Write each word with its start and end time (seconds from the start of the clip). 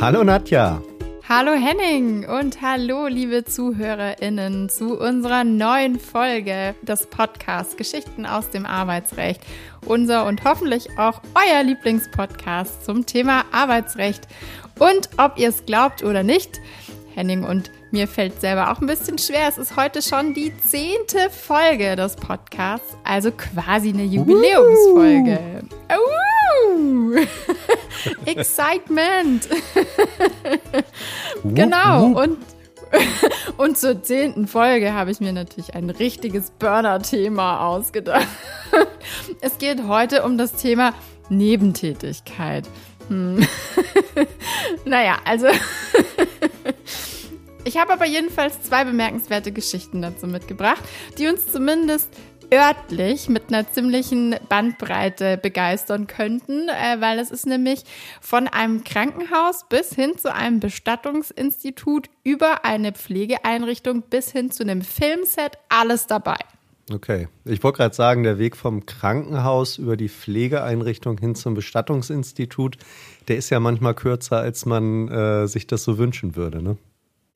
Hallo 0.00 0.22
Nadja. 0.22 0.80
Hallo 1.28 1.54
Henning 1.54 2.24
und 2.24 2.62
hallo 2.62 3.08
liebe 3.08 3.44
ZuhörerInnen 3.44 4.68
zu 4.68 4.96
unserer 4.96 5.42
neuen 5.42 5.98
Folge 5.98 6.76
des 6.82 7.06
Podcasts 7.06 7.76
Geschichten 7.76 8.24
aus 8.24 8.48
dem 8.50 8.64
Arbeitsrecht. 8.64 9.42
Unser 9.84 10.26
und 10.26 10.44
hoffentlich 10.44 10.88
auch 10.96 11.20
euer 11.34 11.64
Lieblingspodcast 11.64 12.84
zum 12.84 13.06
Thema 13.06 13.44
Arbeitsrecht. 13.50 14.28
Und 14.78 15.10
ob 15.18 15.36
ihr 15.36 15.48
es 15.48 15.66
glaubt 15.66 16.04
oder 16.04 16.22
nicht, 16.22 16.60
Henning 17.16 17.42
und 17.42 17.72
mir 17.90 18.06
fällt 18.06 18.40
selber 18.40 18.70
auch 18.70 18.80
ein 18.80 18.86
bisschen 18.86 19.18
schwer. 19.18 19.48
Es 19.48 19.58
ist 19.58 19.76
heute 19.76 20.00
schon 20.00 20.32
die 20.32 20.56
zehnte 20.58 21.28
Folge 21.28 21.96
des 21.96 22.14
Podcasts, 22.14 22.96
also 23.02 23.32
quasi 23.32 23.88
eine 23.88 24.04
Jubiläumsfolge. 24.04 25.40
Uh. 25.90 26.37
Excitement! 28.26 29.48
genau, 31.44 32.06
und, 32.06 32.38
und 33.56 33.78
zur 33.78 34.02
zehnten 34.02 34.46
Folge 34.46 34.92
habe 34.92 35.10
ich 35.10 35.20
mir 35.20 35.32
natürlich 35.32 35.74
ein 35.74 35.90
richtiges 35.90 36.50
Burner-Thema 36.52 37.66
ausgedacht. 37.66 38.28
es 39.40 39.58
geht 39.58 39.86
heute 39.86 40.24
um 40.24 40.38
das 40.38 40.52
Thema 40.54 40.94
Nebentätigkeit. 41.28 42.68
Hm. 43.08 43.46
naja, 44.84 45.18
also 45.24 45.46
ich 47.64 47.76
habe 47.76 47.92
aber 47.92 48.06
jedenfalls 48.06 48.62
zwei 48.62 48.84
bemerkenswerte 48.84 49.52
Geschichten 49.52 50.02
dazu 50.02 50.26
mitgebracht, 50.26 50.82
die 51.18 51.26
uns 51.26 51.50
zumindest 51.50 52.08
örtlich 52.52 53.28
mit 53.28 53.48
einer 53.48 53.70
ziemlichen 53.70 54.36
Bandbreite 54.48 55.36
begeistern 55.36 56.06
könnten, 56.06 56.68
äh, 56.68 57.00
weil 57.00 57.18
es 57.18 57.30
ist 57.30 57.46
nämlich 57.46 57.84
von 58.20 58.48
einem 58.48 58.84
Krankenhaus 58.84 59.66
bis 59.68 59.94
hin 59.94 60.16
zu 60.16 60.34
einem 60.34 60.60
Bestattungsinstitut 60.60 62.08
über 62.24 62.64
eine 62.64 62.92
Pflegeeinrichtung 62.92 64.02
bis 64.02 64.30
hin 64.30 64.50
zu 64.50 64.62
einem 64.62 64.82
Filmset 64.82 65.58
alles 65.68 66.06
dabei. 66.06 66.38
Okay, 66.90 67.28
ich 67.44 67.62
wollte 67.62 67.78
gerade 67.78 67.94
sagen, 67.94 68.22
der 68.22 68.38
Weg 68.38 68.56
vom 68.56 68.86
Krankenhaus 68.86 69.76
über 69.76 69.98
die 69.98 70.08
Pflegeeinrichtung 70.08 71.18
hin 71.18 71.34
zum 71.34 71.52
Bestattungsinstitut, 71.52 72.78
der 73.28 73.36
ist 73.36 73.50
ja 73.50 73.60
manchmal 73.60 73.94
kürzer, 73.94 74.38
als 74.38 74.64
man 74.64 75.08
äh, 75.08 75.46
sich 75.46 75.66
das 75.66 75.84
so 75.84 75.98
wünschen 75.98 76.34
würde, 76.34 76.62
ne? 76.62 76.78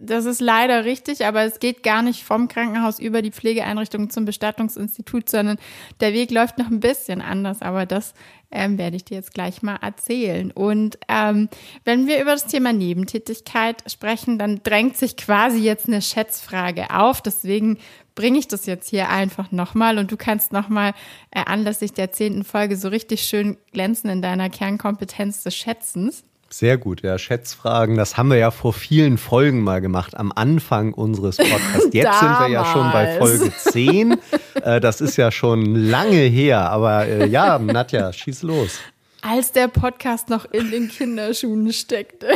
Das 0.05 0.25
ist 0.25 0.41
leider 0.41 0.84
richtig, 0.84 1.25
aber 1.25 1.42
es 1.42 1.61
geht 1.61 1.84
gar 1.84 2.03
nicht 2.03 2.25
vom 2.25 2.48
Krankenhaus 2.48 2.98
über 2.98 3.22
die 3.22 3.31
Pflegeeinrichtung 3.31 4.11
zum 4.11 4.25
Bestattungsinstitut, 4.25 5.28
sondern 5.28 5.58
der 6.00 6.12
Weg 6.12 6.33
läuft 6.33 6.58
noch 6.58 6.67
ein 6.67 6.81
bisschen 6.81 7.20
anders, 7.20 7.62
aber 7.62 7.86
das 7.86 8.12
ähm, 8.50 8.78
werde 8.78 8.97
ich 8.97 9.05
dir 9.05 9.14
jetzt 9.14 9.33
gleich 9.33 9.62
mal 9.62 9.77
erzählen. 9.77 10.50
Und 10.50 10.98
ähm, 11.08 11.48
wenn 11.84 12.08
wir 12.08 12.20
über 12.20 12.33
das 12.33 12.47
Thema 12.47 12.73
Nebentätigkeit 12.73 13.84
sprechen, 13.86 14.39
dann 14.39 14.61
drängt 14.64 14.97
sich 14.97 15.17
quasi 15.17 15.61
jetzt 15.61 15.86
eine 15.86 16.03
Schätzfrage 16.03 16.91
auf. 16.91 17.20
Deswegen 17.20 17.78
bringe 18.17 18.41
ich 18.41 18.48
das 18.48 18.67
jetzt 18.67 18.91
hier 18.91 19.08
einfach 19.08 19.53
nochmal 19.53 19.98
und 19.98 20.11
du 20.11 20.17
kannst 20.17 20.53
nochmal 20.53 20.95
äh, 21.30 21.45
anlässlich 21.47 21.92
der 21.92 22.11
zehnten 22.11 22.42
Folge 22.42 22.77
so 22.77 22.89
richtig 22.89 23.23
schön 23.23 23.56
glänzen 23.70 24.11
in 24.11 24.20
deiner 24.20 24.50
Kernkompetenz 24.50 25.45
des 25.45 25.55
Schätzens. 25.55 26.25
Sehr 26.53 26.77
gut, 26.77 27.00
ja, 27.00 27.17
Schätzfragen, 27.17 27.97
das 27.97 28.19
haben 28.19 28.28
wir 28.28 28.36
ja 28.36 28.50
vor 28.50 28.75
vielen 28.75 29.17
Folgen 29.17 29.62
mal 29.62 29.81
gemacht, 29.81 30.14
am 30.14 30.31
Anfang 30.34 30.92
unseres 30.92 31.39
Podcasts. 31.39 31.89
Jetzt 31.92 32.20
sind 32.20 32.41
wir 32.41 32.48
ja 32.48 32.67
schon 32.67 32.92
bei 32.92 33.17
Folge 33.17 33.50
10. 33.56 34.19
Äh, 34.62 34.78
das 34.78 35.00
ist 35.00 35.17
ja 35.17 35.33
schon 35.33 35.75
lange 35.75 36.19
her, 36.19 36.70
aber 36.70 37.06
äh, 37.06 37.27
ja, 37.27 37.58
Nadja, 37.58 38.12
schieß 38.12 38.42
los. 38.42 38.80
Als 39.23 39.53
der 39.53 39.69
Podcast 39.69 40.28
noch 40.28 40.45
in 40.45 40.70
den 40.70 40.89
Kinderschuhen 40.89 41.73
steckte. 41.73 42.28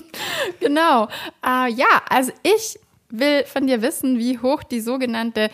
genau. 0.60 1.08
Äh, 1.44 1.70
ja, 1.72 2.02
also 2.08 2.32
ich 2.42 2.78
will 3.10 3.44
von 3.44 3.66
dir 3.66 3.82
wissen, 3.82 4.18
wie 4.18 4.38
hoch 4.38 4.62
die 4.62 4.80
sogenannte 4.80 5.50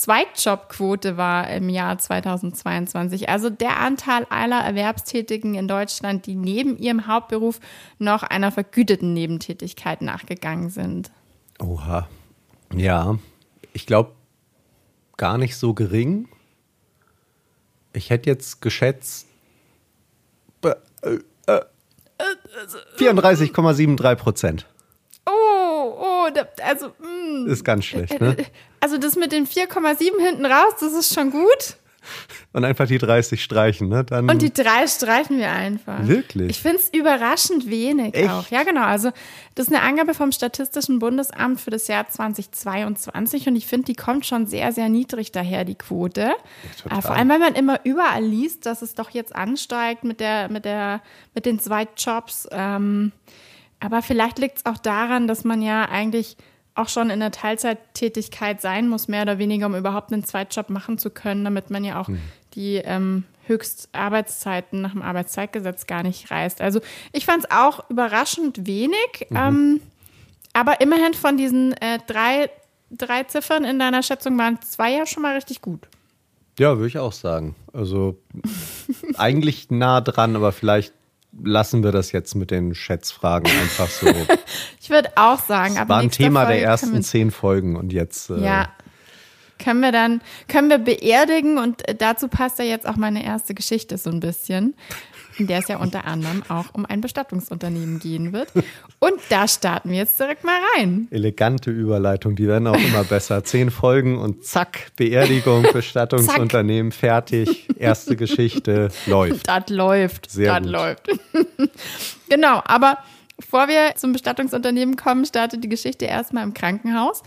Zweitjobquote 0.00 1.18
war 1.18 1.50
im 1.50 1.68
Jahr 1.68 1.98
2022. 1.98 3.28
Also 3.28 3.50
der 3.50 3.80
Anteil 3.80 4.26
aller 4.30 4.58
Erwerbstätigen 4.64 5.54
in 5.54 5.68
Deutschland, 5.68 6.24
die 6.24 6.36
neben 6.36 6.78
ihrem 6.78 7.06
Hauptberuf 7.06 7.60
noch 7.98 8.22
einer 8.22 8.50
vergüteten 8.50 9.12
Nebentätigkeit 9.12 10.00
nachgegangen 10.00 10.70
sind. 10.70 11.10
Oha. 11.58 12.08
Ja, 12.74 13.18
ich 13.74 13.84
glaube 13.84 14.12
gar 15.18 15.36
nicht 15.36 15.54
so 15.58 15.74
gering. 15.74 16.28
Ich 17.92 18.08
hätte 18.08 18.30
jetzt 18.30 18.62
geschätzt 18.62 19.26
äh, 20.62 20.70
äh, 21.46 21.60
34,73 22.96 24.14
Prozent. 24.14 24.66
Oh, 25.26 25.94
oh, 25.98 26.28
also. 26.62 26.86
Mh. 26.86 27.44
Mm. 27.44 27.46
Ist 27.48 27.64
ganz 27.64 27.84
schlecht, 27.84 28.18
ne? 28.18 28.36
Also 28.80 28.98
das 28.98 29.16
mit 29.16 29.32
den 29.32 29.46
4,7 29.46 30.20
hinten 30.20 30.46
raus, 30.46 30.74
das 30.80 30.92
ist 30.92 31.14
schon 31.14 31.30
gut. 31.30 31.76
Und 32.52 32.64
einfach 32.64 32.86
die 32.86 32.98
30 32.98 33.42
streichen, 33.42 33.88
ne? 33.88 34.04
Dann 34.04 34.28
und 34.28 34.42
die 34.42 34.52
drei 34.52 34.86
streichen 34.86 35.38
wir 35.38 35.52
einfach. 35.52 36.06
Wirklich? 36.06 36.50
Ich 36.50 36.60
finde 36.60 36.78
es 36.78 36.88
überraschend 36.88 37.70
wenig 37.70 38.14
Echt? 38.14 38.30
auch. 38.30 38.48
Ja, 38.48 38.64
genau. 38.64 38.84
Also, 38.84 39.10
das 39.54 39.68
ist 39.68 39.72
eine 39.72 39.82
Angabe 39.82 40.14
vom 40.14 40.32
Statistischen 40.32 40.98
Bundesamt 40.98 41.60
für 41.60 41.70
das 41.70 41.86
Jahr 41.86 42.08
2022 42.08 43.46
und 43.46 43.56
ich 43.56 43.66
finde, 43.66 43.86
die 43.86 43.94
kommt 43.94 44.26
schon 44.26 44.46
sehr, 44.46 44.72
sehr 44.72 44.88
niedrig 44.88 45.30
daher, 45.30 45.64
die 45.64 45.76
Quote. 45.76 46.32
Ja, 46.88 46.98
äh, 46.98 47.02
Vor 47.02 47.12
allem, 47.14 47.28
weil 47.28 47.38
man 47.38 47.54
immer 47.54 47.80
überall 47.84 48.24
liest, 48.24 48.66
dass 48.66 48.82
es 48.82 48.94
doch 48.94 49.10
jetzt 49.10 49.34
ansteigt 49.34 50.02
mit 50.02 50.20
der, 50.20 50.50
mit 50.50 50.64
der, 50.64 51.02
mit 51.34 51.46
den 51.46 51.60
Zweitjobs. 51.60 52.48
Ähm, 52.50 53.12
aber 53.78 54.02
vielleicht 54.02 54.38
liegt 54.38 54.58
es 54.58 54.66
auch 54.66 54.78
daran, 54.78 55.28
dass 55.28 55.44
man 55.44 55.62
ja 55.62 55.88
eigentlich 55.88 56.36
auch 56.74 56.88
schon 56.88 57.10
in 57.10 57.20
der 57.20 57.30
Teilzeittätigkeit 57.30 58.60
sein 58.60 58.88
muss, 58.88 59.08
mehr 59.08 59.22
oder 59.22 59.38
weniger, 59.38 59.66
um 59.66 59.74
überhaupt 59.74 60.12
einen 60.12 60.24
Zweitjob 60.24 60.70
machen 60.70 60.98
zu 60.98 61.10
können, 61.10 61.44
damit 61.44 61.70
man 61.70 61.84
ja 61.84 62.00
auch 62.00 62.08
hm. 62.08 62.20
die 62.54 62.76
ähm, 62.76 63.24
Höchstarbeitszeiten 63.50 64.80
nach 64.80 64.92
dem 64.92 65.02
Arbeitszeitgesetz 65.02 65.86
gar 65.86 66.02
nicht 66.02 66.30
reißt. 66.30 66.60
Also 66.60 66.80
ich 67.12 67.26
fand 67.26 67.44
es 67.44 67.50
auch 67.50 67.88
überraschend 67.90 68.66
wenig, 68.66 69.26
mhm. 69.28 69.36
ähm, 69.36 69.80
aber 70.52 70.80
immerhin 70.80 71.14
von 71.14 71.36
diesen 71.36 71.72
äh, 71.74 71.98
drei, 72.06 72.48
drei 72.90 73.24
Ziffern 73.24 73.64
in 73.64 73.78
deiner 73.78 74.02
Schätzung 74.02 74.38
waren 74.38 74.60
zwei 74.62 74.92
ja 74.92 75.06
schon 75.06 75.22
mal 75.22 75.34
richtig 75.34 75.60
gut. 75.60 75.88
Ja, 76.58 76.76
würde 76.76 76.88
ich 76.88 76.98
auch 76.98 77.12
sagen. 77.12 77.54
Also 77.72 78.18
eigentlich 79.16 79.70
nah 79.70 80.00
dran, 80.00 80.36
aber 80.36 80.52
vielleicht 80.52 80.94
lassen 81.32 81.82
wir 81.82 81.92
das 81.92 82.12
jetzt 82.12 82.34
mit 82.34 82.50
den 82.50 82.74
Schätzfragen 82.74 83.50
einfach 83.50 83.88
so. 83.88 84.06
ich 84.80 84.90
würde 84.90 85.10
auch 85.16 85.40
sagen, 85.40 85.76
das 85.76 85.88
war 85.88 85.98
ein 85.98 86.10
Thema 86.10 86.44
Folge 86.44 86.60
der 86.60 86.68
ersten 86.68 87.02
zehn 87.02 87.30
Folgen 87.30 87.76
und 87.76 87.92
jetzt. 87.92 88.30
Äh, 88.30 88.40
ja. 88.40 88.68
Können 89.58 89.80
wir 89.80 89.92
dann, 89.92 90.22
können 90.48 90.70
wir 90.70 90.78
beerdigen 90.78 91.58
und 91.58 91.82
dazu 91.98 92.28
passt 92.28 92.58
ja 92.58 92.64
jetzt 92.64 92.86
auch 92.86 92.96
meine 92.96 93.22
erste 93.22 93.52
Geschichte 93.52 93.98
so 93.98 94.08
ein 94.08 94.18
bisschen 94.18 94.74
in 95.38 95.46
der 95.46 95.58
es 95.58 95.68
ja 95.68 95.78
unter 95.78 96.04
anderem 96.04 96.42
auch 96.48 96.66
um 96.72 96.86
ein 96.86 97.00
Bestattungsunternehmen 97.00 97.98
gehen 97.98 98.32
wird. 98.32 98.48
Und 98.98 99.14
da 99.28 99.48
starten 99.48 99.90
wir 99.90 99.98
jetzt 99.98 100.18
direkt 100.18 100.44
mal 100.44 100.58
rein. 100.76 101.08
Elegante 101.10 101.70
Überleitung, 101.70 102.36
die 102.36 102.46
werden 102.46 102.66
auch 102.66 102.78
immer 102.80 103.04
besser. 103.04 103.44
Zehn 103.44 103.70
Folgen 103.70 104.18
und 104.18 104.44
zack, 104.44 104.92
Beerdigung, 104.96 105.66
Bestattungsunternehmen, 105.72 106.92
zack. 106.92 107.00
fertig, 107.00 107.68
erste 107.76 108.16
Geschichte, 108.16 108.90
läuft. 109.06 109.48
Das 109.48 109.68
läuft. 109.68 110.30
Sehr 110.30 110.60
das 110.60 110.62
gut. 110.62 110.70
läuft. 110.70 111.08
genau, 112.28 112.60
aber 112.64 112.98
bevor 113.36 113.68
wir 113.68 113.94
zum 113.96 114.12
Bestattungsunternehmen 114.12 114.96
kommen, 114.96 115.24
startet 115.24 115.64
die 115.64 115.68
Geschichte 115.68 116.04
erstmal 116.04 116.44
im 116.44 116.54
Krankenhaus. 116.54 117.22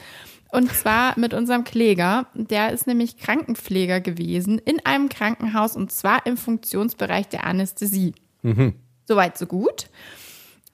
Und 0.53 0.71
zwar 0.71 1.17
mit 1.17 1.33
unserem 1.33 1.63
Kläger. 1.63 2.27
Der 2.35 2.71
ist 2.71 2.85
nämlich 2.85 3.17
Krankenpfleger 3.17 4.01
gewesen 4.01 4.59
in 4.59 4.85
einem 4.85 5.09
Krankenhaus 5.09 5.75
und 5.75 5.91
zwar 5.91 6.27
im 6.27 6.37
Funktionsbereich 6.37 7.27
der 7.27 7.45
Anästhesie. 7.45 8.13
Mhm. 8.43 8.75
Soweit, 9.05 9.35
so 9.35 9.47
gut. 9.47 9.87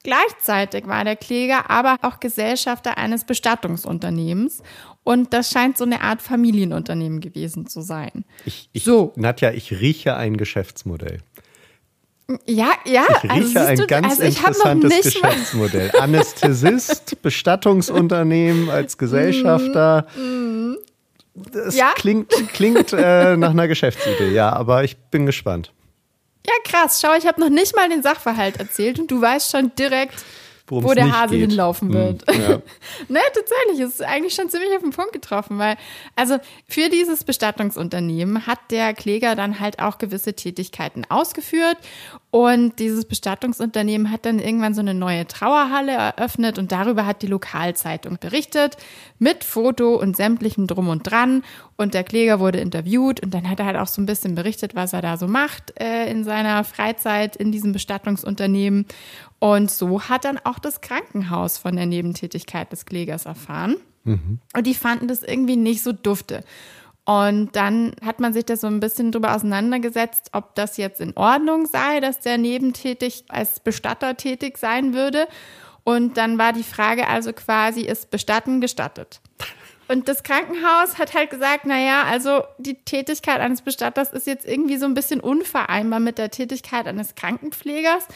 Gleichzeitig 0.04 0.86
war 0.88 1.06
der 1.06 1.16
Kläger 1.16 1.70
aber 1.70 1.96
auch 2.02 2.20
Gesellschafter 2.20 2.98
eines 2.98 3.24
Bestattungsunternehmens. 3.24 4.64
Und 5.06 5.34
das 5.34 5.50
scheint 5.50 5.78
so 5.78 5.86
eine 5.86 6.02
Art 6.02 6.22
Familienunternehmen 6.22 7.22
gewesen 7.22 7.66
zu 7.66 7.80
sein. 7.80 8.26
Ich, 8.44 8.70
ich, 8.74 8.84
so. 8.84 9.14
Nadja, 9.16 9.52
ich 9.52 9.72
rieche 9.80 10.18
ein 10.18 10.36
Geschäftsmodell. 10.36 11.20
Ja, 12.46 12.74
ja. 12.86 13.06
Ich 13.24 13.32
rieche 13.32 13.60
also, 13.60 13.84
ein 13.84 13.88
ganz 13.88 14.20
also 14.20 14.24
interessantes 14.24 15.02
Geschäftsmodell. 15.02 15.92
Anästhesist, 16.00 17.22
Bestattungsunternehmen 17.22 18.70
als 18.70 18.98
Gesellschafter. 18.98 20.06
Mm, 20.16 20.22
mm. 20.22 20.78
Das 21.52 21.76
ja? 21.76 21.92
klingt, 21.96 22.32
klingt 22.54 22.94
äh, 22.94 23.38
nach 23.38 23.52
einer 23.52 23.68
Geschäftsidee, 23.68 24.32
ja, 24.32 24.52
aber 24.52 24.84
ich 24.84 24.98
bin 24.98 25.26
gespannt. 25.26 25.72
Ja, 26.46 26.54
krass. 26.64 27.00
Schau, 27.02 27.16
ich 27.18 27.26
habe 27.26 27.40
noch 27.40 27.50
nicht 27.50 27.76
mal 27.76 27.90
den 27.90 28.04
Sachverhalt 28.04 28.58
erzählt 28.58 29.00
und 29.00 29.10
du 29.10 29.22
weißt 29.22 29.52
schon 29.52 29.72
direkt, 29.78 30.24
wo 30.70 30.94
der 30.94 31.12
Hase 31.12 31.38
geht. 31.38 31.50
hinlaufen 31.50 31.90
hm, 31.90 31.96
wird. 31.96 32.28
Hm, 32.30 32.42
ja. 32.42 32.50
ne, 33.08 33.20
tatsächlich, 33.34 33.80
es 33.80 33.96
ist 33.96 34.04
eigentlich 34.04 34.34
schon 34.34 34.50
ziemlich 34.50 34.76
auf 34.76 34.82
den 34.82 34.92
Punkt 34.92 35.14
getroffen, 35.14 35.58
weil, 35.58 35.78
also 36.16 36.38
für 36.68 36.90
dieses 36.90 37.24
Bestattungsunternehmen 37.24 38.48
hat 38.48 38.60
der 38.70 38.94
Kläger 38.94 39.36
dann 39.36 39.60
halt 39.60 39.80
auch 39.80 39.98
gewisse 39.98 40.34
Tätigkeiten 40.34 41.06
ausgeführt 41.10 41.78
Und 42.32 42.78
dieses 42.78 43.06
Bestattungsunternehmen 43.06 44.12
hat 44.12 44.26
dann 44.26 44.38
irgendwann 44.38 44.76
so 44.76 44.82
eine 44.82 44.94
neue 44.94 45.26
Trauerhalle 45.26 45.94
eröffnet 45.94 46.60
und 46.60 46.72
darüber 46.72 47.08
hat 47.08 47.24
die 47.24 47.28
Lokalzeitung 47.28 48.18
berichtet 48.20 48.78
mit 49.18 49.44
Foto 49.44 49.96
und 49.96 50.16
sämtlichem 50.16 50.68
Drum 50.68 50.90
und 50.90 51.10
Dran. 51.10 51.44
Und 51.76 51.96
der 51.96 52.04
Kläger 52.04 52.40
wurde 52.40 52.60
interviewt 52.60 53.22
und 53.22 53.34
dann 53.34 53.50
hat 53.50 53.60
er 53.60 53.66
halt 53.66 53.78
auch 53.78 53.88
so 53.88 54.00
ein 54.00 54.06
bisschen 54.06 54.36
berichtet, 54.36 54.76
was 54.76 54.94
er 54.94 55.02
da 55.02 55.18
so 55.18 55.28
macht 55.28 55.74
äh, 55.80 56.12
in 56.12 56.24
seiner 56.24 56.64
Freizeit 56.64 57.36
in 57.36 57.52
diesem 57.52 57.72
Bestattungsunternehmen. 57.72 58.86
Und 59.40 59.72
so 59.72 60.04
hat 60.04 60.26
dann 60.26 60.38
auch 60.44 60.60
das 60.60 60.82
Krankenhaus 60.82 61.58
von 61.58 61.76
der 61.76 61.86
Nebentätigkeit 61.86 62.72
des 62.72 62.86
Klägers 62.86 63.26
erfahren. 63.26 63.78
Mhm. 64.04 64.40
Und 64.56 64.68
die 64.68 64.74
fanden 64.74 65.08
das 65.08 65.24
irgendwie 65.24 65.56
nicht 65.56 65.82
so 65.82 65.94
dufte. 65.94 66.44
Und 67.06 67.56
dann 67.56 67.96
hat 68.06 68.20
man 68.20 68.34
sich 68.34 68.46
da 68.46 68.56
so 68.56 68.68
ein 68.68 68.80
bisschen 68.80 69.12
drüber 69.12 69.34
auseinandergesetzt, 69.36 70.30
ob 70.34 70.54
das 70.56 70.78
jetzt 70.78 71.02
in 71.02 71.18
Ordnung 71.18 71.66
sei, 71.66 72.02
dass 72.02 72.20
der 72.20 72.38
nebentätig 72.38 73.24
als 73.30 73.60
Bestatter 73.60 74.16
tätig 74.16 74.58
sein 74.60 74.94
würde. 74.94 75.28
Und 75.84 76.18
dann 76.18 76.38
war 76.38 76.54
die 76.54 76.64
Frage 76.64 77.08
also 77.08 77.34
quasi, 77.34 77.82
ist 77.82 78.12
Bestatten 78.12 78.62
gestattet? 78.62 79.22
Und 79.88 80.08
das 80.08 80.22
Krankenhaus 80.22 81.00
hat 81.00 81.16
halt 81.16 81.32
gesagt, 81.32 81.66
naja, 81.66 82.04
also 82.04 82.44
die 82.60 82.76
Tätigkeit 82.76 83.40
eines 83.40 83.64
Bestatters 83.64 84.12
ist 84.12 84.28
jetzt 84.28 84.46
irgendwie 84.46 84.78
so 84.78 84.86
ein 84.86 84.94
bisschen 84.94 85.20
unvereinbar 85.20 86.00
mit 86.00 86.20
der 86.20 86.30
Tätigkeit 86.30 86.86
eines 86.86 87.16
Krankenpflegers. 87.16 88.08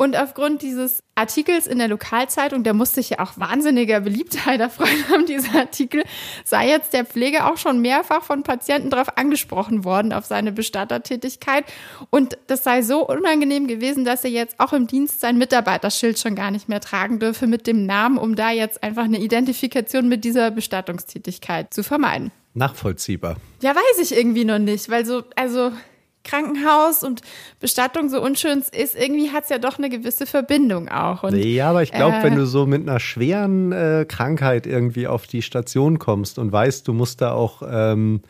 Und 0.00 0.16
aufgrund 0.16 0.62
dieses 0.62 1.02
Artikels 1.14 1.66
in 1.66 1.76
der 1.76 1.88
Lokalzeitung, 1.88 2.62
der 2.62 2.72
musste 2.72 3.02
sich 3.02 3.10
ja 3.10 3.18
auch 3.18 3.32
wahnsinniger 3.36 4.00
Beliebtheit 4.00 4.58
erfreuen 4.58 5.06
haben, 5.10 5.26
dieser 5.28 5.58
Artikel, 5.58 6.04
sei 6.42 6.70
jetzt 6.70 6.94
der 6.94 7.04
Pflege 7.04 7.44
auch 7.44 7.58
schon 7.58 7.82
mehrfach 7.82 8.22
von 8.22 8.42
Patienten 8.42 8.88
darauf 8.88 9.18
angesprochen 9.18 9.84
worden, 9.84 10.14
auf 10.14 10.24
seine 10.24 10.52
Bestattertätigkeit. 10.52 11.66
Und 12.08 12.38
das 12.46 12.64
sei 12.64 12.80
so 12.80 13.06
unangenehm 13.06 13.66
gewesen, 13.66 14.06
dass 14.06 14.24
er 14.24 14.30
jetzt 14.30 14.58
auch 14.58 14.72
im 14.72 14.86
Dienst 14.86 15.20
sein 15.20 15.36
Mitarbeiterschild 15.36 16.18
schon 16.18 16.34
gar 16.34 16.50
nicht 16.50 16.70
mehr 16.70 16.80
tragen 16.80 17.18
dürfe 17.18 17.46
mit 17.46 17.66
dem 17.66 17.84
Namen, 17.84 18.16
um 18.16 18.36
da 18.36 18.52
jetzt 18.52 18.82
einfach 18.82 19.04
eine 19.04 19.20
Identifikation 19.20 20.08
mit 20.08 20.24
dieser 20.24 20.50
Bestattungstätigkeit 20.50 21.74
zu 21.74 21.82
vermeiden. 21.82 22.32
Nachvollziehbar. 22.54 23.36
Ja, 23.60 23.74
weiß 23.76 23.98
ich 24.10 24.16
irgendwie 24.16 24.46
noch 24.46 24.58
nicht, 24.58 24.88
weil 24.88 25.04
so, 25.04 25.24
also 25.36 25.72
Krankenhaus 26.24 27.02
und 27.02 27.22
Bestattung 27.60 28.08
so 28.08 28.22
unschön 28.22 28.62
ist, 28.72 28.94
irgendwie 28.94 29.30
hat 29.30 29.44
es 29.44 29.50
ja 29.50 29.58
doch 29.58 29.78
eine 29.78 29.88
gewisse 29.88 30.26
Verbindung 30.26 30.88
auch. 30.88 31.22
Und, 31.22 31.36
ja, 31.36 31.70
aber 31.70 31.82
ich 31.82 31.92
glaube, 31.92 32.16
äh, 32.16 32.22
wenn 32.22 32.36
du 32.36 32.46
so 32.46 32.66
mit 32.66 32.82
einer 32.82 33.00
schweren 33.00 33.72
äh, 33.72 34.04
Krankheit 34.06 34.66
irgendwie 34.66 35.06
auf 35.06 35.26
die 35.26 35.42
Station 35.42 35.98
kommst 35.98 36.38
und 36.38 36.52
weißt, 36.52 36.86
du 36.86 36.92
musst 36.92 37.20
da 37.20 37.32
auch 37.32 37.62
ähm, 37.68 38.20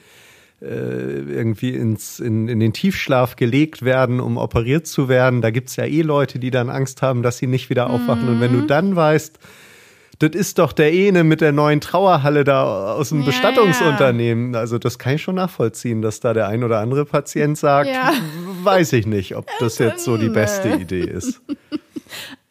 äh, 0.63 0.67
irgendwie 0.67 1.71
ins, 1.71 2.21
in, 2.21 2.47
in 2.47 2.61
den 2.61 2.73
Tiefschlaf 2.73 3.37
gelegt 3.37 3.83
werden, 3.83 4.21
um 4.21 4.37
operiert 4.37 4.87
zu 4.87 5.09
werden, 5.09 5.41
da 5.41 5.51
gibt 5.51 5.71
es 5.71 5.77
ja 5.77 5.85
eh 5.85 6.03
Leute, 6.03 6.39
die 6.39 6.51
dann 6.51 6.69
Angst 6.69 7.03
haben, 7.03 7.23
dass 7.23 7.39
sie 7.39 7.47
nicht 7.47 7.71
wieder 7.71 7.91
aufwachen. 7.91 8.29
Und 8.29 8.41
wenn 8.41 8.53
du 8.53 8.59
mhm. 8.61 8.67
dann 8.67 8.95
weißt, 8.95 9.39
das 10.21 10.33
ist 10.33 10.59
doch 10.59 10.73
der 10.73 10.93
Ene 10.93 11.25
mit 11.25 11.41
der 11.41 11.53
neuen 11.53 11.81
Trauerhalle 11.81 12.45
da 12.45 12.93
aus 12.93 13.09
dem 13.09 13.21
ja, 13.21 13.27
Bestattungsunternehmen. 13.27 14.55
Also 14.55 14.79
das 14.79 14.99
kann 14.99 15.15
ich 15.15 15.23
schon 15.23 15.37
nachvollziehen, 15.37 16.03
dass 16.03 16.21
da 16.21 16.35
der 16.35 16.47
ein 16.47 16.63
oder 16.63 16.79
andere 16.79 17.07
Patient 17.07 17.57
sagt, 17.57 17.89
ja. 17.89 18.13
weiß 18.63 18.93
ich 18.93 19.07
nicht, 19.07 19.35
ob 19.35 19.47
das 19.61 19.79
jetzt 19.79 20.05
so 20.05 20.19
die 20.19 20.29
beste 20.29 20.69
Idee 20.69 21.05
ist. 21.05 21.41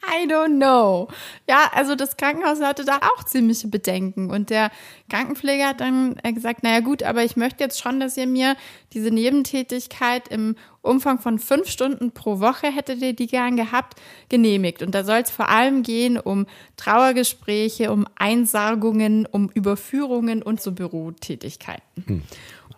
I 0.10 0.28
don't 0.28 0.58
know. 0.58 1.08
Ja, 1.48 1.70
also 1.74 1.96
das 1.96 2.18
Krankenhaus 2.18 2.62
hatte 2.62 2.86
da 2.86 2.98
auch 2.98 3.24
ziemliche 3.24 3.68
Bedenken 3.68 4.32
und 4.32 4.50
der 4.50 4.72
Krankenpfleger 5.10 5.68
hat 5.68 5.82
dann 5.82 6.18
äh, 6.24 6.34
gesagt, 6.34 6.64
naja 6.64 6.80
gut, 6.80 7.04
aber 7.04 7.24
ich 7.24 7.36
möchte 7.36 7.64
jetzt 7.64 7.80
schon, 7.80 8.00
dass 8.00 8.18
ihr 8.18 8.28
mir 8.28 8.56
diese 8.94 9.12
Nebentätigkeit 9.12 10.28
im 10.30 10.56
Umfang 10.82 11.20
von 11.20 11.40
fünf 11.40 11.70
Stunden 11.70 12.12
pro 12.12 12.40
Woche 12.40 12.68
hättet 12.68 13.02
ihr 13.02 13.14
die 13.14 13.28
gern 13.28 13.58
gehabt, 13.58 13.96
genehmigt. 14.30 14.82
Und 14.82 14.96
da 14.96 15.04
soll 15.04 15.20
es 15.20 15.30
vor 15.30 15.50
allem 15.50 15.84
gehen 15.84 16.18
um 16.18 16.46
Trauergespräche, 16.78 17.92
um 17.92 18.08
Einsargungen, 18.16 19.26
um 19.26 19.50
Überführungen 19.54 20.42
und 20.42 20.62
so 20.62 20.72
Bürotätigkeiten. 20.72 22.04
Hm. 22.08 22.24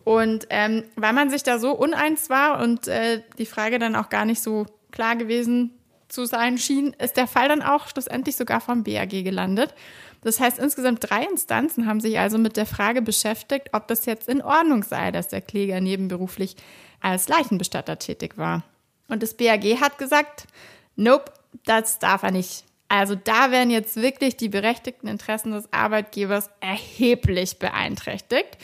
Und 0.03 0.47
ähm, 0.49 0.83
weil 0.95 1.13
man 1.13 1.29
sich 1.29 1.43
da 1.43 1.59
so 1.59 1.73
uneins 1.73 2.29
war 2.29 2.59
und 2.61 2.87
äh, 2.87 3.21
die 3.37 3.45
Frage 3.45 3.77
dann 3.77 3.95
auch 3.95 4.09
gar 4.09 4.25
nicht 4.25 4.41
so 4.41 4.65
klar 4.91 5.15
gewesen 5.15 5.71
zu 6.11 6.25
sein 6.25 6.57
schien, 6.57 6.93
ist 6.99 7.17
der 7.17 7.27
Fall 7.27 7.47
dann 7.47 7.61
auch 7.61 7.87
schlussendlich 7.87 8.35
sogar 8.35 8.61
vom 8.61 8.83
BAG 8.83 9.09
gelandet. 9.09 9.73
Das 10.21 10.39
heißt, 10.39 10.59
insgesamt 10.59 11.09
drei 11.09 11.23
Instanzen 11.23 11.87
haben 11.87 11.99
sich 11.99 12.19
also 12.19 12.37
mit 12.37 12.57
der 12.57 12.65
Frage 12.65 13.01
beschäftigt, 13.01 13.69
ob 13.73 13.87
das 13.87 14.05
jetzt 14.05 14.29
in 14.29 14.41
Ordnung 14.41 14.83
sei, 14.83 15.11
dass 15.11 15.29
der 15.29 15.41
Kläger 15.41 15.81
nebenberuflich 15.81 16.55
als 16.99 17.27
Leichenbestatter 17.27 17.97
tätig 17.97 18.37
war. 18.37 18.63
Und 19.07 19.23
das 19.23 19.33
BAG 19.33 19.63
hat 19.81 19.97
gesagt, 19.97 20.45
nope, 20.95 21.31
das 21.65 21.99
darf 21.99 22.23
er 22.23 22.31
nicht. 22.31 22.65
Also 22.87 23.15
da 23.15 23.51
werden 23.51 23.71
jetzt 23.71 23.95
wirklich 23.95 24.37
die 24.37 24.49
berechtigten 24.49 25.07
Interessen 25.07 25.53
des 25.53 25.71
Arbeitgebers 25.71 26.49
erheblich 26.59 27.57
beeinträchtigt. 27.57 28.57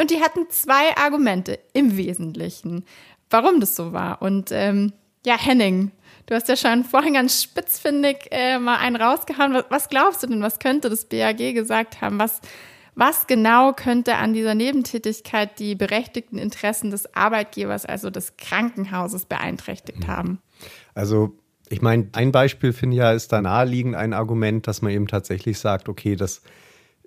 Und 0.00 0.10
die 0.10 0.20
hatten 0.20 0.48
zwei 0.50 0.96
Argumente 0.96 1.58
im 1.74 1.96
Wesentlichen, 1.96 2.84
warum 3.30 3.60
das 3.60 3.76
so 3.76 3.92
war. 3.92 4.22
Und 4.22 4.50
ähm, 4.52 4.92
ja, 5.26 5.38
Henning, 5.38 5.90
Du 6.28 6.34
hast 6.34 6.46
ja 6.46 6.56
schon 6.56 6.84
vorhin 6.84 7.14
ganz 7.14 7.42
spitzfindig 7.42 8.28
äh, 8.30 8.58
mal 8.58 8.76
einen 8.76 8.96
rausgehauen. 8.96 9.54
Was, 9.54 9.64
was, 9.70 9.88
glaubst 9.88 10.22
du 10.22 10.26
denn, 10.26 10.42
was 10.42 10.58
könnte 10.58 10.90
das 10.90 11.06
BAG 11.06 11.54
gesagt 11.54 12.02
haben? 12.02 12.18
Was, 12.18 12.42
was 12.94 13.26
genau 13.26 13.72
könnte 13.72 14.16
an 14.16 14.34
dieser 14.34 14.54
Nebentätigkeit 14.54 15.58
die 15.58 15.74
berechtigten 15.74 16.36
Interessen 16.36 16.90
des 16.90 17.14
Arbeitgebers, 17.14 17.86
also 17.86 18.10
des 18.10 18.36
Krankenhauses, 18.36 19.24
beeinträchtigt 19.24 20.00
mhm. 20.00 20.06
haben? 20.06 20.42
Also 20.94 21.34
ich 21.70 21.80
meine, 21.80 22.08
ein 22.12 22.30
Beispiel 22.30 22.74
finde 22.74 22.96
ich 22.96 23.00
ja, 23.00 23.12
ist 23.12 23.32
da 23.32 23.40
naheliegend 23.40 23.94
ein 23.94 24.12
Argument, 24.12 24.66
dass 24.66 24.82
man 24.82 24.92
eben 24.92 25.06
tatsächlich 25.06 25.58
sagt, 25.58 25.88
okay, 25.88 26.14
das 26.14 26.42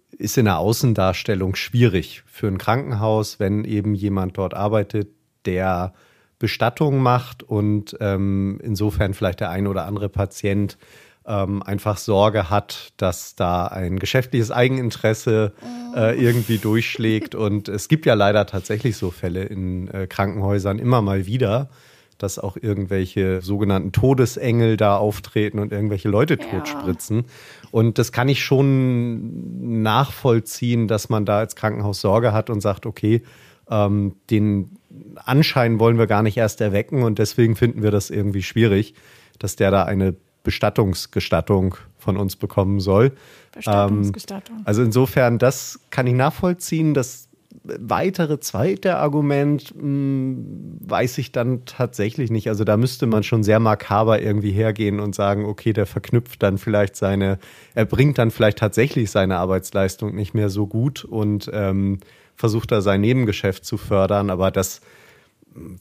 ist 0.09 0.35
in 0.35 0.45
der 0.45 0.57
Außendarstellung 0.57 1.53
schwierig 1.53 2.23
für 2.25 2.47
ein 2.47 2.57
Krankenhaus, 2.57 3.39
wenn 3.39 3.65
eben 3.65 3.93
jemand 3.93 4.35
dort 4.39 4.55
arbeitet, 4.55 5.09
der 5.45 5.93
Bestattung 6.41 6.99
macht 6.99 7.43
und 7.43 7.95
ähm, 8.01 8.59
insofern 8.61 9.13
vielleicht 9.13 9.39
der 9.39 9.49
ein 9.49 9.67
oder 9.67 9.85
andere 9.85 10.09
Patient 10.09 10.77
ähm, 11.25 11.61
einfach 11.61 11.97
Sorge 11.97 12.49
hat, 12.49 12.93
dass 12.97 13.35
da 13.35 13.67
ein 13.67 13.99
geschäftliches 13.99 14.51
Eigeninteresse 14.51 15.53
äh, 15.95 16.19
irgendwie 16.19 16.57
durchschlägt. 16.57 17.35
Und 17.35 17.69
es 17.69 17.87
gibt 17.87 18.05
ja 18.05 18.15
leider 18.15 18.45
tatsächlich 18.45 18.97
so 18.97 19.11
Fälle 19.11 19.43
in 19.43 19.87
äh, 19.89 20.07
Krankenhäusern 20.07 20.79
immer 20.79 21.01
mal 21.01 21.27
wieder, 21.27 21.69
dass 22.17 22.39
auch 22.39 22.57
irgendwelche 22.59 23.41
sogenannten 23.41 23.91
Todesengel 23.91 24.77
da 24.77 24.97
auftreten 24.97 25.59
und 25.59 25.71
irgendwelche 25.71 26.09
Leute 26.09 26.37
ja. 26.39 26.45
totspritzen. 26.59 27.25
Und 27.71 27.97
das 27.97 28.11
kann 28.11 28.29
ich 28.29 28.43
schon 28.43 29.81
nachvollziehen, 29.81 30.87
dass 30.87 31.09
man 31.09 31.25
da 31.25 31.39
als 31.39 31.55
Krankenhaus 31.55 32.01
Sorge 32.01 32.33
hat 32.33 32.49
und 32.49 32.61
sagt, 32.61 32.85
okay, 32.85 33.23
ähm, 33.69 34.15
den 34.29 34.77
Anschein 35.25 35.79
wollen 35.79 35.97
wir 35.97 36.07
gar 36.07 36.23
nicht 36.23 36.37
erst 36.37 36.61
erwecken 36.61 37.03
und 37.03 37.19
deswegen 37.19 37.55
finden 37.55 37.83
wir 37.83 37.91
das 37.91 38.09
irgendwie 38.09 38.43
schwierig, 38.43 38.93
dass 39.39 39.55
der 39.55 39.71
da 39.71 39.83
eine 39.83 40.15
Bestattungsgestattung 40.43 41.75
von 41.97 42.17
uns 42.17 42.35
bekommen 42.35 42.79
soll. 42.79 43.13
Bestattungsgestattung. 43.51 44.57
Ähm, 44.57 44.63
also 44.65 44.81
insofern, 44.81 45.37
das 45.37 45.79
kann 45.89 46.07
ich 46.07 46.13
nachvollziehen. 46.13 46.93
Das 46.93 47.29
weitere 47.63 48.39
zweite 48.39 48.97
Argument 48.97 49.75
mh, 49.75 49.81
hm, 49.81 50.77
weiß 50.81 51.17
ich 51.19 51.31
dann 51.31 51.65
tatsächlich 51.65 52.31
nicht. 52.31 52.47
Also 52.47 52.63
da 52.63 52.77
müsste 52.77 53.05
man 53.05 53.23
schon 53.23 53.43
sehr 53.43 53.59
makaber 53.59 54.21
irgendwie 54.21 54.51
hergehen 54.51 54.99
und 54.99 55.13
sagen, 55.13 55.45
okay, 55.45 55.73
der 55.73 55.85
verknüpft 55.85 56.41
dann 56.41 56.57
vielleicht 56.57 56.95
seine, 56.95 57.39
er 57.75 57.85
bringt 57.85 58.17
dann 58.17 58.31
vielleicht 58.31 58.57
tatsächlich 58.57 59.11
seine 59.11 59.37
Arbeitsleistung 59.37 60.15
nicht 60.15 60.33
mehr 60.33 60.49
so 60.49 60.65
gut 60.65 61.03
und 61.03 61.49
ähm, 61.53 61.99
versucht 62.35 62.71
da 62.71 62.81
sein 62.81 63.01
Nebengeschäft 63.01 63.65
zu 63.65 63.77
fördern, 63.77 64.29
aber 64.29 64.49
das 64.49 64.81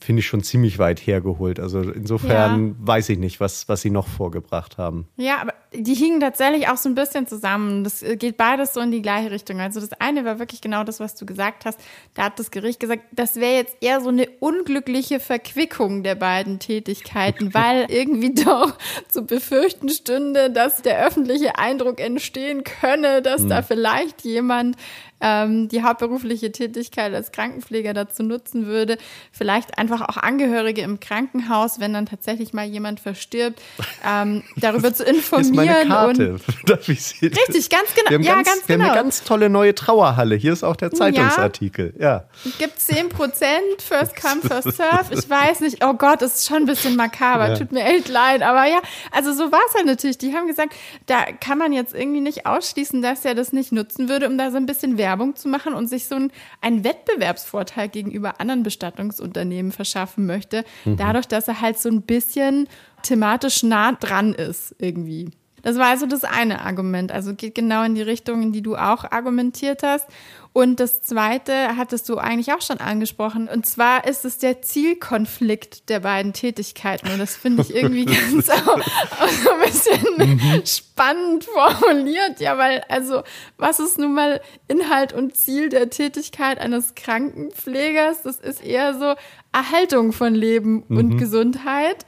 finde 0.00 0.20
ich 0.20 0.26
schon 0.26 0.42
ziemlich 0.42 0.78
weit 0.78 0.98
hergeholt. 0.98 1.60
Also 1.60 1.80
insofern 1.80 2.68
ja. 2.68 2.74
weiß 2.78 3.08
ich 3.10 3.18
nicht, 3.18 3.38
was, 3.38 3.68
was 3.68 3.82
sie 3.82 3.90
noch 3.90 4.08
vorgebracht 4.08 4.78
haben. 4.78 5.06
Ja, 5.16 5.38
aber 5.40 5.54
die 5.72 5.94
hingen 5.94 6.20
tatsächlich 6.20 6.68
auch 6.68 6.76
so 6.76 6.88
ein 6.88 6.96
bisschen 6.96 7.28
zusammen. 7.28 7.84
Das 7.84 8.04
geht 8.18 8.36
beides 8.36 8.74
so 8.74 8.80
in 8.80 8.90
die 8.90 9.02
gleiche 9.02 9.30
Richtung. 9.30 9.60
Also 9.60 9.78
das 9.80 9.92
eine 10.00 10.24
war 10.24 10.40
wirklich 10.40 10.60
genau 10.60 10.82
das, 10.82 10.98
was 10.98 11.14
du 11.14 11.24
gesagt 11.24 11.64
hast. 11.64 11.80
Da 12.14 12.24
hat 12.24 12.38
das 12.40 12.50
Gericht 12.50 12.80
gesagt, 12.80 13.04
das 13.12 13.36
wäre 13.36 13.54
jetzt 13.54 13.76
eher 13.80 14.00
so 14.00 14.08
eine 14.08 14.28
unglückliche 14.40 15.20
Verquickung 15.20 16.02
der 16.02 16.16
beiden 16.16 16.58
Tätigkeiten, 16.58 17.54
weil 17.54 17.86
irgendwie 17.88 18.34
doch 18.34 18.76
zu 19.08 19.24
befürchten 19.24 19.88
stünde, 19.88 20.50
dass 20.50 20.82
der 20.82 21.06
öffentliche 21.06 21.58
Eindruck 21.58 22.00
entstehen 22.00 22.64
könne, 22.64 23.22
dass 23.22 23.42
hm. 23.42 23.48
da 23.50 23.62
vielleicht 23.62 24.22
jemand 24.22 24.76
ähm, 25.20 25.68
die 25.68 25.82
hauptberufliche 25.82 26.52
Tätigkeit 26.52 27.14
als 27.14 27.32
Krankenpfleger 27.32 27.94
dazu 27.94 28.22
nutzen 28.22 28.66
würde, 28.66 28.98
vielleicht 29.32 29.78
einfach 29.78 30.00
auch 30.08 30.16
Angehörige 30.16 30.82
im 30.82 31.00
Krankenhaus, 31.00 31.80
wenn 31.80 31.92
dann 31.92 32.06
tatsächlich 32.06 32.52
mal 32.52 32.66
jemand 32.66 33.00
verstirbt, 33.00 33.60
ähm, 34.06 34.42
darüber 34.56 34.92
zu 34.92 35.04
informieren. 35.04 35.52
Ist 35.52 35.88
meine 35.88 35.88
Karte. 35.88 36.36
Darf 36.66 36.88
ich 36.88 37.02
sie? 37.02 37.26
Richtig, 37.26 37.68
ganz 37.70 37.94
genau. 37.94 38.22
ja, 38.22 38.34
ganz, 38.34 38.48
ganz 38.48 38.68
wir 38.68 38.76
genau. 38.76 38.88
haben 38.88 38.92
eine 38.92 39.02
ganz 39.02 39.24
tolle 39.24 39.50
neue 39.50 39.74
Trauerhalle. 39.74 40.34
Hier 40.36 40.52
ist 40.52 40.64
auch 40.64 40.76
der 40.76 40.90
Zeitungsartikel. 40.90 41.94
Ja. 41.98 42.24
ja. 42.44 42.50
Gibt 42.58 42.80
10 42.80 43.10
Prozent, 43.10 43.82
first 43.86 44.16
come, 44.16 44.40
first 44.42 44.76
serve. 44.76 45.14
Ich 45.14 45.28
weiß 45.28 45.60
nicht. 45.60 45.84
Oh 45.84 45.94
Gott, 45.94 46.22
das 46.22 46.36
ist 46.36 46.48
schon 46.48 46.58
ein 46.58 46.66
bisschen 46.66 46.96
makaber. 46.96 47.50
Ja. 47.50 47.58
Tut 47.58 47.72
mir 47.72 47.84
echt 47.84 48.08
leid. 48.08 48.42
Aber 48.42 48.64
ja, 48.66 48.80
also 49.10 49.32
so 49.32 49.52
war 49.52 49.60
es 49.68 49.74
halt 49.74 49.86
natürlich. 49.86 50.18
Die 50.18 50.34
haben 50.34 50.46
gesagt, 50.46 50.74
da 51.06 51.24
kann 51.40 51.58
man 51.58 51.72
jetzt 51.72 51.94
irgendwie 51.94 52.20
nicht 52.20 52.46
ausschließen, 52.46 53.02
dass 53.02 53.24
er 53.24 53.34
das 53.34 53.52
nicht 53.52 53.72
nutzen 53.72 54.08
würde, 54.08 54.26
um 54.26 54.38
da 54.38 54.50
so 54.50 54.56
ein 54.56 54.66
bisschen 54.66 54.96
Werbung 54.96 55.09
zu 55.36 55.48
machen 55.48 55.74
und 55.74 55.88
sich 55.88 56.06
so 56.06 56.16
ein, 56.16 56.32
einen 56.60 56.84
Wettbewerbsvorteil 56.84 57.88
gegenüber 57.88 58.40
anderen 58.40 58.62
Bestattungsunternehmen 58.62 59.72
verschaffen 59.72 60.26
möchte. 60.26 60.64
Mhm. 60.84 60.96
Dadurch, 60.96 61.26
dass 61.26 61.48
er 61.48 61.60
halt 61.60 61.78
so 61.78 61.88
ein 61.88 62.02
bisschen 62.02 62.68
thematisch 63.02 63.62
nah 63.62 63.92
dran 63.92 64.34
ist 64.34 64.74
irgendwie. 64.78 65.30
Das 65.62 65.76
war 65.76 65.86
also 65.86 66.06
das 66.06 66.24
eine 66.24 66.62
Argument. 66.62 67.12
Also 67.12 67.34
geht 67.34 67.54
genau 67.54 67.82
in 67.82 67.94
die 67.94 68.02
Richtung, 68.02 68.42
in 68.42 68.52
die 68.52 68.62
du 68.62 68.76
auch 68.76 69.04
argumentiert 69.10 69.82
hast. 69.82 70.06
Und 70.52 70.80
das 70.80 71.00
zweite 71.02 71.76
hattest 71.76 72.08
du 72.08 72.18
eigentlich 72.18 72.52
auch 72.52 72.60
schon 72.60 72.78
angesprochen. 72.78 73.48
Und 73.48 73.66
zwar 73.66 74.04
ist 74.06 74.24
es 74.24 74.38
der 74.38 74.62
Zielkonflikt 74.62 75.88
der 75.88 76.00
beiden 76.00 76.32
Tätigkeiten. 76.32 77.08
Und 77.08 77.20
das 77.20 77.36
finde 77.36 77.62
ich 77.62 77.72
irgendwie 77.72 78.04
ganz 78.06 78.50
auch, 78.50 78.66
auch 79.20 79.28
so 79.28 79.50
ein 79.50 79.60
bisschen 79.60 80.38
mhm. 80.38 80.62
spannend 80.66 81.44
formuliert. 81.44 82.40
Ja, 82.40 82.58
weil, 82.58 82.82
also, 82.88 83.22
was 83.58 83.78
ist 83.78 83.98
nun 83.98 84.14
mal 84.14 84.40
Inhalt 84.66 85.12
und 85.12 85.36
Ziel 85.36 85.68
der 85.68 85.88
Tätigkeit 85.88 86.58
eines 86.58 86.96
Krankenpflegers? 86.96 88.22
Das 88.22 88.40
ist 88.40 88.64
eher 88.64 88.98
so 88.98 89.14
Erhaltung 89.52 90.12
von 90.12 90.34
Leben 90.34 90.82
mhm. 90.88 90.96
und 90.96 91.18
Gesundheit. 91.18 92.04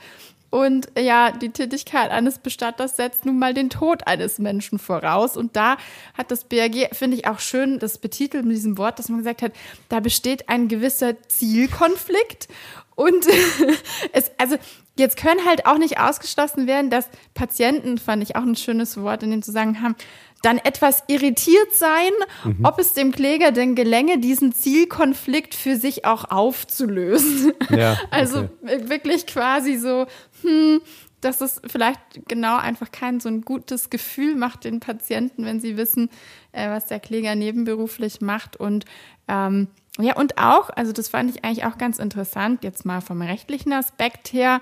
Und 0.53 0.89
ja, 0.99 1.31
die 1.31 1.49
Tätigkeit 1.49 2.11
eines 2.11 2.39
Bestatters 2.39 2.97
setzt 2.97 3.25
nun 3.25 3.39
mal 3.39 3.55
den 3.55 3.71
Tod 3.71 4.07
eines 4.07 4.39
Menschen 4.39 4.79
voraus. 4.79 5.39
Und 5.39 5.57
da 5.57 5.79
hat 6.13 6.31
das 6.31 6.45
BAG, 6.45 6.95
finde 6.95 7.17
ich 7.17 7.27
auch 7.27 7.39
schön, 7.39 7.79
das 7.79 7.97
betitelt 7.97 8.45
mit 8.45 8.57
diesem 8.57 8.77
Wort, 8.77 8.99
dass 8.99 9.09
man 9.09 9.21
gesagt 9.21 9.41
hat, 9.41 9.53
da 9.89 10.01
besteht 10.01 10.51
ein 10.51 10.69
gewisser 10.69 11.15
Zielkonflikt. 11.27 12.49
Und 12.95 13.27
es, 14.13 14.31
also 14.37 14.57
jetzt 14.99 15.17
können 15.17 15.41
halt 15.47 15.65
auch 15.65 15.79
nicht 15.79 15.99
ausgeschlossen 15.99 16.67
werden, 16.67 16.91
dass 16.91 17.09
Patienten, 17.33 17.97
fand 17.97 18.23
ich 18.23 18.37
auch 18.37 18.43
ein 18.43 18.55
schönes 18.55 19.01
Wort 19.01 19.23
in 19.23 19.31
dem 19.31 19.43
Zusammenhang, 19.43 19.97
dann 20.43 20.59
etwas 20.59 21.05
irritiert 21.07 21.73
sein, 21.73 22.11
mhm. 22.45 22.65
ob 22.65 22.79
es 22.79 22.93
dem 22.93 23.13
Kläger 23.13 23.53
denn 23.53 23.75
gelänge, 23.75 24.19
diesen 24.19 24.53
Zielkonflikt 24.53 25.55
für 25.55 25.77
sich 25.77 26.05
auch 26.05 26.31
aufzulösen. 26.31 27.53
Ja, 27.71 27.93
okay. 28.03 28.07
Also 28.11 28.49
wirklich 28.63 29.27
quasi 29.27 29.77
so, 29.77 30.07
hm, 30.43 30.81
dass 31.21 31.41
es 31.41 31.61
vielleicht 31.67 32.01
genau 32.29 32.57
einfach 32.57 32.91
kein 32.91 33.21
so 33.21 33.29
ein 33.29 33.43
gutes 33.43 33.91
Gefühl 33.91 34.35
macht 34.35 34.65
den 34.65 34.81
Patienten, 34.81 35.45
wenn 35.45 35.61
sie 35.61 35.77
wissen, 35.77 36.11
äh, 36.53 36.69
was 36.69 36.87
der 36.87 37.01
Kläger 37.01 37.35
nebenberuflich 37.35 38.21
macht 38.21 38.57
und 38.57 38.85
ähm, 39.29 39.69
ja, 39.99 40.17
und 40.17 40.39
auch, 40.39 40.71
also 40.71 40.93
das 40.93 41.09
fand 41.09 41.31
ich 41.31 41.45
eigentlich 41.45 41.67
auch 41.67 41.77
ganz 41.77 41.99
interessant, 41.99 42.65
jetzt 42.65 42.87
mal 42.87 43.03
vom 43.03 43.21
rechtlichen 43.21 43.73
Aspekt 43.75 44.33
her, 44.33 44.61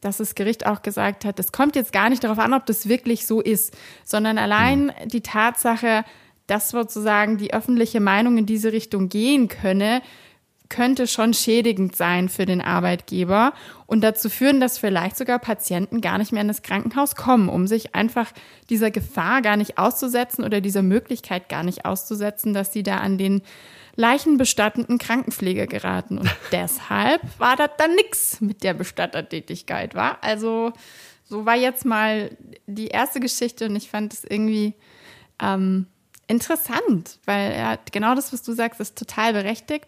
dass 0.00 0.18
das 0.18 0.34
Gericht 0.34 0.66
auch 0.66 0.82
gesagt 0.82 1.24
hat, 1.24 1.38
es 1.38 1.52
kommt 1.52 1.76
jetzt 1.76 1.92
gar 1.92 2.10
nicht 2.10 2.24
darauf 2.24 2.38
an, 2.38 2.52
ob 2.52 2.66
das 2.66 2.88
wirklich 2.88 3.26
so 3.26 3.40
ist, 3.40 3.74
sondern 4.04 4.36
allein 4.36 4.86
mhm. 4.86 5.08
die 5.08 5.22
Tatsache, 5.22 6.04
dass 6.46 6.70
sozusagen 6.70 7.38
die 7.38 7.54
öffentliche 7.54 8.00
Meinung 8.00 8.36
in 8.36 8.46
diese 8.46 8.72
Richtung 8.72 9.08
gehen 9.08 9.48
könne, 9.48 10.02
könnte 10.74 11.06
schon 11.06 11.34
schädigend 11.34 11.94
sein 11.94 12.28
für 12.28 12.46
den 12.46 12.60
Arbeitgeber 12.60 13.52
und 13.86 14.00
dazu 14.02 14.28
führen, 14.28 14.58
dass 14.58 14.76
vielleicht 14.76 15.16
sogar 15.16 15.38
Patienten 15.38 16.00
gar 16.00 16.18
nicht 16.18 16.32
mehr 16.32 16.42
in 16.42 16.48
das 16.48 16.62
Krankenhaus 16.62 17.14
kommen, 17.14 17.48
um 17.48 17.68
sich 17.68 17.94
einfach 17.94 18.32
dieser 18.70 18.90
Gefahr 18.90 19.40
gar 19.40 19.56
nicht 19.56 19.78
auszusetzen 19.78 20.44
oder 20.44 20.60
dieser 20.60 20.82
Möglichkeit 20.82 21.48
gar 21.48 21.62
nicht 21.62 21.84
auszusetzen, 21.84 22.54
dass 22.54 22.72
sie 22.72 22.82
da 22.82 22.96
an 22.96 23.18
den 23.18 23.42
leichenbestattenden 23.94 24.98
Krankenpflege 24.98 25.68
geraten. 25.68 26.18
Und 26.18 26.28
deshalb 26.52 27.22
war 27.38 27.54
das 27.54 27.70
dann 27.78 27.94
nix 27.94 28.40
mit 28.40 28.64
der 28.64 28.74
Bestattertätigkeit, 28.74 29.94
war. 29.94 30.18
Also 30.24 30.72
so 31.22 31.46
war 31.46 31.54
jetzt 31.54 31.84
mal 31.84 32.36
die 32.66 32.88
erste 32.88 33.20
Geschichte 33.20 33.66
und 33.66 33.76
ich 33.76 33.88
fand 33.88 34.12
es 34.12 34.24
irgendwie 34.24 34.74
ähm, 35.40 35.86
interessant, 36.26 37.20
weil 37.26 37.52
ja, 37.52 37.78
genau 37.92 38.16
das, 38.16 38.32
was 38.32 38.42
du 38.42 38.52
sagst, 38.54 38.80
ist 38.80 38.98
total 38.98 39.34
berechtigt. 39.34 39.86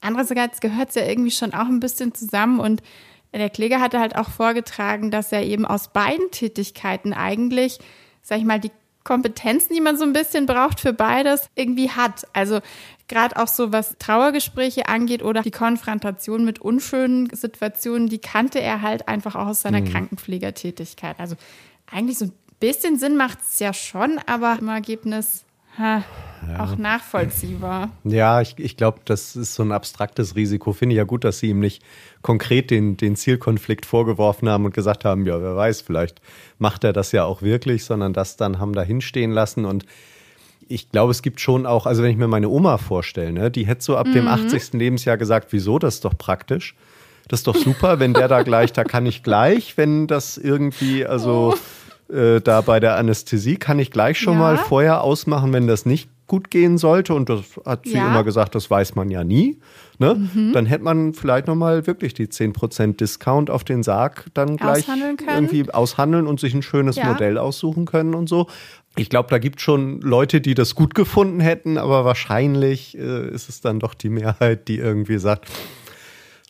Andererseits 0.00 0.60
gehört 0.60 0.90
es 0.90 0.94
ja 0.94 1.04
irgendwie 1.04 1.30
schon 1.30 1.54
auch 1.54 1.66
ein 1.66 1.80
bisschen 1.80 2.14
zusammen 2.14 2.60
und 2.60 2.82
der 3.32 3.50
Kläger 3.50 3.80
hatte 3.80 4.00
halt 4.00 4.16
auch 4.16 4.30
vorgetragen, 4.30 5.10
dass 5.10 5.32
er 5.32 5.44
eben 5.44 5.66
aus 5.66 5.88
beiden 5.88 6.30
Tätigkeiten 6.30 7.12
eigentlich, 7.12 7.78
sag 8.22 8.38
ich 8.38 8.44
mal, 8.44 8.58
die 8.58 8.70
Kompetenzen, 9.04 9.74
die 9.74 9.80
man 9.80 9.96
so 9.96 10.04
ein 10.04 10.12
bisschen 10.12 10.46
braucht 10.46 10.80
für 10.80 10.92
beides, 10.92 11.48
irgendwie 11.54 11.90
hat. 11.90 12.26
Also 12.32 12.60
gerade 13.06 13.36
auch 13.36 13.48
so, 13.48 13.72
was 13.72 13.96
Trauergespräche 13.98 14.88
angeht 14.88 15.22
oder 15.22 15.42
die 15.42 15.50
Konfrontation 15.50 16.44
mit 16.44 16.58
unschönen 16.58 17.30
Situationen, 17.34 18.08
die 18.08 18.18
kannte 18.18 18.60
er 18.60 18.82
halt 18.82 19.08
einfach 19.08 19.34
auch 19.34 19.46
aus 19.46 19.62
seiner 19.62 19.80
mhm. 19.80 19.86
Krankenpflegertätigkeit. 19.86 21.18
Also 21.18 21.36
eigentlich 21.90 22.18
so 22.18 22.26
ein 22.26 22.32
bisschen 22.60 22.98
Sinn 22.98 23.16
macht 23.16 23.38
es 23.40 23.58
ja 23.60 23.72
schon, 23.72 24.20
aber 24.26 24.58
im 24.60 24.68
Ergebnis 24.68 25.44
ha, 25.78 26.02
ja. 26.46 26.60
auch 26.64 26.76
nachvollziehbar. 26.76 27.90
Ja, 28.04 28.40
ich, 28.40 28.54
ich 28.58 28.76
glaube, 28.76 29.00
das 29.04 29.36
ist 29.36 29.54
so 29.54 29.62
ein 29.62 29.72
abstraktes 29.72 30.36
Risiko. 30.36 30.72
Finde 30.72 30.94
ich 30.94 30.98
ja 30.98 31.04
gut, 31.04 31.24
dass 31.24 31.38
Sie 31.38 31.50
ihm 31.50 31.60
nicht 31.60 31.82
konkret 32.22 32.70
den, 32.70 32.96
den 32.96 33.16
Zielkonflikt 33.16 33.86
vorgeworfen 33.86 34.48
haben 34.48 34.64
und 34.64 34.74
gesagt 34.74 35.04
haben, 35.04 35.26
ja, 35.26 35.40
wer 35.40 35.56
weiß, 35.56 35.82
vielleicht 35.82 36.20
macht 36.58 36.84
er 36.84 36.92
das 36.92 37.12
ja 37.12 37.24
auch 37.24 37.42
wirklich, 37.42 37.84
sondern 37.84 38.12
das 38.12 38.36
dann 38.36 38.58
haben 38.58 38.72
da 38.72 38.82
hinstehen 38.82 39.30
lassen 39.30 39.64
und 39.64 39.84
ich 40.68 40.90
glaube, 40.90 41.10
es 41.10 41.22
gibt 41.22 41.40
schon 41.40 41.66
auch, 41.66 41.86
also 41.86 42.02
wenn 42.02 42.10
ich 42.10 42.16
mir 42.16 42.28
meine 42.28 42.48
Oma 42.48 42.76
vorstelle, 42.76 43.32
ne, 43.32 43.50
die 43.50 43.66
hätte 43.66 43.82
so 43.82 43.96
ab 43.96 44.06
mhm. 44.06 44.12
dem 44.12 44.28
80. 44.28 44.74
Lebensjahr 44.74 45.16
gesagt, 45.16 45.48
wieso, 45.50 45.78
das 45.78 45.94
ist 45.94 46.04
doch 46.04 46.16
praktisch. 46.16 46.74
Das 47.26 47.40
ist 47.40 47.46
doch 47.46 47.56
super, 47.56 48.00
wenn 48.00 48.14
der 48.14 48.28
da 48.28 48.42
gleich, 48.42 48.72
da 48.72 48.84
kann 48.84 49.04
ich 49.06 49.22
gleich, 49.22 49.76
wenn 49.76 50.06
das 50.06 50.38
irgendwie, 50.38 51.04
also 51.04 51.54
oh. 51.54 51.58
Äh, 52.10 52.40
da 52.40 52.60
bei 52.60 52.80
der 52.80 52.96
Anästhesie 52.96 53.56
kann 53.56 53.78
ich 53.78 53.90
gleich 53.90 54.18
schon 54.18 54.34
ja. 54.34 54.40
mal 54.40 54.58
vorher 54.58 55.02
ausmachen, 55.02 55.52
wenn 55.52 55.66
das 55.66 55.86
nicht 55.86 56.08
gut 56.26 56.50
gehen 56.50 56.78
sollte. 56.78 57.14
Und 57.14 57.28
das 57.28 57.40
hat 57.64 57.86
sie 57.86 57.94
ja. 57.94 58.08
immer 58.08 58.22
gesagt, 58.22 58.54
das 58.54 58.70
weiß 58.70 58.94
man 58.94 59.10
ja 59.10 59.24
nie. 59.24 59.58
Ne? 59.98 60.14
Mhm. 60.14 60.52
Dann 60.52 60.66
hätte 60.66 60.84
man 60.84 61.12
vielleicht 61.12 61.48
nochmal 61.48 61.86
wirklich 61.86 62.14
die 62.14 62.28
10% 62.28 62.96
Discount 62.96 63.50
auf 63.50 63.64
den 63.64 63.82
Sarg 63.82 64.26
dann 64.34 64.56
gleich 64.56 64.86
irgendwie 65.26 65.68
aushandeln 65.70 66.26
und 66.26 66.38
sich 66.38 66.54
ein 66.54 66.62
schönes 66.62 66.96
ja. 66.96 67.06
Modell 67.06 67.36
aussuchen 67.36 67.84
können 67.84 68.14
und 68.14 68.28
so. 68.28 68.46
Ich 68.96 69.10
glaube, 69.10 69.28
da 69.30 69.38
gibt 69.38 69.58
es 69.58 69.62
schon 69.62 70.00
Leute, 70.00 70.40
die 70.40 70.54
das 70.54 70.74
gut 70.74 70.94
gefunden 70.94 71.40
hätten, 71.40 71.78
aber 71.78 72.04
wahrscheinlich 72.04 72.96
äh, 72.96 73.28
ist 73.28 73.48
es 73.48 73.60
dann 73.60 73.80
doch 73.80 73.94
die 73.94 74.08
Mehrheit, 74.08 74.68
die 74.68 74.78
irgendwie 74.78 75.18
sagt, 75.18 75.46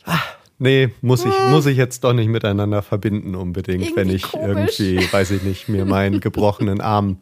ah, 0.04 0.20
nee, 0.58 0.90
muss 1.00 1.24
ich, 1.24 1.32
hm. 1.32 1.50
muss 1.50 1.66
ich 1.66 1.76
jetzt 1.76 2.04
doch 2.04 2.12
nicht 2.12 2.28
miteinander 2.28 2.82
verbinden 2.82 3.34
unbedingt, 3.34 3.82
irgendwie 3.82 3.96
wenn 3.96 4.10
ich 4.10 4.22
komisch. 4.22 4.80
irgendwie, 4.80 5.12
weiß 5.12 5.30
ich 5.32 5.42
nicht, 5.42 5.68
mir 5.68 5.84
meinen 5.84 6.20
gebrochenen 6.20 6.80
Arm 6.80 7.18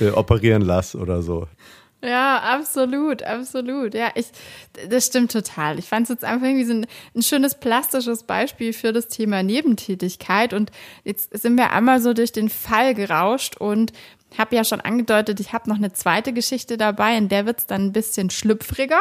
äh, 0.00 0.10
operieren 0.10 0.62
lasse 0.62 0.98
oder 0.98 1.22
so. 1.22 1.46
Ja, 2.04 2.38
absolut, 2.38 3.22
absolut. 3.22 3.94
Ja, 3.94 4.10
ich, 4.14 4.26
das 4.88 5.06
stimmt 5.06 5.32
total. 5.32 5.78
Ich 5.78 5.86
fand 5.86 6.04
es 6.04 6.10
jetzt 6.10 6.24
einfach 6.24 6.46
irgendwie 6.46 6.64
so 6.64 6.74
ein, 6.74 6.86
ein, 7.14 7.22
schönes 7.22 7.54
plastisches 7.54 8.22
Beispiel 8.24 8.72
für 8.72 8.92
das 8.92 9.08
Thema 9.08 9.42
Nebentätigkeit. 9.42 10.52
Und 10.52 10.70
jetzt 11.04 11.36
sind 11.36 11.56
wir 11.56 11.72
einmal 11.72 12.00
so 12.00 12.12
durch 12.12 12.32
den 12.32 12.50
Fall 12.50 12.94
gerauscht 12.94 13.56
und 13.56 13.92
habe 14.36 14.54
ja 14.54 14.64
schon 14.64 14.80
angedeutet, 14.80 15.40
ich 15.40 15.52
habe 15.52 15.68
noch 15.68 15.76
eine 15.76 15.92
zweite 15.92 16.32
Geschichte 16.32 16.76
dabei, 16.76 17.16
in 17.16 17.28
der 17.28 17.46
wird 17.46 17.60
es 17.60 17.66
dann 17.66 17.86
ein 17.86 17.92
bisschen 17.92 18.28
schlüpfriger. 18.30 19.00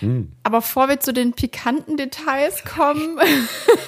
Hm. 0.00 0.32
Aber 0.42 0.58
bevor 0.58 0.88
wir 0.88 1.00
zu 1.00 1.12
den 1.12 1.32
pikanten 1.32 1.96
Details 1.96 2.64
kommen, 2.64 3.18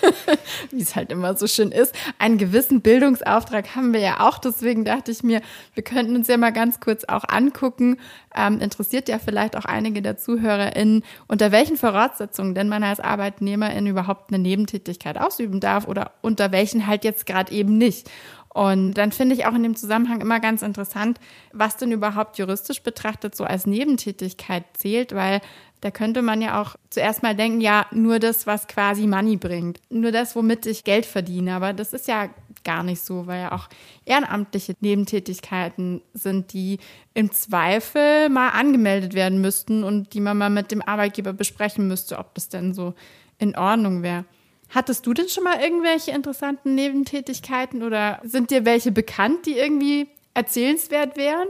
wie 0.71 0.83
es 0.83 0.95
halt 0.97 1.11
immer 1.11 1.37
so 1.37 1.47
schön 1.47 1.73
ist, 1.73 1.95
einen 2.19 2.39
gewissen 2.39 2.81
Bildungsauftrag 2.81 3.75
haben 3.75 3.93
wir 3.93 4.01
ja 4.01 4.21
auch. 4.21 4.39
Deswegen 4.39 4.85
dachte 4.85 5.11
ich 5.11 5.23
mir, 5.23 5.41
wir 5.75 5.83
könnten 5.83 6.17
uns 6.17 6.29
ja 6.29 6.37
mal 6.37 6.53
ganz 6.53 6.81
kurz 6.81 7.05
auch 7.05 7.25
angucken. 7.29 7.99
Ähm, 8.35 8.61
interessiert 8.61 9.09
ja 9.09 9.19
vielleicht 9.19 9.57
auch 9.57 9.65
einige 9.65 10.03
der 10.03 10.17
ZuhörerInnen, 10.17 11.05
unter 11.29 11.53
welchen 11.53 11.77
Voraussetzungen 11.77 12.55
denn 12.55 12.69
man 12.69 12.83
als 12.83 13.01
Arbeitnehmerin 13.01 13.87
überhaupt 13.87 14.33
eine 14.33 14.43
Nebentätigkeit 14.43 15.19
ausüben 15.19 15.61
darf 15.61 15.87
oder 15.87 16.13
unter 16.21 16.53
welchen 16.53 16.87
halt 16.87 17.05
jetzt 17.05 17.27
gerade 17.27 17.53
eben 17.53 17.79
nicht. 17.79 18.11
Und 18.55 18.95
dann 18.95 19.13
finde 19.13 19.35
ich 19.35 19.47
auch 19.47 19.55
in 19.55 19.63
dem 19.63 19.77
Zusammenhang 19.77 20.21
immer 20.21 20.39
ganz 20.39 20.61
interessant, 20.61 21.19
was 21.53 21.79
denn 21.79 21.91
überhaupt 21.91 22.37
juristisch 22.37 22.83
betrachtet 22.83 23.35
so 23.35 23.45
als 23.45 23.67
Nebentätigkeit 23.67 24.65
zählt, 24.75 25.15
weil 25.15 25.41
da 25.83 25.91
könnte 25.91 26.23
man 26.23 26.41
ja 26.41 26.63
auch 26.63 26.77
zuerst 26.91 27.25
mal 27.25 27.35
denken, 27.35 27.61
ja, 27.61 27.87
nur 27.91 28.21
das, 28.21 28.47
was 28.47 28.69
quasi 28.69 29.09
Money 29.09 29.37
bringt, 29.37 29.81
nur 29.91 30.13
das, 30.13 30.37
womit 30.37 30.65
ich 30.65 30.85
Geld 30.85 31.05
verdiene. 31.05 31.55
Aber 31.55 31.73
das 31.73 31.93
ist 31.93 32.07
ja 32.07 32.31
gar 32.63 32.85
nicht 32.85 33.03
so, 33.03 33.27
weil 33.27 33.43
ja 33.43 33.53
auch 33.53 33.69
ehrenamtliche 34.05 34.77
Nebentätigkeiten 34.81 36.01
sind, 36.15 36.53
die 36.53 36.79
im 37.15 37.33
Zweifel 37.33 38.29
mal 38.29 38.51
angemeldet 38.51 39.15
werden 39.15 39.41
müssten 39.41 39.83
und 39.83 40.15
die 40.15 40.21
man 40.21 40.39
mal 40.39 40.51
mit 40.51 40.71
dem 40.71 40.83
Arbeitgeber 40.83 41.33
besprechen 41.33 41.89
müsste, 41.89 42.17
ob 42.19 42.33
das 42.37 42.49
denn 42.49 42.75
so 42.75 42.95
in 43.39 43.57
Ordnung 43.57 44.05
wäre. 44.05 44.25
Hattest 44.69 45.05
du 45.05 45.13
denn 45.13 45.29
schon 45.29 45.43
mal 45.43 45.61
irgendwelche 45.61 46.13
interessanten 46.13 46.77
Nebentätigkeiten 46.77 47.83
oder 47.83 48.21
sind 48.23 48.53
dir 48.53 48.65
welche 48.65 48.93
bekannt, 48.93 49.47
die 49.47 49.59
irgendwie 49.59 50.07
erzählenswert 50.33 51.17
wären? 51.17 51.49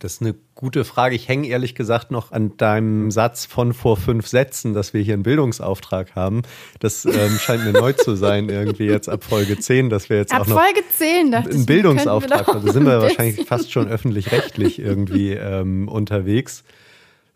Das 0.00 0.14
ist 0.14 0.22
eine 0.22 0.34
gute 0.54 0.86
Frage. 0.86 1.14
Ich 1.14 1.28
hänge 1.28 1.46
ehrlich 1.46 1.74
gesagt 1.74 2.10
noch 2.10 2.32
an 2.32 2.56
deinem 2.56 3.10
Satz 3.10 3.44
von 3.44 3.74
vor 3.74 3.98
fünf 3.98 4.26
Sätzen, 4.26 4.72
dass 4.72 4.94
wir 4.94 5.02
hier 5.02 5.12
einen 5.12 5.22
Bildungsauftrag 5.22 6.16
haben. 6.16 6.40
Das 6.78 7.04
ähm, 7.04 7.38
scheint 7.38 7.64
mir 7.64 7.72
neu 7.72 7.92
zu 7.92 8.16
sein, 8.16 8.48
irgendwie 8.48 8.86
jetzt 8.86 9.10
ab 9.10 9.22
Folge 9.22 9.58
10, 9.58 9.90
dass 9.90 10.08
wir 10.08 10.16
jetzt 10.16 10.32
ab 10.32 10.40
auch 10.40 10.46
noch 10.46 10.58
Folge 10.58 10.80
10, 10.96 11.34
einen 11.34 11.66
Bildungsauftrag 11.66 12.46
haben. 12.46 12.64
Da 12.64 12.72
sind 12.72 12.86
wir 12.86 13.02
wahrscheinlich 13.02 13.46
fast 13.46 13.70
schon 13.70 13.88
öffentlich-rechtlich 13.88 14.78
irgendwie 14.78 15.32
ähm, 15.32 15.86
unterwegs. 15.86 16.64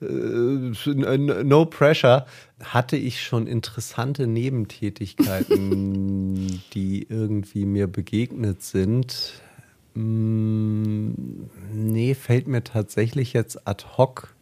Äh, 0.01 0.07
no 0.07 1.67
pressure. 1.67 2.25
Hatte 2.63 2.97
ich 2.97 3.23
schon 3.23 3.47
interessante 3.47 4.27
Nebentätigkeiten, 4.27 6.63
die 6.73 7.07
irgendwie 7.11 7.67
mir 7.67 7.89
begegnet 7.89 8.63
sind? 8.63 9.44
Mm, 9.95 11.13
nee, 11.73 12.15
fällt 12.15 12.49
mir 12.49 12.65
tatsächlich 12.65 13.33
jetzt 13.33 13.67
ad 13.67 13.85
hoc 13.97 14.35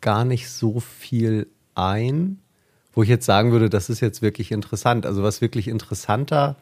gar 0.00 0.24
nicht 0.24 0.50
so 0.50 0.80
viel 0.80 1.46
ein, 1.74 2.38
wo 2.92 3.02
ich 3.02 3.08
jetzt 3.08 3.26
sagen 3.26 3.52
würde, 3.52 3.70
das 3.70 3.88
ist 3.88 4.00
jetzt 4.00 4.22
wirklich 4.22 4.50
interessant. 4.52 5.06
Also 5.06 5.22
was 5.22 5.40
wirklich 5.40 5.68
interessanter 5.68 6.56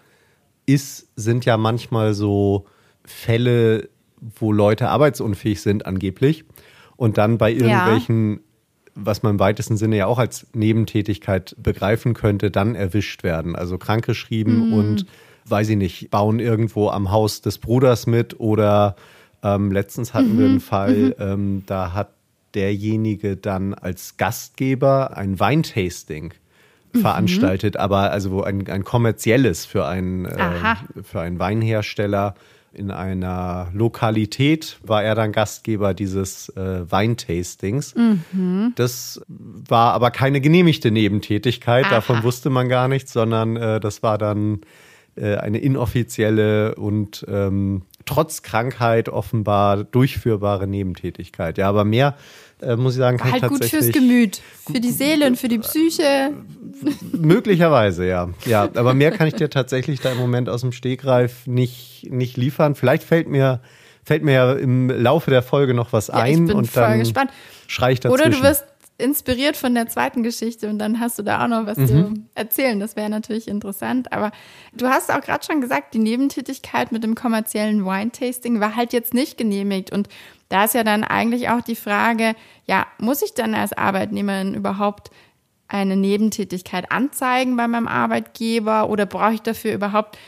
ist, 0.66 1.08
sind 1.16 1.44
ja 1.44 1.56
manchmal 1.56 2.14
so 2.14 2.66
Fälle, 3.04 3.88
wo 4.20 4.52
Leute 4.52 4.88
arbeitsunfähig 4.88 5.60
sind 5.60 5.86
angeblich 5.86 6.44
und 6.96 7.18
dann 7.18 7.38
bei 7.38 7.50
irgendwelchen, 7.50 8.32
ja. 8.34 8.38
was 8.94 9.22
man 9.22 9.32
im 9.34 9.38
weitesten 9.40 9.76
Sinne 9.76 9.96
ja 9.96 10.06
auch 10.06 10.18
als 10.18 10.46
Nebentätigkeit 10.52 11.56
begreifen 11.58 12.14
könnte, 12.14 12.50
dann 12.50 12.74
erwischt 12.74 13.22
werden. 13.22 13.56
Also 13.56 13.78
krankgeschrieben 13.78 14.68
mhm. 14.68 14.72
und 14.74 15.06
weiß 15.46 15.70
ich 15.70 15.76
nicht, 15.76 16.10
bauen 16.10 16.40
irgendwo 16.40 16.88
am 16.88 17.10
Haus 17.10 17.40
des 17.40 17.58
Bruders 17.58 18.06
mit 18.06 18.38
oder 18.38 18.96
ähm, 19.42 19.72
letztens 19.72 20.14
hatten 20.14 20.34
mhm. 20.34 20.38
wir 20.38 20.46
einen 20.46 20.60
Fall, 20.60 20.96
mhm. 20.96 21.14
ähm, 21.18 21.62
da 21.66 21.92
hat 21.92 22.10
derjenige 22.54 23.36
dann 23.36 23.74
als 23.74 24.16
Gastgeber 24.16 25.16
ein 25.16 25.38
Weintasting 25.38 26.34
mhm. 26.92 26.98
veranstaltet, 26.98 27.76
aber 27.76 28.10
also 28.10 28.42
ein, 28.42 28.66
ein 28.68 28.84
kommerzielles 28.84 29.64
für 29.64 29.86
einen, 29.86 30.24
äh, 30.24 30.76
für 31.02 31.20
einen 31.20 31.38
Weinhersteller 31.38 32.34
in 32.72 32.92
einer 32.92 33.68
Lokalität 33.72 34.78
war 34.82 35.02
er 35.02 35.16
dann 35.16 35.32
Gastgeber 35.32 35.92
dieses 35.92 36.50
äh, 36.50 36.90
Weintastings. 36.90 37.94
Mhm. 37.96 38.72
Das 38.76 39.20
war 39.28 39.92
aber 39.92 40.12
keine 40.12 40.40
genehmigte 40.40 40.92
Nebentätigkeit, 40.92 41.86
Aha. 41.86 41.94
davon 41.96 42.22
wusste 42.22 42.48
man 42.48 42.68
gar 42.68 42.86
nichts, 42.86 43.12
sondern 43.12 43.56
äh, 43.56 43.80
das 43.80 44.04
war 44.04 44.18
dann 44.18 44.60
äh, 45.16 45.36
eine 45.36 45.58
inoffizielle 45.58 46.74
und 46.74 47.24
ähm, 47.28 47.82
trotz 48.06 48.42
Krankheit 48.42 49.08
offenbar 49.08 49.84
durchführbare 49.84 50.66
Nebentätigkeit. 50.66 51.58
Ja, 51.58 51.68
aber 51.68 51.84
mehr 51.84 52.16
äh, 52.62 52.76
muss 52.76 52.94
ich 52.94 52.98
sagen, 52.98 53.18
kann 53.18 53.32
halt 53.32 53.42
ich 53.42 53.48
tatsächlich. 53.48 53.72
gut 53.72 53.92
fürs 53.92 53.92
Gemüt, 53.92 54.40
für 54.70 54.80
die 54.80 54.90
Seele 54.90 55.26
und 55.26 55.36
für 55.36 55.48
die 55.48 55.58
Psyche. 55.58 56.32
Möglicherweise, 57.12 58.06
ja. 58.06 58.30
Ja, 58.46 58.68
aber 58.74 58.94
mehr 58.94 59.10
kann 59.10 59.26
ich 59.26 59.34
dir 59.34 59.50
tatsächlich 59.50 60.00
da 60.00 60.12
im 60.12 60.18
Moment 60.18 60.48
aus 60.48 60.60
dem 60.60 60.72
Stegreif 60.72 61.46
nicht, 61.46 62.06
nicht 62.10 62.36
liefern. 62.36 62.74
Vielleicht 62.74 63.02
fällt 63.02 63.28
mir, 63.28 63.60
fällt 64.04 64.22
mir 64.22 64.32
ja 64.32 64.52
im 64.52 64.90
Laufe 64.90 65.30
der 65.30 65.42
Folge 65.42 65.74
noch 65.74 65.92
was 65.92 66.08
ja, 66.08 66.14
ein 66.14 66.32
ich 66.32 66.46
bin 66.46 66.56
und 66.56 66.66
voll 66.66 66.82
dann 66.82 66.98
gespannt. 66.98 67.30
schrei 67.66 67.92
ich 67.92 68.00
dazwischen. 68.00 68.28
Oder 68.28 68.36
du 68.36 68.42
wirst 68.42 68.64
inspiriert 69.00 69.56
von 69.56 69.74
der 69.74 69.88
zweiten 69.88 70.22
Geschichte 70.22 70.68
und 70.68 70.78
dann 70.78 71.00
hast 71.00 71.18
du 71.18 71.22
da 71.22 71.44
auch 71.44 71.48
noch 71.48 71.66
was 71.66 71.78
mhm. 71.78 71.86
zu 71.86 72.14
erzählen. 72.34 72.78
Das 72.78 72.96
wäre 72.96 73.10
natürlich 73.10 73.48
interessant. 73.48 74.12
Aber 74.12 74.30
du 74.72 74.88
hast 74.88 75.10
auch 75.10 75.20
gerade 75.20 75.44
schon 75.44 75.60
gesagt, 75.60 75.94
die 75.94 75.98
Nebentätigkeit 75.98 76.92
mit 76.92 77.02
dem 77.02 77.14
kommerziellen 77.14 77.84
Wine-Tasting 77.84 78.60
war 78.60 78.76
halt 78.76 78.92
jetzt 78.92 79.14
nicht 79.14 79.38
genehmigt. 79.38 79.92
Und 79.92 80.08
da 80.48 80.64
ist 80.64 80.74
ja 80.74 80.84
dann 80.84 81.04
eigentlich 81.04 81.48
auch 81.48 81.62
die 81.62 81.76
Frage, 81.76 82.34
ja, 82.66 82.86
muss 82.98 83.22
ich 83.22 83.34
dann 83.34 83.54
als 83.54 83.72
Arbeitnehmerin 83.72 84.54
überhaupt 84.54 85.10
eine 85.68 85.96
Nebentätigkeit 85.96 86.90
anzeigen 86.90 87.56
bei 87.56 87.68
meinem 87.68 87.88
Arbeitgeber 87.88 88.88
oder 88.88 89.06
brauche 89.06 89.34
ich 89.34 89.42
dafür 89.42 89.74
überhaupt 89.74 90.18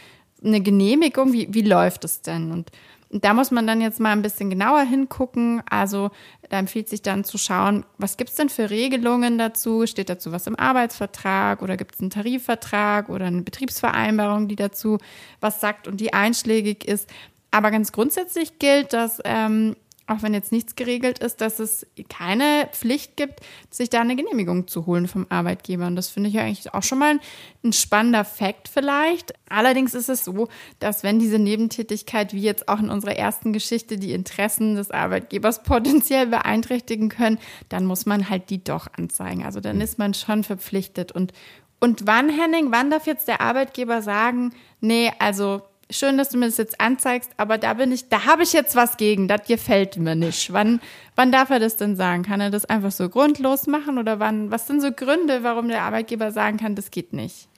eine 0.44 0.60
Genehmigung? 0.60 1.32
Wie, 1.32 1.52
wie 1.52 1.62
läuft 1.62 2.04
es 2.04 2.22
denn? 2.22 2.52
Und 2.52 2.70
da 3.12 3.34
muss 3.34 3.50
man 3.50 3.66
dann 3.66 3.82
jetzt 3.82 4.00
mal 4.00 4.12
ein 4.12 4.22
bisschen 4.22 4.48
genauer 4.48 4.82
hingucken. 4.82 5.62
Also 5.68 6.10
da 6.48 6.58
empfiehlt 6.58 6.88
sich 6.88 7.02
dann 7.02 7.24
zu 7.24 7.36
schauen, 7.36 7.84
was 7.98 8.16
gibt 8.16 8.30
es 8.30 8.36
denn 8.36 8.48
für 8.48 8.70
Regelungen 8.70 9.36
dazu? 9.36 9.86
Steht 9.86 10.08
dazu 10.08 10.32
was 10.32 10.46
im 10.46 10.58
Arbeitsvertrag 10.58 11.60
oder 11.60 11.76
gibt 11.76 11.94
es 11.94 12.00
einen 12.00 12.10
Tarifvertrag 12.10 13.10
oder 13.10 13.26
eine 13.26 13.42
Betriebsvereinbarung, 13.42 14.48
die 14.48 14.56
dazu 14.56 14.98
was 15.40 15.60
sagt 15.60 15.88
und 15.88 16.00
die 16.00 16.14
einschlägig 16.14 16.86
ist? 16.86 17.08
Aber 17.50 17.70
ganz 17.70 17.92
grundsätzlich 17.92 18.58
gilt, 18.58 18.94
dass 18.94 19.20
ähm, 19.24 19.76
auch 20.12 20.22
wenn 20.22 20.34
jetzt 20.34 20.52
nichts 20.52 20.76
geregelt 20.76 21.18
ist, 21.18 21.40
dass 21.40 21.58
es 21.58 21.86
keine 22.08 22.68
Pflicht 22.72 23.16
gibt, 23.16 23.40
sich 23.70 23.90
da 23.90 24.00
eine 24.00 24.16
Genehmigung 24.16 24.68
zu 24.68 24.86
holen 24.86 25.08
vom 25.08 25.26
Arbeitgeber. 25.28 25.86
Und 25.86 25.96
das 25.96 26.08
finde 26.08 26.28
ich 26.28 26.34
ja 26.34 26.42
eigentlich 26.42 26.72
auch 26.74 26.82
schon 26.82 26.98
mal 26.98 27.18
ein 27.64 27.72
spannender 27.72 28.24
Fakt 28.24 28.68
vielleicht. 28.68 29.34
Allerdings 29.48 29.94
ist 29.94 30.08
es 30.08 30.24
so, 30.24 30.48
dass 30.78 31.02
wenn 31.02 31.18
diese 31.18 31.38
Nebentätigkeit, 31.38 32.34
wie 32.34 32.42
jetzt 32.42 32.68
auch 32.68 32.80
in 32.80 32.90
unserer 32.90 33.16
ersten 33.16 33.52
Geschichte, 33.52 33.96
die 33.96 34.12
Interessen 34.12 34.76
des 34.76 34.90
Arbeitgebers 34.90 35.62
potenziell 35.64 36.26
beeinträchtigen 36.26 37.08
können, 37.08 37.38
dann 37.68 37.86
muss 37.86 38.06
man 38.06 38.28
halt 38.28 38.50
die 38.50 38.62
doch 38.62 38.88
anzeigen. 38.96 39.44
Also 39.44 39.60
dann 39.60 39.80
ist 39.80 39.98
man 39.98 40.14
schon 40.14 40.44
verpflichtet. 40.44 41.12
Und, 41.12 41.32
und 41.80 42.06
wann, 42.06 42.28
Henning, 42.28 42.70
wann 42.70 42.90
darf 42.90 43.06
jetzt 43.06 43.28
der 43.28 43.40
Arbeitgeber 43.40 44.02
sagen, 44.02 44.52
nee, 44.80 45.10
also 45.18 45.62
schön, 45.92 46.18
dass 46.18 46.30
du 46.30 46.38
mir 46.38 46.46
das 46.46 46.56
jetzt 46.56 46.80
anzeigst, 46.80 47.30
aber 47.36 47.58
da 47.58 47.74
bin 47.74 47.92
ich, 47.92 48.08
da 48.08 48.26
habe 48.26 48.42
ich 48.42 48.52
jetzt 48.52 48.74
was 48.76 48.96
gegen, 48.96 49.28
das 49.28 49.46
gefällt 49.46 49.96
mir 49.96 50.14
nicht. 50.14 50.52
Wann, 50.52 50.80
wann 51.16 51.32
darf 51.32 51.50
er 51.50 51.60
das 51.60 51.76
denn 51.76 51.96
sagen? 51.96 52.22
Kann 52.22 52.40
er 52.40 52.50
das 52.50 52.64
einfach 52.64 52.90
so 52.90 53.08
grundlos 53.08 53.66
machen 53.66 53.98
oder 53.98 54.18
wann, 54.18 54.50
was 54.50 54.66
sind 54.66 54.80
so 54.80 54.90
Gründe, 54.92 55.42
warum 55.42 55.68
der 55.68 55.82
Arbeitgeber 55.82 56.32
sagen 56.32 56.56
kann, 56.56 56.74
das 56.74 56.90
geht 56.90 57.12
nicht? 57.12 57.48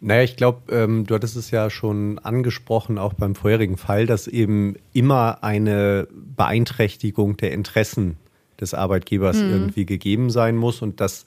Naja, 0.00 0.22
ich 0.22 0.36
glaube, 0.36 0.72
ähm, 0.72 1.06
du 1.06 1.14
hattest 1.14 1.36
es 1.36 1.50
ja 1.50 1.70
schon 1.70 2.18
angesprochen, 2.20 2.98
auch 2.98 3.14
beim 3.14 3.34
vorherigen 3.34 3.76
Fall, 3.76 4.06
dass 4.06 4.28
eben 4.28 4.76
immer 4.92 5.42
eine 5.42 6.06
Beeinträchtigung 6.12 7.36
der 7.36 7.52
Interessen 7.52 8.16
des 8.60 8.74
Arbeitgebers 8.74 9.40
hm. 9.40 9.50
irgendwie 9.50 9.86
gegeben 9.86 10.30
sein 10.30 10.56
muss 10.56 10.82
und 10.82 11.00
das 11.00 11.24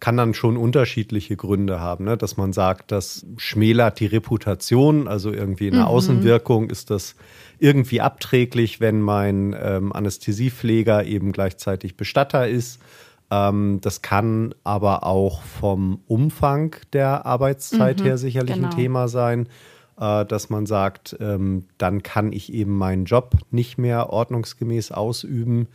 kann 0.00 0.16
dann 0.16 0.32
schon 0.34 0.56
unterschiedliche 0.56 1.36
Gründe 1.36 1.78
haben, 1.78 2.04
ne? 2.04 2.16
dass 2.16 2.36
man 2.36 2.52
sagt, 2.52 2.90
das 2.90 3.26
schmälert 3.36 4.00
die 4.00 4.06
Reputation, 4.06 5.06
also 5.06 5.30
irgendwie 5.30 5.68
in 5.68 5.74
der 5.74 5.82
mhm. 5.82 5.88
Außenwirkung 5.88 6.70
ist 6.70 6.90
das 6.90 7.14
irgendwie 7.58 8.00
abträglich, 8.00 8.80
wenn 8.80 9.02
mein 9.02 9.54
ähm, 9.62 9.92
Anästhesiepfleger 9.92 11.04
eben 11.04 11.32
gleichzeitig 11.32 11.96
Bestatter 11.96 12.48
ist. 12.48 12.80
Ähm, 13.30 13.78
das 13.82 14.00
kann 14.00 14.54
aber 14.64 15.04
auch 15.04 15.42
vom 15.42 16.00
Umfang 16.06 16.74
der 16.94 17.26
Arbeitszeit 17.26 18.00
mhm, 18.00 18.04
her 18.04 18.18
sicherlich 18.18 18.56
genau. 18.56 18.68
ein 18.68 18.74
Thema 18.74 19.08
sein, 19.08 19.48
äh, 20.00 20.24
dass 20.24 20.48
man 20.48 20.64
sagt, 20.64 21.16
ähm, 21.20 21.66
dann 21.76 22.02
kann 22.02 22.32
ich 22.32 22.52
eben 22.52 22.76
meinen 22.76 23.04
Job 23.04 23.34
nicht 23.50 23.76
mehr 23.76 24.10
ordnungsgemäß 24.10 24.92
ausüben 24.92 25.68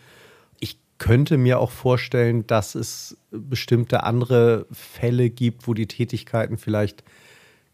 könnte 0.98 1.38
mir 1.38 1.60
auch 1.60 1.72
vorstellen, 1.72 2.48
dass 2.48 2.76
es 2.76 3.18
bestimmte 3.32 4.04
andere 4.04 4.66
Fälle 4.72 5.30
gibt, 5.30 5.68
wo 5.68 5.74
die 5.74 5.88
Tätigkeiten 5.88 6.58
vielleicht 6.58 7.04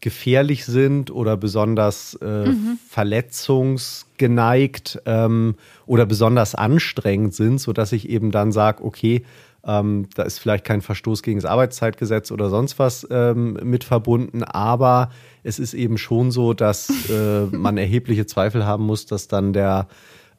gefährlich 0.01 0.65
sind 0.65 1.11
oder 1.11 1.37
besonders 1.37 2.17
äh, 2.21 2.47
mhm. 2.47 2.79
verletzungsgeneigt 2.89 4.99
ähm, 5.05 5.53
oder 5.85 6.07
besonders 6.07 6.55
anstrengend 6.55 7.35
sind, 7.35 7.61
sodass 7.61 7.91
ich 7.91 8.09
eben 8.09 8.31
dann 8.31 8.51
sage, 8.51 8.83
okay, 8.83 9.23
ähm, 9.63 10.07
da 10.15 10.23
ist 10.23 10.39
vielleicht 10.39 10.65
kein 10.65 10.81
Verstoß 10.81 11.21
gegen 11.21 11.39
das 11.39 11.47
Arbeitszeitgesetz 11.49 12.31
oder 12.31 12.49
sonst 12.49 12.79
was 12.79 13.07
ähm, 13.11 13.59
mit 13.63 13.83
verbunden, 13.83 14.41
aber 14.43 15.11
es 15.43 15.59
ist 15.59 15.75
eben 15.75 15.99
schon 15.99 16.31
so, 16.31 16.53
dass 16.53 16.89
äh, 17.09 17.45
man 17.51 17.77
erhebliche 17.77 18.25
Zweifel 18.25 18.65
haben 18.65 18.85
muss, 18.85 19.05
dass 19.05 19.27
dann 19.27 19.53
der 19.53 19.87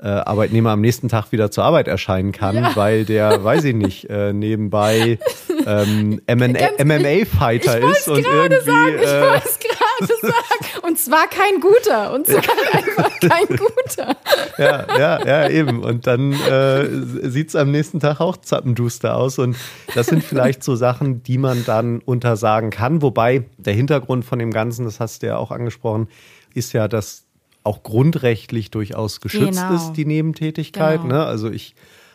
äh, 0.03 0.09
Arbeitnehmer 0.09 0.71
am 0.71 0.81
nächsten 0.81 1.09
Tag 1.09 1.31
wieder 1.31 1.51
zur 1.51 1.65
Arbeit 1.65 1.87
erscheinen 1.87 2.33
kann, 2.33 2.57
ja. 2.57 2.73
weil 2.75 3.05
der, 3.05 3.45
weiß 3.45 3.65
ich 3.65 3.75
nicht, 3.75 4.11
äh, 4.11 4.33
nebenbei 4.33 5.19
ähm, 5.67 6.21
MMA-Fighter 6.27 7.79
ist 7.79 8.09
und 8.09 8.27
irgendwie. 8.27 8.65
Sagen, 8.65 8.95
ich 9.01 9.09
äh, 9.09 9.23
wollte 9.23 9.49
es 9.49 9.59
gerade 9.61 10.21
sagen. 10.21 10.87
Und 10.87 10.99
zwar 10.99 11.29
kein 11.29 11.61
guter. 11.61 12.13
Und 12.13 12.27
zwar 12.27 12.43
einfach 12.73 13.21
kein 13.21 13.47
guter. 13.47 14.17
ja, 14.59 14.87
ja, 14.99 15.25
ja, 15.27 15.49
eben. 15.49 15.85
Und 15.85 16.07
dann 16.07 16.33
äh, 16.33 16.89
sieht 17.29 17.51
es 17.51 17.57
am 17.57 17.71
nächsten 17.71 18.01
Tag 18.01 18.21
auch 18.21 18.37
zappenduster 18.37 19.17
aus. 19.17 19.39
Und 19.39 19.57
das 19.95 20.07
sind 20.07 20.25
vielleicht 20.25 20.65
so 20.65 20.75
Sachen, 20.75 21.23
die 21.23 21.39
man 21.39 21.65
dann 21.65 22.01
untersagen 22.01 22.71
kann. 22.71 23.03
Wobei 23.03 23.45
der 23.57 23.75
Hintergrund 23.75 24.25
von 24.25 24.41
dem 24.41 24.51
Ganzen, 24.51 24.85
das 24.85 24.99
hast 24.99 25.23
du 25.23 25.29
ja 25.29 25.37
auch 25.37 25.53
angesprochen, 25.53 26.09
ist 26.55 26.73
ja, 26.73 26.89
dass 26.89 27.25
auch 27.65 27.83
grundrechtlich 27.83 28.71
durchaus 28.71 29.21
geschützt 29.21 29.61
genau. 29.61 29.75
ist, 29.75 29.93
die 29.93 30.05
Nebentätigkeit. 30.05 31.03
Genau. 31.03 31.15
Ne? 31.15 31.25
Also 31.25 31.51
ich 31.51 31.75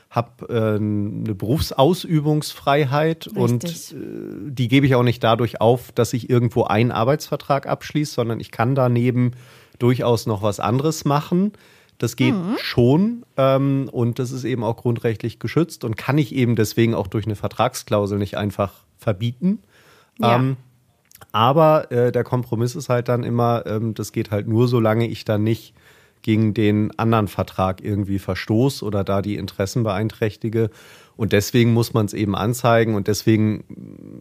habe 0.10 0.47
äh, 0.49 0.75
eine 0.75 1.36
Berufsausübungsfreiheit 1.36 3.27
Richtig. 3.27 3.38
und 3.38 3.63
äh, 3.65 4.51
die 4.51 4.67
gebe 4.67 4.86
ich 4.86 4.95
auch 4.95 5.03
nicht 5.03 5.23
dadurch 5.23 5.62
auf, 5.62 5.91
dass 5.91 6.13
ich 6.13 6.29
irgendwo 6.29 6.63
einen 6.63 6.91
Arbeitsvertrag 6.91 7.67
abschließe, 7.67 8.13
sondern 8.13 8.39
ich 8.39 8.51
kann 8.51 8.75
daneben 8.75 9.31
durchaus 9.79 10.25
noch 10.25 10.41
was 10.41 10.60
anderes 10.60 11.05
machen. 11.05 11.53
Das 11.97 12.15
geht 12.15 12.36
mhm. 12.36 12.55
schon 12.62 13.25
ähm, 13.38 13.89
und 13.91 14.19
das 14.19 14.31
ist 14.31 14.43
eben 14.43 14.63
auch 14.63 14.77
grundrechtlich 14.77 15.39
geschützt 15.39 15.83
und 15.83 15.97
kann 15.97 16.17
ich 16.17 16.33
eben 16.33 16.55
deswegen 16.55 16.93
auch 16.93 17.07
durch 17.07 17.25
eine 17.25 17.36
Vertragsklausel 17.36 18.17
nicht 18.17 18.38
einfach 18.38 18.73
verbieten. 18.97 19.60
Ja. 20.19 20.36
Ähm, 20.36 20.57
aber 21.32 21.91
äh, 21.91 22.12
der 22.12 22.23
Kompromiss 22.23 22.75
ist 22.75 22.89
halt 22.89 23.08
dann 23.08 23.23
immer, 23.23 23.65
ähm, 23.65 23.93
das 23.93 24.12
geht 24.12 24.32
halt 24.32 24.47
nur, 24.47 24.67
solange 24.67 25.08
ich 25.08 25.25
dann 25.25 25.43
nicht 25.43 25.73
gegen 26.21 26.53
den 26.53 26.97
anderen 26.99 27.27
Vertrag 27.27 27.84
irgendwie 27.84 28.19
verstoß 28.19 28.84
oder 28.84 29.03
da 29.03 29.21
die 29.21 29.36
Interessen 29.36 29.84
beeinträchtige. 29.84 30.69
Und 31.15 31.34
deswegen 31.34 31.73
muss 31.73 31.93
man 31.93 32.06
es 32.06 32.13
eben 32.13 32.36
anzeigen 32.36 32.95
und 32.95 33.08
deswegen 33.08 33.63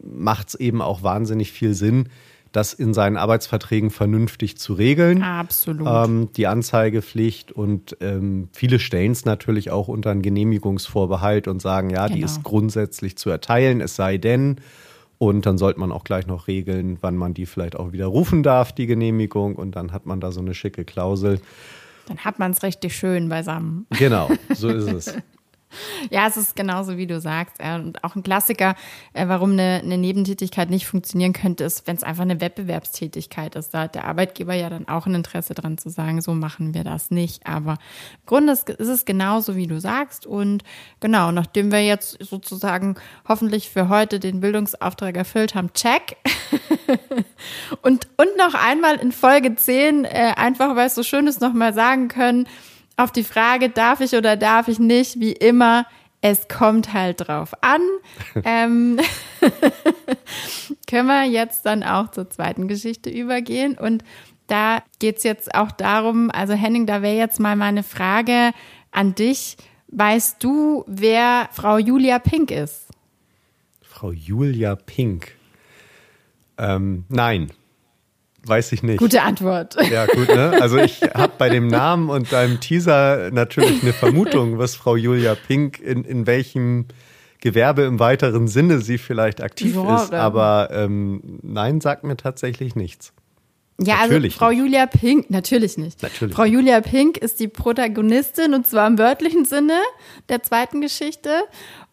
macht 0.03 0.49
es 0.49 0.55
eben 0.55 0.81
auch 0.81 1.03
wahnsinnig 1.03 1.53
viel 1.53 1.75
Sinn, 1.75 2.09
das 2.53 2.73
in 2.73 2.95
seinen 2.95 3.17
Arbeitsverträgen 3.19 3.91
vernünftig 3.91 4.57
zu 4.57 4.73
regeln. 4.73 5.23
Absolut. 5.23 5.87
Ähm, 5.87 6.29
die 6.37 6.47
Anzeigepflicht 6.47 7.53
und 7.53 7.97
ähm, 8.01 8.49
viele 8.53 8.79
stellen 8.79 9.13
es 9.13 9.25
natürlich 9.25 9.71
auch 9.71 9.89
unter 9.89 10.11
einen 10.11 10.23
Genehmigungsvorbehalt 10.23 11.49
und 11.49 11.61
sagen, 11.61 11.91
ja, 11.91 12.07
genau. 12.07 12.17
die 12.17 12.23
ist 12.23 12.43
grundsätzlich 12.45 13.19
zu 13.19 13.29
erteilen, 13.29 13.81
es 13.81 13.97
sei 13.97 14.17
denn, 14.17 14.57
und 15.19 15.47
dann 15.47 15.59
sollte 15.59 15.81
man 15.81 15.93
auch 15.93 16.05
gleich 16.05 16.27
noch 16.27 16.47
regeln, 16.47 16.99
wann 17.01 17.17
man 17.17 17.35
die 17.35 17.47
vielleicht 17.47 17.77
auch 17.77 17.93
wieder 17.93 18.07
rufen 18.07 18.43
darf, 18.43 18.73
die 18.73 18.87
Genehmigung. 18.87 19.57
Und 19.57 19.77
dann 19.77 19.93
hat 19.93 20.07
man 20.07 20.21
da 20.21 20.33
so 20.33 20.41
eine 20.41 20.55
schicke 20.55 20.85
Klausel. 20.85 21.41
Dann 22.07 22.19
hat 22.19 22.39
man 22.39 22.53
es 22.53 22.63
richtig 22.63 22.95
schön 22.95 23.29
beisammen. 23.29 23.87
Genau, 23.91 24.31
so 24.55 24.69
ist 24.69 24.93
es. 24.93 25.15
Ja, 26.11 26.27
es 26.27 26.37
ist 26.37 26.57
genauso, 26.57 26.97
wie 26.97 27.07
du 27.07 27.21
sagst. 27.21 27.57
Und 27.61 28.03
auch 28.05 28.15
ein 28.15 28.23
Klassiker, 28.23 28.75
äh, 29.13 29.29
warum 29.29 29.53
eine, 29.53 29.81
eine 29.83 29.99
Nebentätigkeit 29.99 30.71
nicht 30.71 30.87
funktionieren 30.87 31.33
könnte, 31.33 31.65
ist, 31.65 31.87
wenn 31.87 31.97
es 31.97 32.03
einfach 32.03 32.23
eine 32.23 32.41
Wettbewerbstätigkeit 32.41 33.55
ist. 33.57 33.75
Da 33.75 33.83
hat 33.83 33.95
der 33.95 34.05
Arbeitgeber 34.05 34.55
ja 34.55 34.71
dann 34.71 34.89
auch 34.89 35.07
ein 35.07 35.15
Interesse 35.15 35.55
dran 35.55 35.79
zu 35.79 35.89
sagen, 35.89 36.21
so 36.21 36.35
machen 36.35 36.75
wir 36.75 36.85
das 36.85 37.11
nicht. 37.11 37.47
Aber 37.47 37.73
im 37.73 38.27
Grunde 38.27 38.53
ist, 38.53 38.69
es 38.69 39.05
genauso, 39.05 39.57
wie 39.57 39.67
du 39.67 39.81
sagst. 39.81 40.27
Und 40.27 40.63
genau, 41.01 41.33
nachdem 41.33 41.73
wir 41.73 41.85
jetzt 41.85 42.19
sozusagen 42.25 42.97
hoffentlich 43.29 43.71
für 43.71 43.89
heute 43.89 44.21
den 44.21 44.41
Bildungsauftrag 44.41 45.17
erfüllt 45.17 45.55
haben, 45.55 45.73
check. 45.73 46.17
und, 47.83 48.09
und 48.17 48.37
noch 48.37 48.55
einmal 48.55 48.97
in 48.97 49.13
Folge 49.13 49.55
10, 49.55 50.05
äh, 50.05 50.33
einfach 50.37 50.77
weil 50.77 50.87
es 50.87 50.95
so 50.95 51.03
schön 51.03 51.27
ist, 51.27 51.41
nochmal 51.41 51.75
sagen 51.75 52.09
können, 52.09 52.47
auf 52.97 53.13
die 53.13 53.25
Frage, 53.25 53.69
darf 53.69 54.01
ich 54.01 54.15
oder 54.15 54.37
darf 54.37 54.69
ich 54.69 54.79
nicht, 54.79 55.21
wie 55.21 55.33
immer, 55.33 55.87
es 56.21 56.49
kommt 56.49 56.93
halt 56.93 57.29
drauf 57.29 57.53
an. 57.61 57.81
ähm, 58.45 58.99
können 60.89 61.07
wir 61.07 61.25
jetzt 61.25 61.67
dann 61.67 61.83
auch 61.83 62.11
zur 62.11 62.31
zweiten 62.31 62.69
Geschichte 62.69 63.11
übergehen. 63.11 63.77
Und 63.79 64.03
da 64.47 64.83
geht 64.99 65.19
es 65.19 65.23
jetzt 65.25 65.55
auch 65.55 65.71
darum, 65.73 66.31
also 66.31 66.55
Henning, 66.55 66.87
da 66.87 67.03
wäre 67.03 67.17
jetzt 67.17 67.41
mal 67.41 67.57
meine 67.57 67.83
Frage 67.83 68.53
an 68.91 69.15
dich. 69.15 69.57
Weißt 69.89 70.43
du, 70.43 70.85
wer 70.87 71.49
Frau 71.53 71.79
Julia 71.79 72.19
Pink 72.19 72.51
ist? 72.51 72.89
Frau 73.83 74.13
Julia 74.13 74.75
Pink. 74.75 75.33
Ähm, 76.59 77.05
nein. 77.09 77.51
Weiß 78.47 78.71
ich 78.73 78.83
nicht. 78.83 78.99
Gute 78.99 79.23
Antwort. 79.23 79.77
Ja, 79.91 80.07
gut, 80.07 80.29
ne? 80.29 80.59
Also 80.61 80.79
ich 80.79 81.03
habe 81.03 81.33
bei 81.37 81.49
dem 81.49 81.67
Namen 81.67 82.11
und 82.11 82.33
deinem 82.33 82.61
Teaser 82.61 83.31
natürlich 83.33 83.83
eine 83.83 83.93
Vermutung, 83.93 84.59
was 84.59 84.77
Frau 84.77 84.97
Julia 84.97 85.35
Pink 85.35 85.81
in, 85.81 86.05
in 86.05 86.27
welchem 86.27 86.87
Gewerbe 87.41 87.83
im 87.83 87.99
weiteren 87.99 88.49
Sinne 88.49 88.81
sie 88.81 88.99
vielleicht 88.99 89.41
aktiv 89.43 89.73
Genre. 89.73 89.97
ist. 89.97 90.13
Aber 90.15 90.69
ähm, 90.73 91.41
nein, 91.43 91.81
sagt 91.81 92.05
mir 92.05 92.17
tatsächlich 92.17 92.77
nichts. 92.77 93.13
Ja, 93.79 93.97
also 93.97 94.15
natürlich 94.15 94.35
also 94.35 94.45
Frau 94.45 94.51
nicht. 94.51 94.59
Julia 94.59 94.87
Pink, 94.87 95.31
natürlich 95.31 95.77
nicht. 95.77 96.03
Natürlich 96.03 96.35
Frau 96.35 96.45
Julia 96.45 96.81
Pink 96.81 97.19
ist 97.19 97.41
die 97.41 97.49
Protagonistin 97.49 98.55
und 98.55 98.67
zwar 98.67 98.87
im 98.87 98.99
wörtlichen 98.99 99.45
Sinne 99.45 99.79
der 100.29 100.43
zweiten 100.43 100.81
Geschichte. 100.81 101.31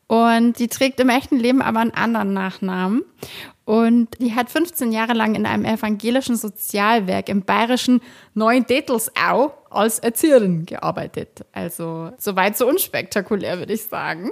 Und 0.08 0.58
sie 0.58 0.68
trägt 0.68 1.00
im 1.00 1.10
echten 1.10 1.38
Leben 1.38 1.62
aber 1.62 1.80
einen 1.80 1.92
anderen 1.92 2.34
Nachnamen. 2.34 3.04
Und 3.66 4.10
die 4.20 4.34
hat 4.36 4.50
15 4.50 4.92
Jahre 4.92 5.14
lang 5.14 5.36
in 5.36 5.46
einem 5.46 5.64
evangelischen 5.64 6.36
Sozialwerk 6.36 7.30
im 7.30 7.44
bayerischen 7.44 8.02
Neuendettelsau 8.34 9.54
als 9.70 10.00
Erzieherin 10.00 10.66
gearbeitet. 10.66 11.46
Also 11.54 12.12
soweit 12.18 12.58
so 12.58 12.68
unspektakulär, 12.68 13.60
würde 13.60 13.74
ich 13.74 13.84
sagen. 13.84 14.32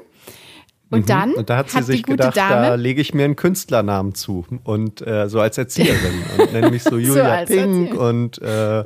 Und 0.89 1.02
mhm. 1.02 1.06
dann 1.06 1.34
und 1.36 1.50
da 1.50 1.58
hat 1.58 1.70
sie 1.70 1.78
hat 1.78 1.86
sich 1.86 2.04
gedacht, 2.04 2.36
Dame, 2.36 2.67
da 2.67 2.76
lege 2.76 3.00
ich 3.00 3.13
mir 3.13 3.24
einen 3.24 3.38
Künstlernamen 3.38 4.13
zu 4.13 4.46
und 4.65 5.02
äh, 5.08 5.30
so 5.30 5.39
als 5.39 5.58
Erzieherin 5.58 6.24
und 6.38 6.52
nenne 6.52 6.70
mich 6.70 6.84
so 6.84 6.98
Julia 6.98 7.48
so 7.48 7.54
Pink 7.54 7.94
und 7.94 8.41
äh, 8.41 8.84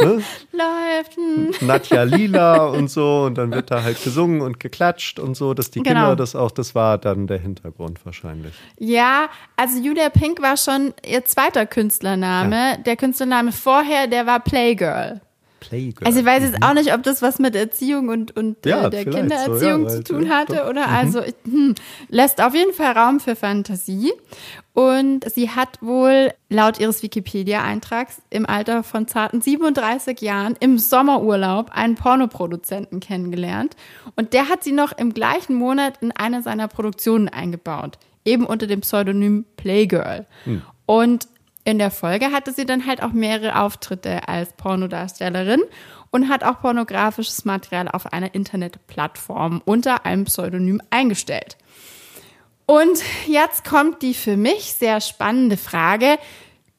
ne? 0.00 0.22
Läuft. 0.52 1.16
Hm. 1.16 1.66
Nadja 1.66 2.02
Lila 2.02 2.66
und 2.66 2.88
so 2.88 3.24
und 3.24 3.36
dann 3.36 3.52
wird 3.52 3.70
da 3.70 3.82
halt 3.82 4.02
gesungen 4.02 4.40
und 4.40 4.60
geklatscht 4.60 5.18
und 5.18 5.36
so, 5.36 5.54
dass 5.54 5.70
die 5.70 5.82
genau. 5.82 6.00
Kinder 6.00 6.16
das 6.16 6.34
auch, 6.34 6.50
das 6.50 6.74
war 6.74 6.98
dann 6.98 7.26
der 7.26 7.38
Hintergrund 7.38 8.04
wahrscheinlich. 8.04 8.54
Ja, 8.78 9.28
also 9.56 9.78
Julia 9.78 10.10
Pink 10.10 10.42
war 10.42 10.56
schon 10.56 10.94
ihr 11.06 11.24
zweiter 11.24 11.66
Künstlername. 11.66 12.56
Ja. 12.56 12.76
Der 12.76 12.96
Künstlername 12.96 13.52
vorher, 13.52 14.06
der 14.06 14.26
war 14.26 14.40
Playgirl. 14.40 15.20
Playgirl. 15.60 16.06
Also 16.06 16.20
ich 16.20 16.26
weiß 16.26 16.42
jetzt 16.42 16.58
mhm. 16.58 16.64
auch 16.64 16.74
nicht, 16.74 16.92
ob 16.92 17.02
das 17.02 17.22
was 17.22 17.38
mit 17.38 17.54
Erziehung 17.54 18.08
und, 18.08 18.36
und 18.36 18.64
ja, 18.66 18.86
äh, 18.86 18.90
der 18.90 19.04
Kindererziehung 19.04 19.88
so, 19.88 19.96
ja, 19.96 20.02
zu 20.02 20.14
tun 20.14 20.28
hatte 20.30 20.56
doch. 20.56 20.70
oder 20.70 20.86
mhm. 20.88 20.94
also 20.94 21.22
hm, 21.44 21.74
lässt 22.08 22.42
auf 22.42 22.54
jeden 22.54 22.72
Fall 22.72 22.92
Raum 22.92 23.20
für 23.20 23.36
Fantasie. 23.36 24.12
Und 24.72 25.28
sie 25.30 25.50
hat 25.50 25.78
wohl 25.82 26.32
laut 26.48 26.78
ihres 26.78 27.02
Wikipedia-Eintrags 27.02 28.22
im 28.30 28.46
Alter 28.46 28.82
von 28.82 29.08
zarten 29.08 29.40
37 29.40 30.20
Jahren 30.20 30.56
im 30.60 30.78
Sommerurlaub 30.78 31.70
einen 31.72 31.96
Pornoproduzenten 31.96 33.00
kennengelernt. 33.00 33.76
Und 34.16 34.32
der 34.32 34.48
hat 34.48 34.62
sie 34.62 34.72
noch 34.72 34.92
im 34.96 35.12
gleichen 35.12 35.54
Monat 35.54 35.94
in 36.00 36.12
eine 36.12 36.42
seiner 36.42 36.68
Produktionen 36.68 37.28
eingebaut. 37.28 37.98
Eben 38.24 38.46
unter 38.46 38.66
dem 38.66 38.80
Pseudonym 38.80 39.44
Playgirl. 39.56 40.26
Hm. 40.44 40.62
Und 40.86 41.26
in 41.64 41.78
der 41.78 41.90
Folge 41.90 42.32
hatte 42.32 42.52
sie 42.52 42.64
dann 42.64 42.86
halt 42.86 43.02
auch 43.02 43.12
mehrere 43.12 43.60
Auftritte 43.60 44.28
als 44.28 44.52
Pornodarstellerin 44.54 45.60
und 46.10 46.28
hat 46.28 46.42
auch 46.42 46.60
pornografisches 46.60 47.44
Material 47.44 47.88
auf 47.88 48.12
einer 48.12 48.34
Internetplattform 48.34 49.62
unter 49.64 50.06
einem 50.06 50.24
Pseudonym 50.24 50.80
eingestellt. 50.90 51.56
Und 52.66 53.02
jetzt 53.26 53.64
kommt 53.64 54.02
die 54.02 54.14
für 54.14 54.36
mich 54.36 54.74
sehr 54.74 55.00
spannende 55.00 55.56
Frage, 55.56 56.18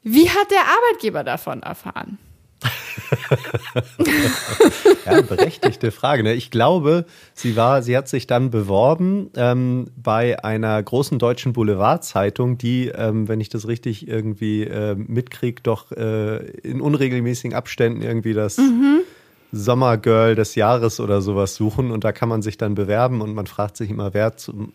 wie 0.03 0.29
hat 0.29 0.49
der 0.49 0.61
Arbeitgeber 0.61 1.23
davon 1.23 1.61
erfahren? 1.63 2.17
ja, 5.05 5.21
berechtigte 5.21 5.91
Frage. 5.91 6.23
Ne? 6.23 6.33
Ich 6.33 6.51
glaube, 6.51 7.05
sie 7.33 7.55
war, 7.55 7.81
sie 7.81 7.97
hat 7.97 8.07
sich 8.07 8.27
dann 8.27 8.51
beworben 8.51 9.29
ähm, 9.35 9.87
bei 9.95 10.43
einer 10.43 10.81
großen 10.81 11.19
deutschen 11.19 11.53
Boulevardzeitung, 11.53 12.57
die, 12.57 12.87
ähm, 12.87 13.27
wenn 13.27 13.41
ich 13.41 13.49
das 13.49 13.67
richtig 13.67 14.07
irgendwie 14.07 14.63
äh, 14.63 14.95
mitkriege, 14.95 15.61
doch 15.63 15.91
äh, 15.91 16.37
in 16.61 16.81
unregelmäßigen 16.81 17.55
Abständen 17.55 18.01
irgendwie 18.01 18.33
das 18.33 18.57
mhm. 18.57 19.01
Sommergirl 19.51 20.35
des 20.35 20.55
Jahres 20.55 20.99
oder 20.99 21.21
sowas 21.21 21.55
suchen 21.55 21.91
und 21.91 22.03
da 22.03 22.11
kann 22.11 22.29
man 22.29 22.41
sich 22.41 22.57
dann 22.57 22.75
bewerben 22.75 23.21
und 23.21 23.33
man 23.33 23.47
fragt 23.47 23.77
sich 23.77 23.89
immer, 23.89 24.13
wer 24.13 24.37
zum 24.37 24.73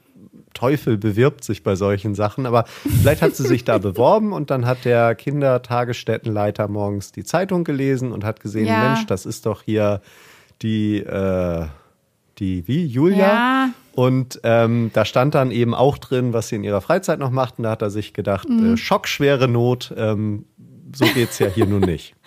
Teufel 0.56 0.96
bewirbt 0.96 1.44
sich 1.44 1.62
bei 1.62 1.76
solchen 1.76 2.14
Sachen, 2.14 2.46
aber 2.46 2.64
vielleicht 3.00 3.22
hat 3.22 3.36
sie 3.36 3.46
sich 3.46 3.64
da 3.64 3.78
beworben 3.78 4.32
und 4.32 4.50
dann 4.50 4.66
hat 4.66 4.84
der 4.84 5.14
Kindertagesstättenleiter 5.14 6.66
morgens 6.68 7.12
die 7.12 7.24
Zeitung 7.24 7.62
gelesen 7.62 8.10
und 8.10 8.24
hat 8.24 8.40
gesehen, 8.40 8.66
ja. 8.66 8.88
Mensch, 8.88 9.06
das 9.06 9.26
ist 9.26 9.46
doch 9.46 9.62
hier 9.62 10.00
die, 10.62 10.98
äh, 10.98 11.66
die, 12.38 12.66
wie, 12.66 12.86
Julia? 12.86 13.18
Ja. 13.18 13.70
Und 13.94 14.40
ähm, 14.42 14.90
da 14.92 15.04
stand 15.04 15.34
dann 15.34 15.50
eben 15.50 15.74
auch 15.74 15.98
drin, 15.98 16.32
was 16.32 16.48
sie 16.48 16.56
in 16.56 16.64
ihrer 16.64 16.80
Freizeit 16.80 17.18
noch 17.18 17.30
macht. 17.30 17.58
Und 17.58 17.64
da 17.64 17.70
hat 17.70 17.82
er 17.82 17.90
sich 17.90 18.12
gedacht, 18.12 18.48
mhm. 18.48 18.74
äh, 18.74 18.76
schockschwere 18.76 19.48
Not, 19.48 19.94
ähm, 19.96 20.46
so 20.94 21.06
geht's 21.14 21.38
ja 21.38 21.48
hier 21.48 21.66
nun 21.66 21.82
nicht. 21.82 22.14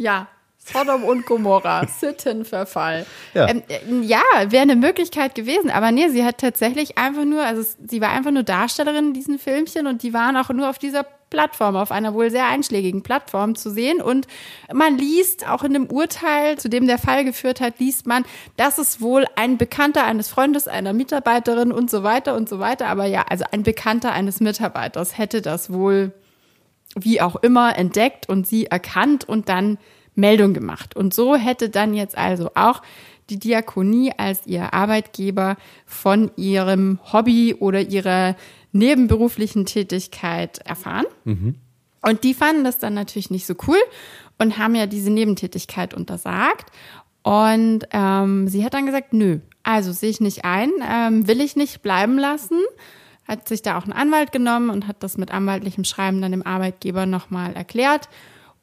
Ja, 0.00 0.28
Sodom 0.72 1.04
und 1.04 1.26
Gomorra, 1.26 1.86
Sittenverfall. 2.00 3.06
Ja, 3.34 3.48
ähm, 3.48 3.62
äh, 3.68 3.78
ja 4.02 4.22
wäre 4.48 4.62
eine 4.62 4.76
Möglichkeit 4.76 5.34
gewesen, 5.34 5.70
aber 5.70 5.92
nee, 5.92 6.08
sie 6.08 6.24
hat 6.24 6.38
tatsächlich 6.38 6.98
einfach 6.98 7.24
nur, 7.24 7.42
also 7.42 7.62
sie 7.86 8.00
war 8.00 8.10
einfach 8.10 8.30
nur 8.30 8.42
Darstellerin 8.42 9.08
in 9.08 9.14
diesen 9.14 9.38
Filmchen 9.38 9.86
und 9.86 10.02
die 10.02 10.12
waren 10.12 10.36
auch 10.36 10.50
nur 10.50 10.68
auf 10.68 10.78
dieser 10.78 11.04
Plattform, 11.30 11.76
auf 11.76 11.90
einer 11.92 12.14
wohl 12.14 12.30
sehr 12.30 12.46
einschlägigen 12.46 13.02
Plattform 13.02 13.54
zu 13.54 13.70
sehen. 13.70 14.00
Und 14.00 14.26
man 14.72 14.96
liest 14.96 15.48
auch 15.48 15.62
in 15.62 15.72
dem 15.72 15.86
Urteil, 15.86 16.58
zu 16.58 16.68
dem 16.68 16.86
der 16.86 16.98
Fall 16.98 17.24
geführt 17.24 17.60
hat, 17.60 17.78
liest 17.78 18.06
man, 18.06 18.24
dass 18.56 18.78
es 18.78 19.00
wohl 19.00 19.26
ein 19.36 19.58
Bekannter 19.58 20.04
eines 20.04 20.28
Freundes, 20.28 20.68
einer 20.68 20.92
Mitarbeiterin 20.92 21.72
und 21.72 21.90
so 21.90 22.02
weiter 22.02 22.34
und 22.34 22.48
so 22.48 22.58
weiter. 22.58 22.86
Aber 22.88 23.06
ja, 23.06 23.24
also 23.28 23.44
ein 23.52 23.62
Bekannter 23.62 24.12
eines 24.12 24.40
Mitarbeiters 24.40 25.18
hätte 25.18 25.42
das 25.42 25.72
wohl 25.72 26.12
wie 26.96 27.20
auch 27.20 27.36
immer 27.36 27.76
entdeckt 27.76 28.28
und 28.28 28.46
sie 28.46 28.66
erkannt 28.66 29.28
und 29.28 29.48
dann 29.48 29.78
Meldung 30.18 30.52
gemacht. 30.52 30.96
Und 30.96 31.14
so 31.14 31.36
hätte 31.36 31.70
dann 31.70 31.94
jetzt 31.94 32.18
also 32.18 32.50
auch 32.54 32.82
die 33.30 33.38
Diakonie 33.38 34.12
als 34.16 34.46
ihr 34.46 34.74
Arbeitgeber 34.74 35.56
von 35.86 36.30
ihrem 36.36 36.98
Hobby 37.12 37.54
oder 37.54 37.80
ihrer 37.80 38.36
nebenberuflichen 38.72 39.66
Tätigkeit 39.66 40.58
erfahren. 40.58 41.06
Mhm. 41.24 41.54
Und 42.02 42.24
die 42.24 42.34
fanden 42.34 42.64
das 42.64 42.78
dann 42.78 42.94
natürlich 42.94 43.30
nicht 43.30 43.46
so 43.46 43.54
cool 43.66 43.78
und 44.38 44.58
haben 44.58 44.74
ja 44.74 44.86
diese 44.86 45.10
Nebentätigkeit 45.10 45.94
untersagt. 45.94 46.70
Und 47.22 47.80
ähm, 47.92 48.48
sie 48.48 48.64
hat 48.64 48.74
dann 48.74 48.86
gesagt, 48.86 49.12
nö, 49.12 49.40
also 49.62 49.92
sehe 49.92 50.10
ich 50.10 50.20
nicht 50.20 50.44
ein, 50.44 50.70
ähm, 50.88 51.26
will 51.28 51.40
ich 51.40 51.56
nicht 51.56 51.82
bleiben 51.82 52.18
lassen. 52.18 52.58
Hat 53.26 53.46
sich 53.48 53.60
da 53.60 53.76
auch 53.76 53.84
einen 53.84 53.92
Anwalt 53.92 54.32
genommen 54.32 54.70
und 54.70 54.86
hat 54.86 55.02
das 55.02 55.18
mit 55.18 55.30
anwaltlichem 55.30 55.84
Schreiben 55.84 56.22
dann 56.22 56.32
dem 56.32 56.46
Arbeitgeber 56.46 57.04
nochmal 57.04 57.54
erklärt. 57.54 58.08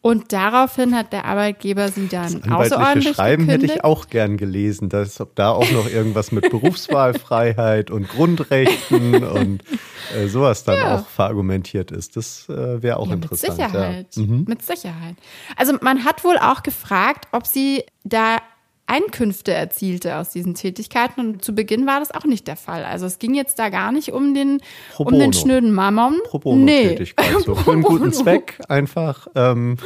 Und 0.05 0.33
daraufhin 0.33 0.95
hat 0.95 1.13
der 1.13 1.25
Arbeitgeber 1.25 1.89
sie 1.89 2.07
dann 2.07 2.39
das 2.39 2.51
außerordentlich 2.51 3.15
Schreiben 3.15 3.47
gekündigt. 3.47 3.71
hätte 3.71 3.79
ich 3.79 3.83
auch 3.83 4.07
gern 4.07 4.37
gelesen, 4.37 4.87
dass 4.87 5.19
ob 5.19 5.33
da 5.33 5.49
auch 5.49 5.71
noch 5.71 5.89
irgendwas 5.89 6.31
mit 6.31 6.47
Berufswahlfreiheit 6.51 7.89
und 7.89 8.07
Grundrechten 8.07 9.23
und 9.23 9.63
äh, 10.15 10.27
sowas 10.27 10.63
dann 10.63 10.77
ja. 10.77 10.99
auch 10.99 11.07
verargumentiert 11.07 11.89
ist. 11.89 12.17
Das 12.17 12.47
äh, 12.49 12.83
wäre 12.83 12.97
auch 12.97 13.07
ja, 13.07 13.15
interessant. 13.15 13.57
Mit 13.57 13.67
Sicherheit. 13.67 14.15
Ja. 14.15 14.21
Mhm. 14.21 14.45
Mit 14.47 14.61
Sicherheit. 14.61 15.15
Also 15.55 15.73
man 15.81 16.05
hat 16.05 16.23
wohl 16.23 16.37
auch 16.37 16.61
gefragt, 16.61 17.27
ob 17.31 17.47
sie 17.47 17.83
da 18.03 18.37
Einkünfte 18.87 19.51
erzielte 19.51 20.17
aus 20.17 20.29
diesen 20.29 20.53
Tätigkeiten. 20.53 21.19
Und 21.19 21.43
zu 21.43 21.55
Beginn 21.55 21.87
war 21.87 21.99
das 21.99 22.11
auch 22.11 22.25
nicht 22.25 22.47
der 22.47 22.55
Fall. 22.55 22.85
Also 22.85 23.05
es 23.05 23.19
ging 23.19 23.33
jetzt 23.33 23.57
da 23.57 23.69
gar 23.69 23.91
nicht 23.91 24.11
um 24.11 24.33
den, 24.33 24.61
um 24.97 25.17
den 25.17 25.33
schnöden 25.33 25.73
Mammon. 25.73 26.19
Pro 26.25 26.39
bono 26.39 26.63
nee. 26.63 26.89
Tätigkeit. 26.89 27.41
So 27.43 27.55
für 27.55 27.71
einen 27.71 27.81
guten 27.81 28.13
Zweck 28.13 28.59
einfach. 28.67 29.27
Ähm, 29.35 29.77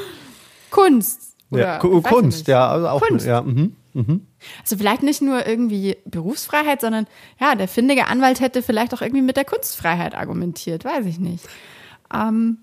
Kunst. 0.70 1.30
Ja, 1.52 1.80
Kunst, 1.80 2.48
ja, 2.48 2.68
also 2.68 2.88
auch. 2.90 3.02
Kunst. 3.02 3.26
Ja, 3.26 3.42
mhm, 3.42 3.76
mhm. 3.94 4.28
Also 4.62 4.78
vielleicht 4.78 5.02
nicht 5.02 5.22
nur 5.22 5.48
irgendwie 5.48 5.98
Berufsfreiheit, 6.06 6.82
sondern 6.82 7.08
ja, 7.40 7.56
der 7.56 7.68
findige 7.68 8.08
Anwalt 8.08 8.40
hätte 8.40 8.62
vielleicht 8.62 8.94
auch 8.94 9.02
irgendwie 9.02 9.24
mit 9.24 9.36
der 9.36 9.46
Kunstfreiheit 9.46 10.14
argumentiert, 10.14 10.86
weiß 10.86 11.06
ich 11.08 11.20
nicht. 11.20 11.46
Ähm, 12.14 12.60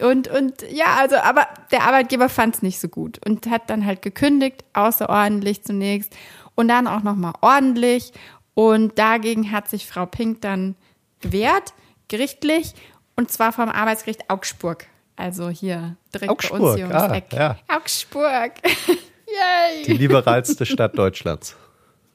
und, 0.00 0.28
und 0.28 0.62
ja, 0.70 0.96
also, 0.98 1.16
aber 1.16 1.46
der 1.70 1.82
Arbeitgeber 1.82 2.28
fand 2.28 2.56
es 2.56 2.62
nicht 2.62 2.80
so 2.80 2.88
gut 2.88 3.24
und 3.26 3.46
hat 3.46 3.70
dann 3.70 3.84
halt 3.84 4.02
gekündigt, 4.02 4.64
außerordentlich 4.72 5.64
zunächst 5.64 6.14
und 6.54 6.68
dann 6.68 6.86
auch 6.86 7.02
nochmal 7.02 7.34
ordentlich. 7.40 8.12
Und 8.54 8.98
dagegen 8.98 9.50
hat 9.50 9.68
sich 9.68 9.86
Frau 9.86 10.06
Pink 10.06 10.40
dann 10.40 10.76
gewehrt, 11.20 11.74
gerichtlich, 12.08 12.74
und 13.16 13.30
zwar 13.30 13.52
vom 13.52 13.68
Arbeitsgericht 13.68 14.28
Augsburg. 14.28 14.86
Also 15.16 15.48
hier 15.48 15.96
direkt 16.12 16.30
Augsburg, 16.30 16.60
bei 16.60 16.66
uns 16.66 16.76
hier 16.76 16.86
ums 16.86 17.02
ah, 17.02 17.14
Eck. 17.14 17.32
Ja. 17.32 17.56
Augsburg. 17.68 18.52
Yay. 18.64 19.84
Die 19.86 19.92
liberalste 19.92 20.66
Stadt 20.66 20.98
Deutschlands. 20.98 21.56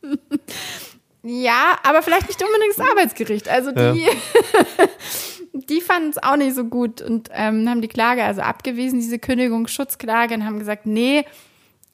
Ja, 1.21 1.77
aber 1.83 2.01
vielleicht 2.01 2.27
nicht 2.27 2.41
unbedingt 2.41 2.77
das 2.77 2.89
Arbeitsgericht. 2.89 3.49
Also 3.49 3.71
die, 3.71 4.05
ja. 4.05 4.11
die 5.53 5.81
fanden 5.81 6.09
es 6.09 6.21
auch 6.21 6.35
nicht 6.35 6.55
so 6.55 6.65
gut 6.65 7.01
und 7.01 7.29
ähm, 7.33 7.67
haben 7.69 7.81
die 7.81 7.87
Klage 7.87 8.23
also 8.23 8.41
abgewiesen, 8.41 8.99
diese 8.99 9.19
Kündigungsschutzklage, 9.19 10.35
und 10.35 10.45
haben 10.45 10.59
gesagt, 10.59 10.85
nee, 10.85 11.25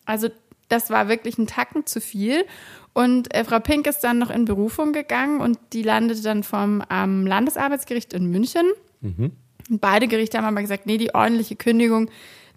also 0.06 0.30
das 0.70 0.90
war 0.90 1.08
wirklich 1.08 1.38
ein 1.38 1.48
Tacken 1.48 1.86
zu 1.86 2.02
viel. 2.02 2.46
Und 2.94 3.34
äh, 3.34 3.44
Frau 3.44 3.60
Pink 3.60 3.88
ist 3.88 4.00
dann 4.00 4.20
noch 4.20 4.30
in 4.30 4.46
Berufung 4.46 4.94
gegangen 4.94 5.42
und 5.42 5.60
die 5.74 5.84
landete 5.84 6.22
dann 6.22 6.44
vom 6.44 6.82
ähm, 6.90 7.28
Landesarbeitsgericht 7.28 8.14
in 8.14 8.32
München. 8.32 8.66
Mhm. 9.02 9.32
Und 9.70 9.82
beide 9.82 10.08
Gerichte 10.08 10.38
haben 10.38 10.46
aber 10.46 10.62
gesagt, 10.62 10.86
nee, 10.86 10.98
die 10.98 11.14
ordentliche 11.14 11.56
Kündigung, 11.56 12.10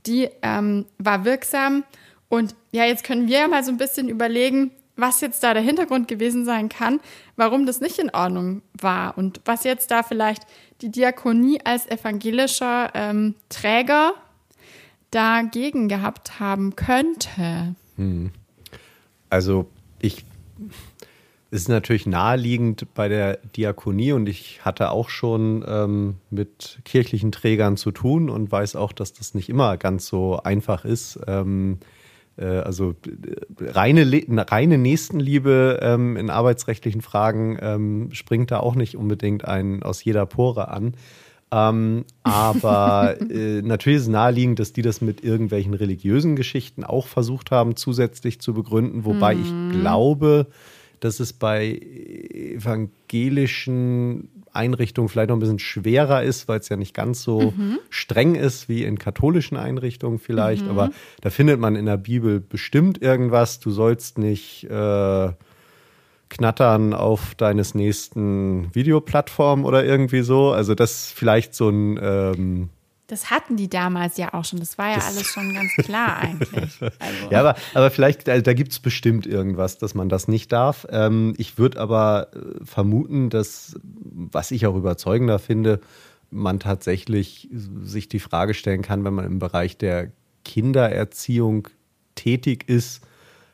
die 0.06 0.28
ähm, 0.42 0.86
war 0.98 1.24
wirksam. 1.24 1.84
Und 2.28 2.54
ja, 2.70 2.84
jetzt 2.84 3.04
können 3.04 3.26
wir 3.26 3.40
ja 3.40 3.48
mal 3.48 3.64
so 3.64 3.72
ein 3.72 3.78
bisschen 3.78 4.08
überlegen, 4.08 4.70
was 4.98 5.20
jetzt 5.20 5.42
da 5.42 5.54
der 5.54 5.62
Hintergrund 5.62 6.08
gewesen 6.08 6.44
sein 6.44 6.68
kann, 6.68 7.00
warum 7.36 7.66
das 7.66 7.80
nicht 7.80 7.98
in 7.98 8.10
Ordnung 8.10 8.62
war 8.80 9.16
und 9.16 9.40
was 9.44 9.64
jetzt 9.64 9.90
da 9.90 10.02
vielleicht 10.02 10.42
die 10.80 10.90
Diakonie 10.90 11.60
als 11.64 11.86
evangelischer 11.88 12.90
ähm, 12.94 13.34
Träger 13.48 14.12
dagegen 15.10 15.88
gehabt 15.88 16.38
haben 16.38 16.76
könnte. 16.76 17.74
Hm. 17.96 18.30
Also 19.30 19.68
ich 20.00 20.24
ist 21.50 21.68
natürlich 21.68 22.06
naheliegend 22.06 22.92
bei 22.94 23.08
der 23.08 23.38
Diakonie 23.56 24.12
und 24.12 24.28
ich 24.28 24.64
hatte 24.64 24.90
auch 24.90 25.08
schon 25.08 25.64
ähm, 25.66 26.16
mit 26.30 26.80
kirchlichen 26.84 27.32
Trägern 27.32 27.78
zu 27.78 27.90
tun 27.90 28.28
und 28.28 28.52
weiß 28.52 28.76
auch, 28.76 28.92
dass 28.92 29.14
das 29.14 29.34
nicht 29.34 29.48
immer 29.48 29.78
ganz 29.78 30.06
so 30.06 30.40
einfach 30.42 30.84
ist. 30.84 31.18
Ähm, 31.26 31.78
äh, 31.80 31.97
also 32.44 32.94
äh, 33.06 33.70
reine, 33.70 34.22
reine 34.28 34.78
Nächstenliebe 34.78 35.80
ähm, 35.82 36.16
in 36.16 36.30
arbeitsrechtlichen 36.30 37.00
Fragen 37.00 37.58
ähm, 37.60 38.08
springt 38.12 38.50
da 38.50 38.60
auch 38.60 38.74
nicht 38.74 38.96
unbedingt 38.96 39.44
ein 39.44 39.82
aus 39.82 40.04
jeder 40.04 40.26
Pore 40.26 40.68
an. 40.68 40.94
Ähm, 41.50 42.04
aber 42.22 43.16
äh, 43.30 43.62
natürlich 43.62 43.98
ist 43.98 44.04
es 44.04 44.08
naheliegend, 44.08 44.58
dass 44.58 44.72
die 44.72 44.82
das 44.82 45.00
mit 45.00 45.24
irgendwelchen 45.24 45.74
religiösen 45.74 46.36
Geschichten 46.36 46.84
auch 46.84 47.06
versucht 47.06 47.50
haben, 47.50 47.76
zusätzlich 47.76 48.40
zu 48.40 48.54
begründen, 48.54 49.04
wobei 49.04 49.34
mhm. 49.34 49.42
ich 49.42 49.52
glaube, 49.80 50.46
dass 51.00 51.20
es 51.20 51.32
bei 51.32 51.70
evangelischen 51.70 54.28
Einrichtungen 54.52 55.08
vielleicht 55.08 55.28
noch 55.28 55.36
ein 55.36 55.40
bisschen 55.40 55.58
schwerer 55.58 56.22
ist, 56.22 56.48
weil 56.48 56.60
es 56.60 56.68
ja 56.68 56.76
nicht 56.76 56.94
ganz 56.94 57.22
so 57.22 57.52
mhm. 57.56 57.78
streng 57.90 58.34
ist 58.34 58.68
wie 58.68 58.84
in 58.84 58.98
katholischen 58.98 59.56
Einrichtungen 59.56 60.18
vielleicht. 60.18 60.64
Mhm. 60.64 60.70
Aber 60.70 60.90
da 61.20 61.30
findet 61.30 61.60
man 61.60 61.76
in 61.76 61.86
der 61.86 61.96
Bibel 61.96 62.40
bestimmt 62.40 63.00
irgendwas. 63.02 63.60
Du 63.60 63.70
sollst 63.70 64.18
nicht 64.18 64.64
äh, 64.64 65.32
knattern 66.28 66.94
auf 66.94 67.34
deines 67.34 67.74
nächsten 67.74 68.74
Videoplattform 68.74 69.64
oder 69.64 69.84
irgendwie 69.84 70.22
so. 70.22 70.52
Also 70.52 70.74
das 70.74 71.10
vielleicht 71.10 71.54
so 71.54 71.68
ein 71.68 71.98
ähm, 72.02 72.68
das 73.08 73.30
hatten 73.30 73.56
die 73.56 73.68
damals 73.68 74.18
ja 74.18 74.34
auch 74.34 74.44
schon. 74.44 74.60
Das 74.60 74.76
war 74.76 74.90
ja 74.90 74.96
das 74.96 75.06
alles 75.06 75.26
schon 75.26 75.54
ganz 75.54 75.72
klar 75.74 76.18
eigentlich. 76.18 76.78
Also. 76.80 77.30
Ja, 77.30 77.40
aber, 77.40 77.56
aber 77.74 77.90
vielleicht, 77.90 78.28
also 78.28 78.42
da 78.42 78.52
gibt 78.52 78.72
es 78.72 78.78
bestimmt 78.78 79.26
irgendwas, 79.26 79.78
dass 79.78 79.94
man 79.94 80.08
das 80.08 80.28
nicht 80.28 80.52
darf. 80.52 80.86
Ähm, 80.90 81.34
ich 81.38 81.58
würde 81.58 81.80
aber 81.80 82.28
äh, 82.34 82.64
vermuten, 82.64 83.30
dass, 83.30 83.76
was 83.82 84.50
ich 84.50 84.66
auch 84.66 84.76
überzeugender 84.76 85.38
finde, 85.38 85.80
man 86.30 86.60
tatsächlich 86.60 87.48
sich 87.82 88.08
die 88.08 88.20
Frage 88.20 88.52
stellen 88.52 88.82
kann, 88.82 89.04
wenn 89.04 89.14
man 89.14 89.24
im 89.24 89.38
Bereich 89.38 89.78
der 89.78 90.12
Kindererziehung 90.44 91.68
tätig 92.14 92.68
ist, 92.68 93.02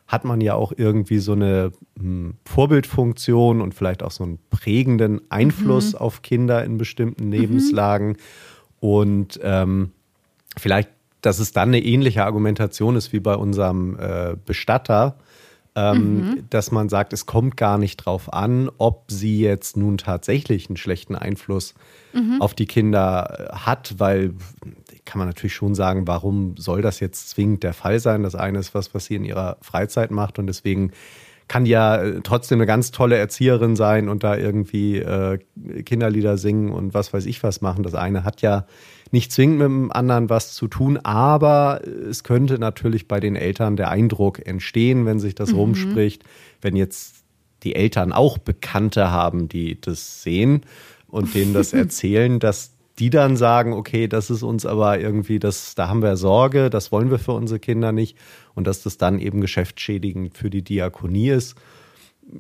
hat 0.06 0.24
man 0.24 0.40
ja 0.40 0.54
auch 0.54 0.72
irgendwie 0.76 1.18
so 1.18 1.32
eine 1.32 1.72
hm, 1.98 2.34
Vorbildfunktion 2.44 3.60
und 3.60 3.74
vielleicht 3.74 4.02
auch 4.02 4.10
so 4.10 4.24
einen 4.24 4.38
prägenden 4.50 5.20
Einfluss 5.30 5.92
mhm. 5.92 5.98
auf 5.98 6.22
Kinder 6.22 6.64
in 6.64 6.76
bestimmten 6.76 7.30
Lebenslagen. 7.30 8.08
Mhm. 8.08 8.16
Und 8.84 9.40
ähm, 9.42 9.92
vielleicht, 10.58 10.90
dass 11.22 11.38
es 11.38 11.52
dann 11.52 11.68
eine 11.68 11.82
ähnliche 11.82 12.22
Argumentation 12.22 12.96
ist 12.96 13.14
wie 13.14 13.20
bei 13.20 13.34
unserem 13.34 13.98
äh, 13.98 14.36
Bestatter, 14.44 15.16
ähm, 15.74 16.16
mhm. 16.16 16.46
dass 16.50 16.70
man 16.70 16.90
sagt, 16.90 17.14
es 17.14 17.24
kommt 17.24 17.56
gar 17.56 17.78
nicht 17.78 17.96
drauf 17.96 18.30
an, 18.30 18.70
ob 18.76 19.04
sie 19.08 19.40
jetzt 19.40 19.78
nun 19.78 19.96
tatsächlich 19.96 20.68
einen 20.68 20.76
schlechten 20.76 21.16
Einfluss 21.16 21.72
mhm. 22.12 22.42
auf 22.42 22.52
die 22.52 22.66
Kinder 22.66 23.48
äh, 23.54 23.56
hat, 23.56 23.94
weil 23.96 24.34
kann 25.06 25.18
man 25.18 25.28
natürlich 25.28 25.54
schon 25.54 25.74
sagen, 25.74 26.06
warum 26.06 26.58
soll 26.58 26.82
das 26.82 27.00
jetzt 27.00 27.30
zwingend 27.30 27.62
der 27.62 27.72
Fall 27.72 28.00
sein? 28.00 28.22
Das 28.22 28.34
eine 28.34 28.58
ist 28.58 28.74
was, 28.74 28.92
was 28.92 29.06
sie 29.06 29.14
in 29.14 29.24
ihrer 29.24 29.56
Freizeit 29.62 30.10
macht 30.10 30.38
und 30.38 30.46
deswegen 30.46 30.92
kann 31.48 31.66
ja 31.66 31.96
äh, 31.96 32.20
trotzdem 32.22 32.58
eine 32.58 32.66
ganz 32.66 32.90
tolle 32.90 33.16
Erzieherin 33.16 33.76
sein 33.76 34.08
und 34.08 34.24
da 34.24 34.36
irgendwie 34.36 34.98
äh, 34.98 35.38
Kinderlieder 35.84 36.38
singen 36.38 36.70
und 36.70 36.94
was 36.94 37.12
weiß 37.12 37.26
ich 37.26 37.42
was 37.42 37.60
machen. 37.60 37.82
Das 37.82 37.94
eine 37.94 38.24
hat 38.24 38.42
ja 38.42 38.66
nicht 39.10 39.30
zwingend 39.30 39.58
mit 39.58 39.66
dem 39.66 39.92
anderen 39.92 40.30
was 40.30 40.54
zu 40.54 40.66
tun, 40.68 40.98
aber 40.98 41.80
es 42.10 42.24
könnte 42.24 42.58
natürlich 42.58 43.06
bei 43.06 43.20
den 43.20 43.36
Eltern 43.36 43.76
der 43.76 43.90
Eindruck 43.90 44.44
entstehen, 44.46 45.06
wenn 45.06 45.20
sich 45.20 45.34
das 45.34 45.52
mhm. 45.52 45.58
rumspricht, 45.58 46.24
wenn 46.60 46.76
jetzt 46.76 47.16
die 47.62 47.74
Eltern 47.74 48.12
auch 48.12 48.38
Bekannte 48.38 49.10
haben, 49.10 49.48
die 49.48 49.80
das 49.80 50.22
sehen 50.22 50.62
und 51.06 51.34
denen 51.34 51.54
das 51.54 51.72
erzählen, 51.72 52.40
dass 52.40 52.72
die 52.98 53.10
dann 53.10 53.36
sagen, 53.36 53.72
okay, 53.72 54.06
das 54.06 54.30
ist 54.30 54.42
uns 54.42 54.64
aber 54.64 55.00
irgendwie, 55.00 55.38
das, 55.38 55.74
da 55.74 55.88
haben 55.88 56.02
wir 56.02 56.16
Sorge, 56.16 56.70
das 56.70 56.92
wollen 56.92 57.10
wir 57.10 57.18
für 57.18 57.32
unsere 57.32 57.58
Kinder 57.58 57.92
nicht 57.92 58.16
und 58.54 58.66
dass 58.66 58.82
das 58.82 58.98
dann 58.98 59.18
eben 59.18 59.40
geschäftsschädigend 59.40 60.36
für 60.36 60.50
die 60.50 60.62
Diakonie 60.62 61.30
ist. 61.30 61.56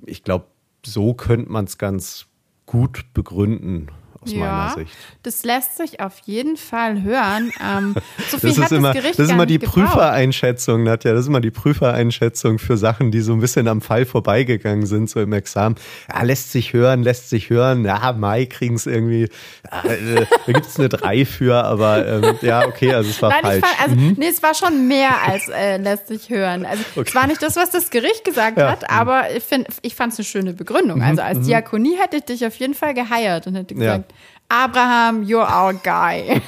Ich 0.06 0.22
glaube, 0.22 0.46
so 0.84 1.14
könnte 1.14 1.50
man 1.50 1.64
es 1.64 1.78
ganz 1.78 2.26
gut 2.66 3.04
begründen 3.12 3.88
aus 4.24 4.32
ja, 4.32 4.38
meiner 4.38 4.74
Sicht. 4.74 4.96
Das 5.22 5.44
lässt 5.44 5.76
sich 5.76 6.00
auf 6.00 6.18
jeden 6.24 6.56
Fall 6.56 7.02
hören. 7.02 7.52
Ähm, 7.62 7.94
Sophie 8.30 8.48
das 8.48 8.58
ist 8.58 8.72
immer, 8.72 8.94
das, 8.94 9.02
das 9.02 9.18
ist 9.18 9.30
immer 9.30 9.46
die. 9.46 9.58
Prüfereinschätzung, 9.58 10.82
Nadja. 10.84 11.12
Das 11.12 11.22
ist 11.22 11.28
immer 11.28 11.40
die 11.40 11.50
Prüfereinschätzung 11.50 12.58
für 12.58 12.76
Sachen, 12.76 13.10
die 13.10 13.20
so 13.20 13.32
ein 13.32 13.40
bisschen 13.40 13.68
am 13.68 13.80
Fall 13.80 14.04
vorbeigegangen 14.04 14.86
sind, 14.86 15.08
so 15.10 15.20
im 15.20 15.32
Examen. 15.32 15.76
Ja, 16.12 16.22
lässt 16.22 16.52
sich 16.52 16.72
hören, 16.72 17.02
lässt 17.02 17.30
sich 17.30 17.50
hören. 17.50 17.84
Ja, 17.84 18.12
Mai 18.12 18.46
kriegen 18.46 18.74
es 18.74 18.86
irgendwie. 18.86 19.24
Äh, 19.24 20.26
da 20.46 20.52
gibt 20.52 20.66
es 20.66 20.78
eine 20.78 20.88
3 20.88 21.24
für, 21.24 21.64
aber 21.64 22.06
ähm, 22.06 22.38
ja, 22.42 22.66
okay, 22.66 22.94
also 22.94 23.10
es 23.10 23.20
war 23.22 23.30
Nein, 23.30 23.42
falsch. 23.42 23.64
Fand, 23.64 23.82
also, 23.82 23.96
mhm. 23.96 24.14
Nee, 24.18 24.28
es 24.28 24.42
war 24.42 24.54
schon 24.54 24.88
mehr 24.88 25.10
als 25.26 25.48
äh, 25.48 25.76
lässt 25.78 26.08
sich 26.08 26.30
hören. 26.30 26.64
Also 26.66 26.82
okay. 26.96 27.08
es 27.08 27.14
war 27.14 27.26
nicht 27.26 27.42
das, 27.42 27.56
was 27.56 27.70
das 27.70 27.90
Gericht 27.90 28.24
gesagt 28.24 28.58
ja. 28.58 28.70
hat, 28.70 28.90
aber 28.90 29.34
ich, 29.34 29.44
ich 29.82 29.94
fand 29.94 30.12
es 30.12 30.18
eine 30.18 30.24
schöne 30.24 30.52
Begründung. 30.52 31.02
Also 31.02 31.22
als 31.22 31.38
mhm. 31.38 31.44
Diakonie 31.44 31.96
hätte 31.96 32.16
ich 32.16 32.24
dich 32.24 32.46
auf 32.46 32.54
jeden 32.56 32.74
Fall 32.74 32.94
geheiert 32.94 33.46
und 33.46 33.54
hätte 33.54 33.74
gesagt, 33.74 34.10
ja. 34.10 34.13
Abraham, 34.48 35.22
you're 35.22 35.46
our 35.46 35.74
guy. 35.74 36.40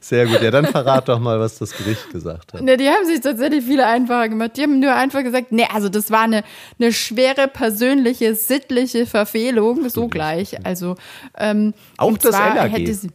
Sehr 0.00 0.26
gut. 0.26 0.40
Ja, 0.40 0.50
dann 0.50 0.64
verrat 0.64 1.06
doch 1.08 1.18
mal, 1.18 1.38
was 1.38 1.58
das 1.58 1.76
Gericht 1.76 2.10
gesagt 2.10 2.54
hat. 2.54 2.62
Ne, 2.62 2.78
die 2.78 2.88
haben 2.88 3.04
sich 3.04 3.20
tatsächlich 3.20 3.64
viele 3.64 3.86
einfacher 3.86 4.30
gemacht. 4.30 4.52
Die 4.56 4.62
haben 4.62 4.80
nur 4.80 4.94
einfach 4.94 5.22
gesagt, 5.22 5.52
nee, 5.52 5.66
also 5.70 5.90
das 5.90 6.10
war 6.10 6.22
eine, 6.22 6.44
eine 6.78 6.94
schwere 6.94 7.46
persönliche, 7.46 8.34
sittliche 8.34 9.04
Verfehlung, 9.04 9.86
so 9.90 10.08
gleich. 10.08 10.64
Also 10.64 10.96
ähm, 11.36 11.74
auch 11.98 12.16
das 12.16 12.32
LAG. 12.32 12.70
Hätte 12.70 12.94
sie, 12.94 13.10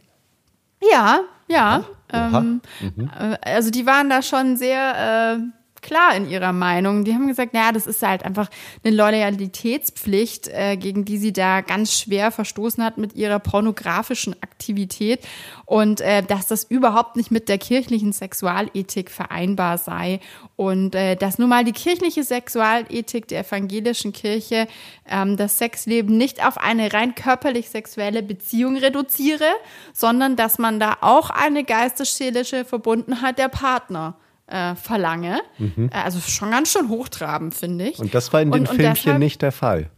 ja, 0.92 1.20
ja. 1.48 1.84
Ähm, 2.12 2.60
mhm. 2.80 3.10
Äh, 3.18 3.38
also 3.40 3.70
die 3.70 3.86
waren 3.86 4.08
da 4.08 4.22
schon 4.22 4.56
sehr 4.56 5.38
äh, 5.40 5.63
klar 5.84 6.16
in 6.16 6.28
ihrer 6.28 6.52
Meinung. 6.52 7.04
Die 7.04 7.14
haben 7.14 7.28
gesagt, 7.28 7.54
naja, 7.54 7.70
das 7.70 7.86
ist 7.86 8.02
halt 8.02 8.24
einfach 8.24 8.50
eine 8.82 8.96
Loyalitätspflicht, 8.96 10.48
äh, 10.48 10.76
gegen 10.76 11.04
die 11.04 11.18
sie 11.18 11.32
da 11.32 11.60
ganz 11.60 12.00
schwer 12.00 12.32
verstoßen 12.32 12.82
hat 12.82 12.98
mit 12.98 13.14
ihrer 13.14 13.38
pornografischen 13.38 14.34
Aktivität 14.42 15.20
und 15.66 16.00
äh, 16.00 16.22
dass 16.22 16.48
das 16.48 16.64
überhaupt 16.64 17.16
nicht 17.16 17.30
mit 17.30 17.48
der 17.48 17.58
kirchlichen 17.58 18.12
Sexualethik 18.12 19.10
vereinbar 19.10 19.78
sei 19.78 20.20
und 20.56 20.94
äh, 20.94 21.16
dass 21.16 21.38
nun 21.38 21.50
mal 21.50 21.64
die 21.64 21.72
kirchliche 21.72 22.24
Sexualethik 22.24 23.28
der 23.28 23.40
evangelischen 23.40 24.12
Kirche 24.12 24.66
ähm, 25.08 25.36
das 25.36 25.58
Sexleben 25.58 26.16
nicht 26.16 26.44
auf 26.44 26.58
eine 26.58 26.92
rein 26.92 27.14
körperlich 27.14 27.68
sexuelle 27.68 28.22
Beziehung 28.22 28.76
reduziere, 28.76 29.52
sondern 29.92 30.36
dass 30.36 30.58
man 30.58 30.80
da 30.80 30.96
auch 31.02 31.30
eine 31.30 31.62
geistesseelische 31.62 32.64
Verbundenheit 32.64 33.38
der 33.38 33.48
Partner 33.48 34.16
äh, 34.46 34.74
verlange. 34.74 35.40
Mhm. 35.58 35.90
Äh, 35.92 35.96
also 35.96 36.20
schon 36.20 36.50
ganz 36.50 36.72
schön 36.72 36.88
hochtrabend, 36.88 37.54
finde 37.54 37.88
ich. 37.88 37.98
Und 37.98 38.14
das 38.14 38.32
war 38.32 38.42
in 38.42 38.50
den 38.50 38.62
und, 38.62 38.68
Filmchen 38.68 38.88
und 38.88 38.96
deshalb, 38.96 39.18
nicht 39.18 39.42
der 39.42 39.52
Fall. 39.52 39.90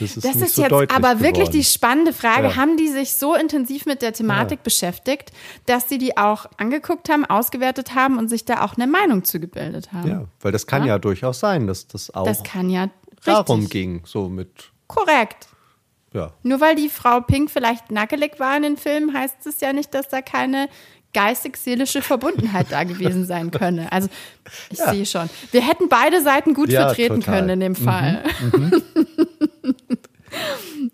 Das 0.00 0.16
ist, 0.16 0.24
das 0.24 0.36
ist 0.36 0.54
so 0.54 0.62
jetzt 0.62 0.72
aber 0.72 0.88
geworden. 0.88 1.20
wirklich 1.20 1.50
die 1.50 1.64
spannende 1.64 2.14
Frage. 2.14 2.48
Ja. 2.48 2.56
Haben 2.56 2.78
die 2.78 2.88
sich 2.88 3.14
so 3.14 3.34
intensiv 3.34 3.84
mit 3.84 4.00
der 4.00 4.14
Thematik 4.14 4.60
ja. 4.60 4.62
beschäftigt, 4.64 5.32
dass 5.66 5.88
sie 5.88 5.98
die 5.98 6.16
auch 6.16 6.46
angeguckt 6.56 7.10
haben, 7.10 7.26
ausgewertet 7.26 7.94
haben 7.94 8.18
und 8.18 8.28
sich 8.28 8.46
da 8.46 8.62
auch 8.62 8.76
eine 8.76 8.86
Meinung 8.86 9.24
zu 9.24 9.38
gebildet 9.38 9.92
haben? 9.92 10.08
Ja, 10.08 10.24
weil 10.40 10.52
das 10.52 10.66
kann 10.66 10.82
ja, 10.82 10.94
ja 10.94 10.98
durchaus 10.98 11.40
sein, 11.40 11.66
dass 11.66 11.88
das 11.88 12.12
auch 12.14 12.24
das 12.24 12.42
kann 12.42 12.70
ja 12.70 12.88
darum 13.24 13.60
richtig. 13.60 13.72
ging, 13.72 14.02
so 14.06 14.28
mit. 14.28 14.70
Korrekt. 14.86 15.48
Ja. 16.14 16.32
Nur 16.42 16.60
weil 16.60 16.74
die 16.74 16.88
Frau 16.88 17.20
Pink 17.20 17.50
vielleicht 17.50 17.90
nackelig 17.90 18.38
war 18.38 18.56
in 18.56 18.62
den 18.62 18.76
Filmen, 18.76 19.14
heißt 19.14 19.46
es 19.46 19.60
ja 19.60 19.72
nicht, 19.72 19.94
dass 19.94 20.08
da 20.08 20.22
keine 20.22 20.68
geistig-seelische 21.14 22.02
Verbundenheit 22.02 22.66
da 22.70 22.84
gewesen 22.84 23.26
sein 23.26 23.50
könne. 23.52 23.90
Also 23.92 24.08
ich 24.70 24.78
ja. 24.78 24.92
sehe 24.92 25.06
schon. 25.06 25.28
Wir 25.50 25.66
hätten 25.66 25.88
beide 25.88 26.22
Seiten 26.22 26.54
gut 26.54 26.70
ja, 26.70 26.86
vertreten 26.86 27.20
total. 27.20 27.40
können 27.40 27.48
in 27.50 27.60
dem 27.60 27.74
Fall. 27.74 28.24
Mhm. 28.40 28.60
Mhm. 28.60 28.82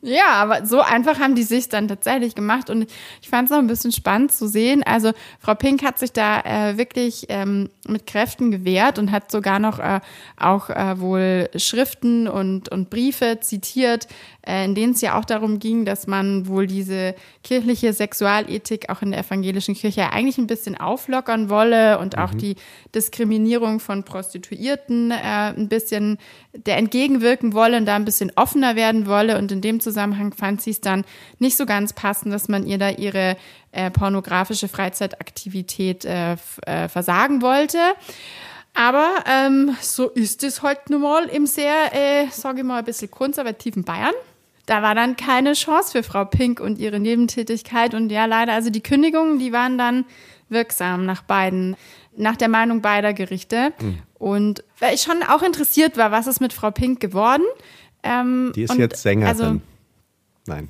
Ja, 0.03 0.35
aber 0.35 0.67
so 0.67 0.81
einfach 0.81 1.19
haben 1.19 1.35
die 1.35 1.43
sich 1.43 1.69
dann 1.69 1.89
tatsächlich 1.89 2.35
gemacht 2.35 2.71
und 2.71 2.87
ich 3.23 3.29
fand 3.29 3.47
es 3.47 3.51
noch 3.51 3.59
ein 3.59 3.67
bisschen 3.67 3.93
spannend 3.93 4.33
zu 4.33 4.49
sehen. 4.49 4.83
Also 4.83 5.13
Frau 5.41 5.55
Pink 5.55 5.83
hat 5.83 5.99
sich 5.99 6.13
da 6.13 6.41
äh, 6.41 6.79
wirklich 6.79 7.27
ähm, 7.29 7.71
mit 7.87 8.07
Kräften 8.07 8.51
gewehrt 8.51 8.99
und 8.99 9.11
hat 9.13 9.31
sogar 9.31 9.59
noch 9.59 9.79
äh, 9.79 10.01
auch 10.37 10.71
äh, 10.71 11.01
wohl 11.01 11.49
Schriften 11.57 12.29
und, 12.29 12.69
und 12.71 12.91
Briefe 12.91 13.39
zitiert, 13.41 14.09
äh, 14.47 14.65
in 14.65 14.75
denen 14.75 14.93
es 14.93 15.01
ja 15.01 15.19
auch 15.19 15.25
darum 15.25 15.59
ging, 15.59 15.85
dass 15.85 16.07
man 16.07 16.47
wohl 16.47 16.67
diese 16.67 17.15
kirchliche 17.45 17.93
Sexualethik 17.93 18.91
auch 18.91 19.03
in 19.03 19.11
der 19.11 19.21
evangelischen 19.21 19.75
Kirche 19.75 20.13
eigentlich 20.13 20.39
ein 20.39 20.47
bisschen 20.47 20.79
auflockern 20.79 21.51
wolle 21.51 21.99
und 21.99 22.19
auch 22.19 22.33
mhm. 22.33 22.39
die 22.39 22.57
Diskriminierung 22.95 23.81
von 23.81 24.05
Prostituierten 24.05 25.11
äh, 25.11 25.53
ein 25.57 25.69
bisschen 25.69 26.19
der 26.53 26.77
entgegenwirken 26.77 27.53
wolle 27.53 27.77
und 27.77 27.87
da 27.87 27.97
ein 27.97 28.05
bisschen 28.05 28.33
offener 28.37 28.77
werden 28.77 29.07
wolle. 29.07 29.39
Und 29.39 29.53
in 29.53 29.61
dem 29.61 29.78
Zusammenhang 29.81 30.33
fand 30.33 30.61
sie 30.63 30.71
es 30.71 30.81
dann 30.81 31.05
nicht 31.39 31.57
so 31.57 31.67
ganz 31.67 31.93
passend, 31.93 32.33
dass 32.33 32.49
man 32.49 32.67
ihr 32.67 32.79
da 32.79 32.91
ihre 32.91 33.37
äh, 33.73 33.91
pornografische 33.91 34.69
Freizeitaktivität 34.69 36.05
äh, 36.05 36.37
äh, 36.67 36.89
versagen 36.89 37.43
wollte. 37.43 37.79
Aber 38.75 39.09
ähm, 39.27 39.77
so 39.81 40.09
ist 40.09 40.45
es 40.45 40.63
halt 40.63 40.89
nun 40.89 41.03
mal 41.03 41.25
im 41.25 41.47
sehr, 41.47 41.93
äh, 41.93 42.29
sage 42.31 42.59
ich 42.59 42.65
mal, 42.65 42.79
ein 42.79 42.85
bisschen 42.85 43.11
konservativen 43.11 43.83
Bayern. 43.85 44.15
Da 44.67 44.83
war 44.83 44.95
dann 44.95 45.17
keine 45.17 45.55
Chance 45.55 45.93
für 45.93 46.03
Frau 46.03 46.25
Pink 46.27 46.61
und 46.61 46.79
ihre 46.79 47.01
Nebentätigkeit. 47.01 47.95
Und 47.95 48.11
ja, 48.11 48.27
leider, 48.27 48.53
also 48.53 48.71
die 48.71 48.83
Kündigungen, 48.83 49.39
die 49.39 49.53
waren 49.53 49.79
dann 49.79 50.05
wirksam 50.49 51.07
nach 51.07 51.23
beiden, 51.23 51.77
nach 52.17 52.37
der 52.37 52.49
Meinung 52.49 52.83
beider 52.83 53.15
Gerichte. 53.15 53.73
Mhm. 53.81 53.99
Und 54.19 54.65
weil 54.79 54.95
ich 54.95 55.03
schon 55.03 55.23
auch 55.23 55.43
interessiert 55.43 55.97
war, 55.97 56.13
was 56.13 56.27
ist 56.27 56.41
mit 56.41 56.53
Frau 56.53 56.71
Pink 56.71 57.01
geworden. 57.01 57.45
Ähm, 58.03 58.53
die 58.55 58.63
ist 58.63 58.75
jetzt 58.75 59.03
Sängerin. 59.03 59.29
Also, 59.29 59.61
Nein, 60.49 60.69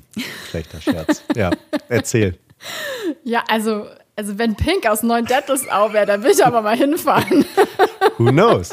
schlechter 0.49 0.81
Scherz. 0.81 1.23
ja, 1.35 1.51
erzähl. 1.87 2.37
Ja, 3.23 3.45
also, 3.47 3.87
also 4.17 4.37
wenn 4.37 4.55
Pink 4.55 4.85
aus 4.85 5.03
Neun 5.03 5.25
Dettelsau 5.25 5.93
wäre, 5.93 6.05
dann 6.05 6.21
will 6.21 6.31
ich 6.31 6.45
aber 6.45 6.61
mal 6.61 6.75
hinfahren. 6.75 7.45
Who 8.17 8.25
knows? 8.25 8.71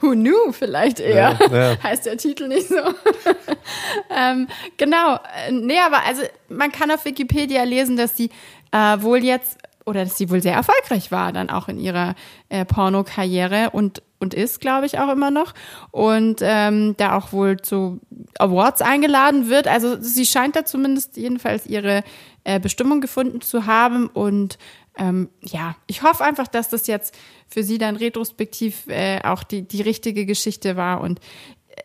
Who 0.00 0.10
knew 0.10 0.52
vielleicht 0.52 0.98
eher. 0.98 1.38
Ja, 1.40 1.56
ja. 1.70 1.82
Heißt 1.82 2.06
der 2.06 2.16
Titel 2.16 2.48
nicht 2.48 2.68
so. 2.68 2.74
ähm, 4.10 4.48
genau. 4.76 5.20
Nee, 5.50 5.78
aber 5.78 6.04
also 6.04 6.22
man 6.48 6.72
kann 6.72 6.90
auf 6.90 7.04
Wikipedia 7.04 7.62
lesen, 7.62 7.96
dass 7.96 8.16
sie 8.16 8.30
äh, 8.72 9.00
wohl 9.00 9.22
jetzt 9.22 9.58
oder 9.86 10.04
dass 10.04 10.18
sie 10.18 10.30
wohl 10.30 10.42
sehr 10.42 10.54
erfolgreich 10.54 11.10
war 11.12 11.32
dann 11.32 11.48
auch 11.48 11.68
in 11.68 11.78
ihrer 11.78 12.14
äh, 12.48 12.64
Pornokarriere 12.64 13.70
und 13.70 14.02
und 14.20 14.34
ist, 14.34 14.60
glaube 14.60 14.86
ich, 14.86 14.98
auch 14.98 15.10
immer 15.10 15.30
noch. 15.30 15.54
Und 15.90 16.40
ähm, 16.42 16.94
da 16.96 17.16
auch 17.16 17.32
wohl 17.32 17.58
zu 17.58 18.00
Awards 18.38 18.82
eingeladen 18.82 19.48
wird. 19.48 19.68
Also 19.68 20.00
sie 20.00 20.26
scheint 20.26 20.56
da 20.56 20.64
zumindest 20.64 21.16
jedenfalls 21.16 21.66
ihre 21.66 22.02
äh, 22.44 22.60
Bestimmung 22.60 23.00
gefunden 23.00 23.40
zu 23.40 23.66
haben. 23.66 24.08
Und 24.08 24.58
ähm, 24.98 25.28
ja, 25.42 25.76
ich 25.86 26.02
hoffe 26.02 26.24
einfach, 26.24 26.48
dass 26.48 26.68
das 26.68 26.86
jetzt 26.86 27.16
für 27.46 27.62
sie 27.62 27.78
dann 27.78 27.96
retrospektiv 27.96 28.86
äh, 28.88 29.20
auch 29.22 29.42
die, 29.44 29.62
die 29.62 29.82
richtige 29.82 30.26
Geschichte 30.26 30.76
war. 30.76 31.00
Und 31.00 31.20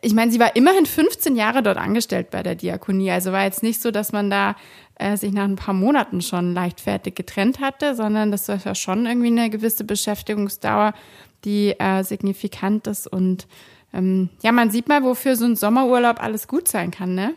ich 0.02 0.13
meine, 0.13 0.32
sie 0.32 0.39
war 0.39 0.56
immerhin 0.56 0.86
15 0.86 1.36
Jahre 1.36 1.62
dort 1.62 1.78
angestellt 1.78 2.32
bei 2.32 2.43
der 2.43 2.56
Diakonie. 2.56 3.12
Also 3.12 3.32
war 3.32 3.43
jetzt 3.43 3.63
nicht 3.63 3.82
so, 3.82 3.91
dass 3.91 4.12
man 4.12 4.30
da 4.30 4.56
äh, 4.96 5.17
sich 5.17 5.32
nach 5.32 5.43
ein 5.43 5.56
paar 5.56 5.74
Monaten 5.74 6.22
schon 6.22 6.54
leichtfertig 6.54 7.15
getrennt 7.15 7.60
hatte, 7.60 7.96
sondern 7.96 8.32
das 8.32 8.48
war 8.48 8.76
schon 8.76 9.06
irgendwie 9.06 9.28
eine 9.28 9.50
gewisse 9.50 9.84
Beschäftigungsdauer, 9.84 10.93
die 11.45 11.79
äh, 11.79 12.03
signifikant 12.03 12.88
ist. 12.88 13.08
Und 13.08 13.47
ähm, 13.93 14.29
ja, 14.41 14.51
man 14.51 14.71
sieht 14.71 14.88
mal, 14.88 15.03
wofür 15.03 15.36
so 15.36 15.45
ein 15.45 15.56
Sommerurlaub 15.56 16.21
alles 16.21 16.47
gut 16.47 16.67
sein 16.67 16.91
kann, 16.91 17.15
ne? 17.15 17.34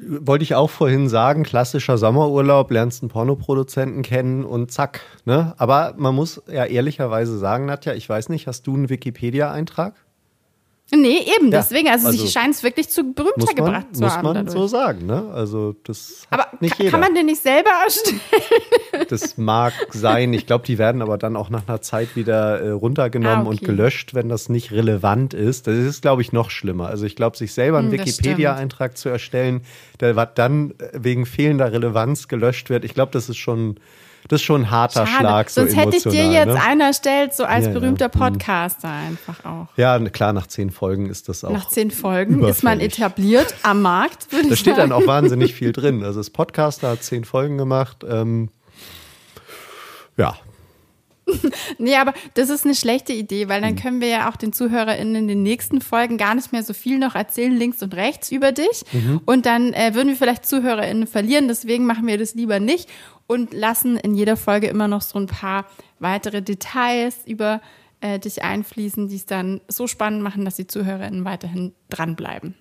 Wollte 0.00 0.44
ich 0.44 0.54
auch 0.54 0.70
vorhin 0.70 1.08
sagen, 1.08 1.42
klassischer 1.42 1.98
Sommerurlaub, 1.98 2.70
lernst 2.70 3.02
einen 3.02 3.10
Pornoproduzenten 3.10 4.02
kennen 4.02 4.44
und 4.44 4.70
zack. 4.70 5.00
Ne? 5.24 5.54
Aber 5.58 5.94
man 5.96 6.14
muss 6.14 6.40
ja 6.46 6.64
ehrlicherweise 6.66 7.36
sagen, 7.36 7.66
Nadja, 7.66 7.94
ich 7.94 8.08
weiß 8.08 8.28
nicht, 8.28 8.46
hast 8.46 8.66
du 8.68 8.74
einen 8.74 8.90
Wikipedia-Eintrag? 8.90 9.94
Nee, 10.90 11.18
eben, 11.36 11.52
ja, 11.52 11.58
deswegen. 11.58 11.88
Also, 11.88 12.06
also 12.06 12.18
sie 12.18 12.32
scheint 12.32 12.54
es 12.54 12.62
wirklich 12.62 12.88
zu 12.88 13.12
Berühmtheit 13.12 13.56
gebracht 13.56 13.86
zu 13.92 14.00
muss 14.00 14.12
haben. 14.12 14.22
Muss 14.22 14.34
man 14.34 14.46
dadurch. 14.46 14.52
so 14.54 14.66
sagen, 14.68 15.06
ne? 15.06 15.30
Also 15.34 15.74
das 15.84 16.26
aber 16.30 16.46
nicht 16.60 16.78
jeder. 16.78 16.92
kann 16.92 17.00
man 17.00 17.14
den 17.14 17.26
nicht 17.26 17.42
selber 17.42 17.70
erstellen? 17.84 18.20
Das 19.08 19.38
mag 19.38 19.72
sein. 19.90 20.32
Ich 20.32 20.46
glaube, 20.46 20.66
die 20.66 20.76
werden 20.78 21.02
aber 21.02 21.18
dann 21.18 21.36
auch 21.36 21.50
nach 21.50 21.68
einer 21.68 21.80
Zeit 21.80 22.16
wieder 22.16 22.60
äh, 22.60 22.70
runtergenommen 22.70 23.46
ah, 23.46 23.50
okay. 23.50 23.50
und 23.50 23.60
gelöscht, 23.62 24.14
wenn 24.14 24.28
das 24.28 24.48
nicht 24.48 24.72
relevant 24.72 25.34
ist. 25.34 25.66
Das 25.66 25.76
ist, 25.76 26.02
glaube 26.02 26.22
ich, 26.22 26.32
noch 26.32 26.50
schlimmer. 26.50 26.88
Also 26.88 27.04
ich 27.04 27.14
glaube, 27.14 27.36
sich 27.36 27.52
selber 27.52 27.78
einen 27.78 27.92
hm, 27.92 27.98
Wikipedia-Eintrag 27.98 28.96
zu 28.96 29.08
erstellen, 29.08 29.62
der 30.00 30.14
dann 30.26 30.74
wegen 30.92 31.26
fehlender 31.26 31.72
Relevanz 31.72 32.28
gelöscht 32.28 32.70
wird, 32.70 32.84
ich 32.84 32.94
glaube, 32.94 33.12
das 33.12 33.28
ist 33.28 33.36
schon 33.36 33.78
das 34.28 34.40
ist 34.40 34.44
schon 34.44 34.62
ein 34.62 34.70
harter 34.70 35.06
Schade. 35.06 35.20
Schlag. 35.20 35.50
So 35.50 35.60
Sonst 35.62 35.76
hätte 35.76 35.96
ich 35.96 36.02
dir 36.02 36.30
jetzt 36.30 36.48
ne? 36.48 36.62
einer 36.62 36.92
stellt, 36.92 37.34
so 37.34 37.44
als 37.44 37.66
ja, 37.66 37.72
berühmter 37.72 38.10
ja. 38.12 38.14
Mhm. 38.14 38.18
Podcaster 38.18 38.90
einfach 38.90 39.44
auch. 39.44 39.68
Ja, 39.76 39.98
klar, 40.10 40.32
nach 40.32 40.46
zehn 40.46 40.70
Folgen 40.70 41.08
ist 41.08 41.28
das 41.28 41.44
auch. 41.44 41.52
Nach 41.52 41.68
zehn 41.68 41.90
Folgen 41.90 42.44
ist 42.44 42.62
man 42.62 42.80
etabliert 42.80 43.54
am 43.62 43.82
Markt, 43.82 44.28
Da 44.48 44.56
steht 44.56 44.78
dann 44.78 44.92
auch 44.92 45.06
wahnsinnig 45.06 45.54
viel 45.54 45.72
drin. 45.72 46.02
Also 46.02 46.20
das 46.20 46.30
Podcaster 46.30 46.90
hat 46.90 47.02
zehn 47.02 47.24
Folgen 47.24 47.56
gemacht. 47.58 48.04
Ähm, 48.08 48.50
ja. 50.16 50.36
nee, 51.78 51.94
aber 51.96 52.14
das 52.34 52.50
ist 52.50 52.64
eine 52.64 52.74
schlechte 52.74 53.12
Idee, 53.12 53.48
weil 53.48 53.60
dann 53.60 53.72
mhm. 53.72 53.78
können 53.78 54.00
wir 54.00 54.08
ja 54.08 54.30
auch 54.30 54.36
den 54.36 54.52
ZuhörerInnen 54.52 55.14
in 55.14 55.28
den 55.28 55.42
nächsten 55.42 55.80
Folgen 55.80 56.16
gar 56.16 56.34
nicht 56.34 56.52
mehr 56.52 56.62
so 56.62 56.72
viel 56.72 56.98
noch 56.98 57.14
erzählen, 57.14 57.54
links 57.54 57.82
und 57.82 57.94
rechts 57.94 58.30
über 58.30 58.52
dich. 58.52 58.84
Mhm. 58.92 59.20
Und 59.24 59.46
dann 59.46 59.72
äh, 59.72 59.94
würden 59.94 60.08
wir 60.08 60.16
vielleicht 60.16 60.46
ZuhörerInnen 60.46 61.06
verlieren. 61.06 61.48
Deswegen 61.48 61.86
machen 61.86 62.06
wir 62.06 62.18
das 62.18 62.34
lieber 62.34 62.60
nicht 62.60 62.88
und 63.28 63.54
lassen 63.54 63.96
in 63.96 64.14
jeder 64.14 64.36
Folge 64.36 64.66
immer 64.66 64.88
noch 64.88 65.02
so 65.02 65.18
ein 65.18 65.26
paar 65.26 65.66
weitere 66.00 66.42
Details 66.42 67.18
über 67.26 67.60
äh, 68.00 68.18
dich 68.18 68.42
einfließen, 68.42 69.08
die 69.08 69.16
es 69.16 69.26
dann 69.26 69.60
so 69.68 69.86
spannend 69.86 70.22
machen, 70.22 70.44
dass 70.44 70.56
die 70.56 70.66
ZuhörerInnen 70.66 71.24
weiterhin 71.24 71.72
dranbleiben. 71.90 72.54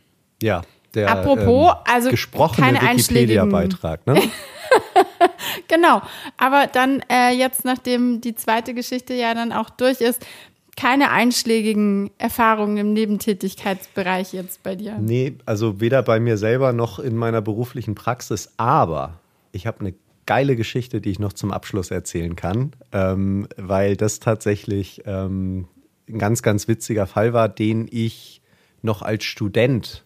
Ja, 0.43 0.61
der 0.93 1.09
Apropos, 1.09 1.72
ähm, 1.72 1.93
also 1.93 2.09
gesprochene 2.09 2.80
Wikipedia-Beitrag, 2.82 4.05
ne? 4.05 4.22
genau. 5.68 6.01
Aber 6.38 6.68
dann 6.68 7.01
äh, 7.09 7.32
jetzt, 7.32 7.65
nachdem 7.65 8.22
die 8.22 8.36
zweite 8.36 8.74
Geschichte 8.74 9.13
ja 9.13 9.34
dann 9.34 9.51
auch 9.51 9.70
durch 9.70 10.01
ist, 10.01 10.26
keine 10.76 11.11
einschlägigen 11.11 12.11
Erfahrungen 12.18 12.78
im 12.78 12.93
Nebentätigkeitsbereich 12.93 14.34
jetzt 14.34 14.63
bei 14.63 14.76
dir? 14.76 14.97
Nee, 14.99 15.38
also 15.45 15.82
weder 15.82 16.03
bei 16.03 16.20
mir 16.20 16.38
selber 16.38 16.72
noch 16.74 16.99
in 16.99 17.15
meiner 17.15 17.41
beruflichen 17.41 17.95
Praxis, 17.95 18.53
aber 18.57 19.20
ich 19.51 19.65
habe 19.65 19.80
eine 19.80 19.93
geile 20.28 20.55
Geschichte, 20.55 21.01
die 21.01 21.09
ich 21.09 21.19
noch 21.19 21.34
zum 21.34 21.51
Abschluss 21.51 21.89
erzählen 21.89 22.36
kann, 22.36 22.73
ähm, 22.91 23.47
weil 23.57 23.97
das 23.97 24.19
tatsächlich 24.19 25.01
ähm, 25.05 25.67
ein 26.07 26.19
ganz, 26.19 26.43
ganz 26.43 26.67
witziger 26.67 27.07
Fall 27.07 27.34
war, 27.34 27.49
den 27.49 27.88
ich 27.89 28.41
noch 28.84 29.01
als 29.01 29.23
Student 29.23 30.05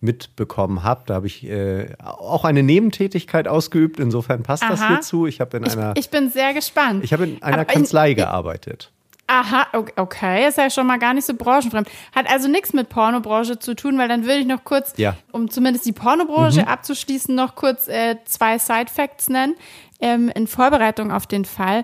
mitbekommen 0.00 0.82
habe. 0.82 1.04
Da 1.06 1.14
habe 1.14 1.26
ich 1.26 1.44
äh, 1.44 1.94
auch 1.98 2.44
eine 2.44 2.62
Nebentätigkeit 2.62 3.48
ausgeübt. 3.48 3.98
Insofern 3.98 4.42
passt 4.42 4.64
Aha. 4.64 4.70
das 4.70 4.86
hier 4.86 5.00
zu. 5.00 5.26
Ich 5.26 5.40
habe 5.40 5.56
in 5.56 5.64
einer. 5.64 5.92
Ich, 5.96 6.04
ich, 6.04 6.10
bin 6.10 6.28
sehr 6.28 6.52
gespannt. 6.52 7.02
Ich 7.02 7.12
habe 7.12 7.24
in 7.24 7.42
einer 7.42 7.58
Aber 7.58 7.64
Kanzlei 7.64 8.10
in, 8.10 8.16
gearbeitet. 8.16 8.92
Aha, 9.28 9.66
okay, 9.96 10.46
ist 10.46 10.56
ja 10.56 10.70
schon 10.70 10.86
mal 10.86 10.98
gar 10.98 11.12
nicht 11.12 11.26
so 11.26 11.34
branchenfremd. 11.34 11.88
Hat 12.14 12.30
also 12.30 12.46
nichts 12.48 12.72
mit 12.72 12.88
Pornobranche 12.88 13.58
zu 13.58 13.74
tun, 13.74 13.98
weil 13.98 14.08
dann 14.08 14.22
würde 14.22 14.38
ich 14.38 14.46
noch 14.46 14.62
kurz, 14.62 14.92
ja. 14.96 15.16
um 15.32 15.50
zumindest 15.50 15.84
die 15.84 15.92
Pornobranche 15.92 16.62
mhm. 16.62 16.68
abzuschließen, 16.68 17.34
noch 17.34 17.56
kurz 17.56 17.88
äh, 17.88 18.16
zwei 18.24 18.58
Side-Facts 18.58 19.28
nennen. 19.28 19.56
Ähm, 19.98 20.30
in 20.34 20.46
Vorbereitung 20.46 21.10
auf 21.10 21.26
den 21.26 21.44
Fall 21.44 21.82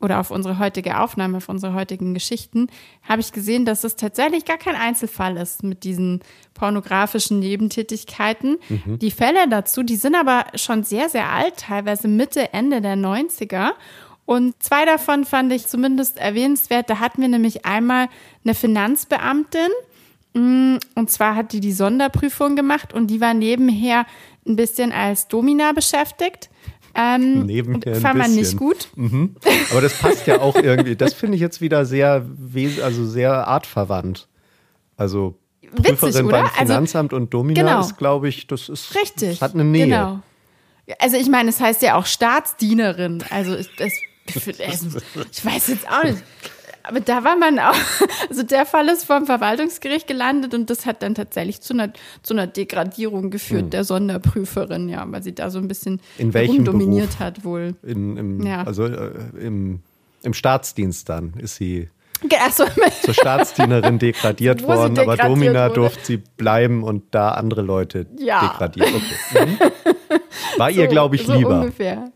oder 0.00 0.18
auf 0.18 0.30
unsere 0.30 0.58
heutige 0.58 0.98
Aufnahme, 0.98 1.36
auf 1.36 1.48
unsere 1.48 1.74
heutigen 1.74 2.14
Geschichten, 2.14 2.68
habe 3.02 3.20
ich 3.20 3.32
gesehen, 3.32 3.64
dass 3.64 3.84
es 3.84 3.96
tatsächlich 3.96 4.44
gar 4.44 4.56
kein 4.56 4.74
Einzelfall 4.74 5.36
ist 5.36 5.62
mit 5.62 5.84
diesen 5.84 6.20
pornografischen 6.54 7.38
Nebentätigkeiten. 7.38 8.56
Mhm. 8.68 8.98
Die 8.98 9.10
Fälle 9.10 9.48
dazu, 9.48 9.82
die 9.82 9.96
sind 9.96 10.14
aber 10.14 10.46
schon 10.54 10.84
sehr, 10.84 11.08
sehr 11.08 11.28
alt, 11.30 11.58
teilweise 11.58 12.08
Mitte, 12.08 12.52
Ende 12.52 12.80
der 12.80 12.96
90er. 12.96 13.72
Und 14.30 14.62
zwei 14.62 14.84
davon 14.84 15.24
fand 15.24 15.52
ich 15.52 15.66
zumindest 15.66 16.16
erwähnenswert. 16.16 16.88
Da 16.88 17.00
hatten 17.00 17.20
wir 17.20 17.26
nämlich 17.26 17.66
einmal 17.66 18.06
eine 18.44 18.54
Finanzbeamtin, 18.54 19.70
mm, 20.34 20.76
und 20.94 21.10
zwar 21.10 21.34
hat 21.34 21.52
die 21.52 21.58
die 21.58 21.72
Sonderprüfung 21.72 22.54
gemacht 22.54 22.92
und 22.92 23.08
die 23.08 23.20
war 23.20 23.34
nebenher 23.34 24.06
ein 24.46 24.54
bisschen 24.54 24.92
als 24.92 25.26
Domina 25.26 25.72
beschäftigt. 25.72 26.48
Ähm, 26.94 27.44
Nebenher 27.44 27.96
fand 27.96 28.18
man 28.18 28.32
nicht 28.32 28.56
gut. 28.56 28.90
Mhm. 28.94 29.34
Aber 29.72 29.80
das 29.80 29.98
passt 29.98 30.28
ja 30.28 30.40
auch 30.40 30.54
irgendwie. 30.54 30.94
Das 30.94 31.12
finde 31.12 31.34
ich 31.34 31.40
jetzt 31.40 31.60
wieder 31.60 31.84
sehr, 31.84 32.24
also 32.84 33.06
sehr 33.06 33.48
artverwandt. 33.48 34.28
Also 34.96 35.40
Prüferin 35.74 36.02
Witzig, 36.02 36.30
beim 36.30 36.44
also 36.44 36.56
Finanzamt 36.56 37.12
also, 37.12 37.20
und 37.20 37.34
Domina 37.34 37.62
genau. 37.62 37.80
ist, 37.80 37.98
glaube 37.98 38.28
ich, 38.28 38.46
das 38.46 38.68
ist 38.68 38.94
richtig. 38.94 39.40
Das 39.40 39.42
hat 39.42 39.54
eine 39.54 39.64
Nähe. 39.64 39.86
Genau. 39.86 40.20
Also 41.00 41.16
ich 41.16 41.28
meine, 41.28 41.50
es 41.50 41.58
heißt 41.58 41.82
ja 41.82 41.96
auch 41.96 42.06
Staatsdienerin. 42.06 43.24
Also 43.30 43.56
das, 43.76 43.92
ich 44.26 45.44
weiß 45.44 45.68
jetzt 45.68 45.88
auch 45.88 46.04
nicht. 46.04 46.22
Aber 46.82 47.00
da 47.00 47.24
war 47.24 47.36
man 47.36 47.58
auch, 47.58 47.76
also 48.30 48.42
der 48.42 48.64
Fall 48.64 48.88
ist 48.88 49.04
vom 49.04 49.26
Verwaltungsgericht 49.26 50.06
gelandet 50.06 50.54
und 50.54 50.70
das 50.70 50.86
hat 50.86 51.02
dann 51.02 51.14
tatsächlich 51.14 51.60
zu 51.60 51.74
einer, 51.74 51.92
zu 52.22 52.34
einer 52.34 52.46
Degradierung 52.46 53.30
geführt 53.30 53.64
hm. 53.64 53.70
der 53.70 53.84
Sonderprüferin, 53.84 54.88
ja, 54.88 55.04
weil 55.06 55.22
sie 55.22 55.34
da 55.34 55.50
so 55.50 55.58
ein 55.58 55.68
bisschen 55.68 56.00
In 56.18 56.32
welchem 56.32 56.64
dominiert 56.64 57.18
hat 57.18 57.44
wohl. 57.44 57.74
In, 57.82 58.16
im, 58.16 58.46
ja. 58.46 58.62
Also 58.62 58.86
äh, 58.86 59.10
im, 59.38 59.80
im 60.22 60.34
Staatsdienst 60.34 61.08
dann 61.08 61.34
ist 61.34 61.56
sie 61.56 61.88
so. 62.52 62.64
zur 63.02 63.14
Staatsdienerin 63.14 63.98
degradiert 63.98 64.62
worden, 64.66 64.94
degradiert 64.94 65.20
aber 65.20 65.34
Domina 65.34 65.64
wurde. 65.68 65.74
durfte 65.74 66.04
sie 66.04 66.16
bleiben 66.16 66.82
und 66.82 67.14
da 67.14 67.30
andere 67.30 67.62
Leute 67.62 68.06
ja. 68.18 68.48
degradiert. 68.48 68.88
Okay. 68.88 69.46
Mhm. 69.46 69.58
War 70.58 70.72
so, 70.72 70.80
ihr, 70.80 70.86
glaube 70.88 71.16
ich, 71.16 71.26
so 71.26 71.34
lieber. 71.34 71.60
Ungefähr. 71.60 72.10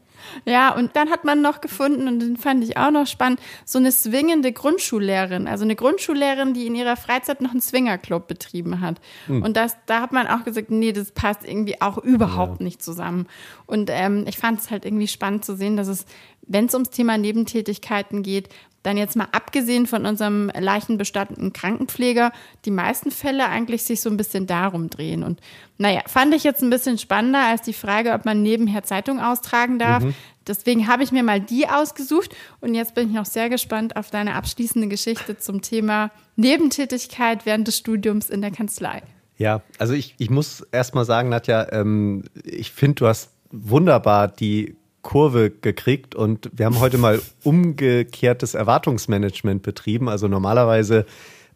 Ja, 0.44 0.74
und 0.74 0.96
dann 0.96 1.10
hat 1.10 1.24
man 1.24 1.42
noch 1.42 1.60
gefunden, 1.60 2.08
und 2.08 2.20
den 2.20 2.36
fand 2.36 2.64
ich 2.64 2.76
auch 2.76 2.90
noch 2.90 3.06
spannend, 3.06 3.40
so 3.64 3.78
eine 3.78 3.92
swingende 3.92 4.52
Grundschullehrerin. 4.52 5.46
Also 5.46 5.64
eine 5.64 5.76
Grundschullehrerin, 5.76 6.54
die 6.54 6.66
in 6.66 6.74
ihrer 6.74 6.96
Freizeit 6.96 7.40
noch 7.40 7.52
einen 7.52 7.60
Swingerclub 7.60 8.26
betrieben 8.26 8.80
hat. 8.80 9.00
Hm. 9.26 9.42
Und 9.42 9.56
das, 9.56 9.76
da 9.86 10.00
hat 10.00 10.12
man 10.12 10.26
auch 10.26 10.44
gesagt, 10.44 10.70
nee, 10.70 10.92
das 10.92 11.12
passt 11.12 11.44
irgendwie 11.44 11.80
auch 11.80 11.98
überhaupt 11.98 12.60
ja. 12.60 12.64
nicht 12.64 12.82
zusammen. 12.82 13.26
Und 13.66 13.90
ähm, 13.92 14.24
ich 14.28 14.38
fand 14.38 14.60
es 14.60 14.70
halt 14.70 14.84
irgendwie 14.84 15.08
spannend 15.08 15.44
zu 15.44 15.56
sehen, 15.56 15.76
dass 15.76 15.88
es, 15.88 16.06
wenn 16.46 16.66
es 16.66 16.74
ums 16.74 16.90
Thema 16.90 17.18
Nebentätigkeiten 17.18 18.22
geht, 18.22 18.48
dann 18.84 18.98
jetzt 18.98 19.16
mal 19.16 19.28
abgesehen 19.32 19.86
von 19.86 20.04
unserem 20.04 20.50
leichenbestatteten 20.54 21.54
Krankenpfleger, 21.54 22.32
die 22.66 22.70
meisten 22.70 23.10
Fälle 23.10 23.48
eigentlich 23.48 23.82
sich 23.82 24.02
so 24.02 24.10
ein 24.10 24.18
bisschen 24.18 24.46
darum 24.46 24.90
drehen. 24.90 25.22
Und 25.22 25.40
naja, 25.78 26.02
fand 26.06 26.34
ich 26.34 26.44
jetzt 26.44 26.62
ein 26.62 26.68
bisschen 26.68 26.98
spannender 26.98 27.40
als 27.40 27.62
die 27.62 27.72
Frage, 27.72 28.12
ob 28.12 28.26
man 28.26 28.42
nebenher 28.42 28.82
Zeitung 28.82 29.20
austragen 29.20 29.78
darf. 29.78 30.04
Mhm. 30.04 30.14
Deswegen 30.46 30.86
habe 30.86 31.02
ich 31.02 31.12
mir 31.12 31.22
mal 31.22 31.40
die 31.40 31.66
ausgesucht 31.66 32.36
und 32.60 32.74
jetzt 32.74 32.94
bin 32.94 33.08
ich 33.08 33.14
noch 33.14 33.24
sehr 33.24 33.48
gespannt 33.48 33.96
auf 33.96 34.10
deine 34.10 34.34
abschließende 34.34 34.88
Geschichte 34.88 35.38
zum 35.38 35.62
Thema 35.62 36.10
Nebentätigkeit 36.36 37.46
während 37.46 37.66
des 37.66 37.78
Studiums 37.78 38.28
in 38.28 38.42
der 38.42 38.50
Kanzlei. 38.50 39.02
Ja, 39.38 39.62
also 39.78 39.94
ich, 39.94 40.14
ich 40.18 40.28
muss 40.28 40.60
erst 40.72 40.94
mal 40.94 41.06
sagen, 41.06 41.30
Nadja, 41.30 41.72
ähm, 41.72 42.24
ich 42.44 42.70
finde, 42.70 42.96
du 42.96 43.06
hast 43.06 43.30
wunderbar 43.50 44.28
die 44.28 44.76
Kurve 45.04 45.50
gekriegt 45.50 46.16
und 46.16 46.50
wir 46.52 46.66
haben 46.66 46.80
heute 46.80 46.98
mal 46.98 47.22
umgekehrtes 47.44 48.54
Erwartungsmanagement 48.54 49.62
betrieben. 49.62 50.08
Also 50.08 50.26
normalerweise 50.26 51.06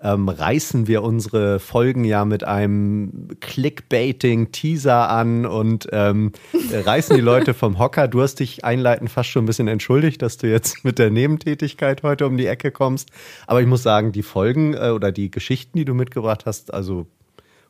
ähm, 0.01 0.29
reißen 0.29 0.87
wir 0.87 1.03
unsere 1.03 1.59
Folgen 1.59 2.05
ja 2.05 2.25
mit 2.25 2.45
einem 2.45 3.29
Clickbaiting-Teaser 3.41 5.09
an 5.09 5.45
und 5.45 5.89
ähm, 5.91 6.33
reißen 6.73 7.17
die 7.17 7.23
Leute 7.23 7.55
vom 7.55 7.79
Hocker. 7.79 8.07
Du 8.07 8.23
hast 8.23 8.37
dich 8.37 8.65
einleitend 8.65 9.11
fast 9.11 9.31
schon 9.31 9.43
ein 9.43 9.47
bisschen 9.47 9.67
entschuldigt, 9.67 10.23
dass 10.23 10.37
du 10.37 10.49
jetzt 10.49 10.85
mit 10.85 11.01
der 11.01 11.11
Nebentätigkeit 11.11 12.03
heute 12.03 12.27
um 12.27 12.37
die 12.37 12.47
Ecke 12.47 12.71
kommst. 12.71 13.11
Aber 13.47 13.61
ich 13.61 13.67
muss 13.67 13.83
sagen, 13.83 14.13
die 14.13 14.23
Folgen 14.23 14.75
äh, 14.75 14.91
oder 14.91 15.11
die 15.11 15.31
Geschichten, 15.31 15.79
die 15.79 15.85
du 15.85 15.95
mitgebracht 15.95 16.47
hast, 16.47 16.73
also 16.73 17.07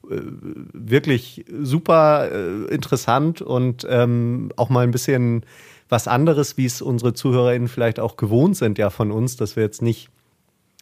wirklich 0.03 1.45
super 1.61 2.31
äh, 2.31 2.75
interessant 2.75 3.43
und 3.43 3.87
ähm, 3.89 4.51
auch 4.57 4.71
mal 4.71 4.85
ein 4.85 4.91
bisschen 4.91 5.45
was 5.89 6.09
anderes, 6.09 6.57
wie 6.57 6.67
es 6.67 6.83
unsere 6.83 7.15
ZuhörerInnen 7.15 7.69
vielleicht 7.69 8.01
auch 8.01 8.17
gewohnt 8.17 8.57
sind 8.57 8.79
ja 8.79 8.91
von 8.91 9.11
uns, 9.11 9.37
dass 9.37 9.57
wir 9.57 9.63
jetzt 9.63 9.83
nicht 9.83 10.11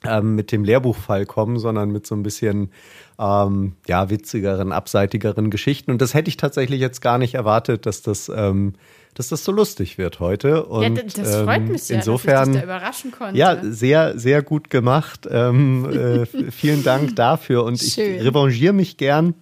ähm, 0.05 0.35
mit 0.35 0.53
dem 0.53 0.65
Lehrbuchfall 0.65 1.27
kommen, 1.27 1.59
sondern 1.59 1.91
mit 1.91 2.07
so 2.07 2.15
ein 2.15 2.23
bisschen 2.23 2.71
ähm, 3.19 3.73
ja, 3.87 4.11
witzigeren, 4.11 4.73
abseitigeren 4.73 5.51
Geschichten. 5.51 5.91
Und 5.91 6.03
das 6.03 6.15
hätte 6.15 6.29
ich 6.29 6.37
tatsächlich 6.37 6.81
jetzt 6.81 7.01
gar 7.01 7.19
nicht 7.19 7.35
erwartet, 7.35 7.87
dass 7.87 8.03
das, 8.03 8.31
ähm, 8.35 8.75
dass 9.15 9.29
das 9.29 9.45
so 9.45 9.53
lustig 9.53 9.97
wird 9.97 10.21
heute. 10.21 10.67
Und, 10.67 10.83
ja, 10.83 11.03
das 11.03 11.37
freut 11.37 11.59
ähm, 11.59 11.69
mich 11.69 11.85
sehr, 11.85 11.99
insofern, 11.99 12.35
dass 12.35 12.49
ich 12.49 12.53
dich 12.53 12.61
da 12.61 12.65
überraschen 12.65 13.11
konnte. 13.11 13.39
Ja, 13.39 13.57
sehr, 13.63 14.19
sehr 14.19 14.43
gut 14.43 14.69
gemacht. 14.69 15.27
Ähm, 15.31 15.91
äh, 15.91 16.27
vielen 16.51 16.85
Dank 16.85 17.17
dafür. 17.17 17.65
Und 17.65 17.79
Schön. 17.79 18.17
ich 18.17 18.25
revanchiere 18.25 18.75
mich 18.75 18.99
gern 18.99 19.35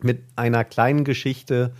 mit 0.00 0.22
einer 0.36 0.64
kleinen 0.64 1.04
Geschichte, 1.04 1.72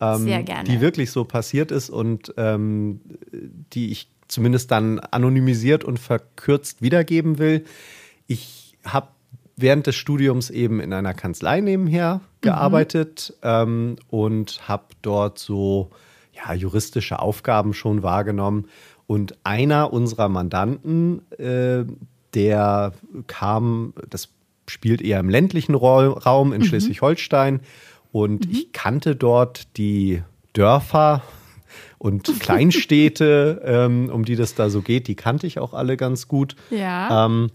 ähm, 0.00 0.26
die 0.66 0.80
wirklich 0.80 1.10
so 1.10 1.24
passiert 1.24 1.70
ist 1.72 1.88
und 1.88 2.32
die 2.36 3.90
ich 3.90 4.13
zumindest 4.28 4.70
dann 4.70 4.98
anonymisiert 4.98 5.84
und 5.84 5.98
verkürzt 5.98 6.82
wiedergeben 6.82 7.38
will. 7.38 7.64
Ich 8.26 8.76
habe 8.84 9.08
während 9.56 9.86
des 9.86 9.96
Studiums 9.96 10.50
eben 10.50 10.80
in 10.80 10.92
einer 10.92 11.14
Kanzlei 11.14 11.60
nebenher 11.60 12.16
mhm. 12.16 12.20
gearbeitet 12.40 13.34
mhm. 13.42 13.48
ähm, 13.48 13.96
und 14.08 14.68
habe 14.68 14.84
dort 15.02 15.38
so 15.38 15.90
ja, 16.32 16.52
juristische 16.54 17.20
Aufgaben 17.20 17.74
schon 17.74 18.02
wahrgenommen. 18.02 18.66
Und 19.06 19.36
einer 19.44 19.92
unserer 19.92 20.28
Mandanten, 20.28 21.30
äh, 21.38 21.84
der 22.32 22.92
kam, 23.26 23.92
das 24.08 24.30
spielt 24.66 25.02
eher 25.02 25.20
im 25.20 25.28
ländlichen 25.28 25.74
Raum 25.74 26.52
in 26.52 26.62
mhm. 26.62 26.64
Schleswig-Holstein. 26.64 27.60
Und 28.12 28.46
mhm. 28.46 28.52
ich 28.52 28.72
kannte 28.72 29.14
dort 29.14 29.76
die 29.76 30.22
Dörfer 30.52 31.22
und 31.98 32.24
Kleinstädte, 32.40 33.62
ähm, 33.64 34.10
um 34.12 34.24
die 34.24 34.36
das 34.36 34.54
da 34.54 34.70
so 34.70 34.82
geht, 34.82 35.08
die 35.08 35.14
kannte 35.14 35.46
ich 35.46 35.58
auch 35.58 35.74
alle 35.74 35.96
ganz 35.96 36.28
gut. 36.28 36.56
Ja. 36.70 37.26
Ähm, 37.26 37.50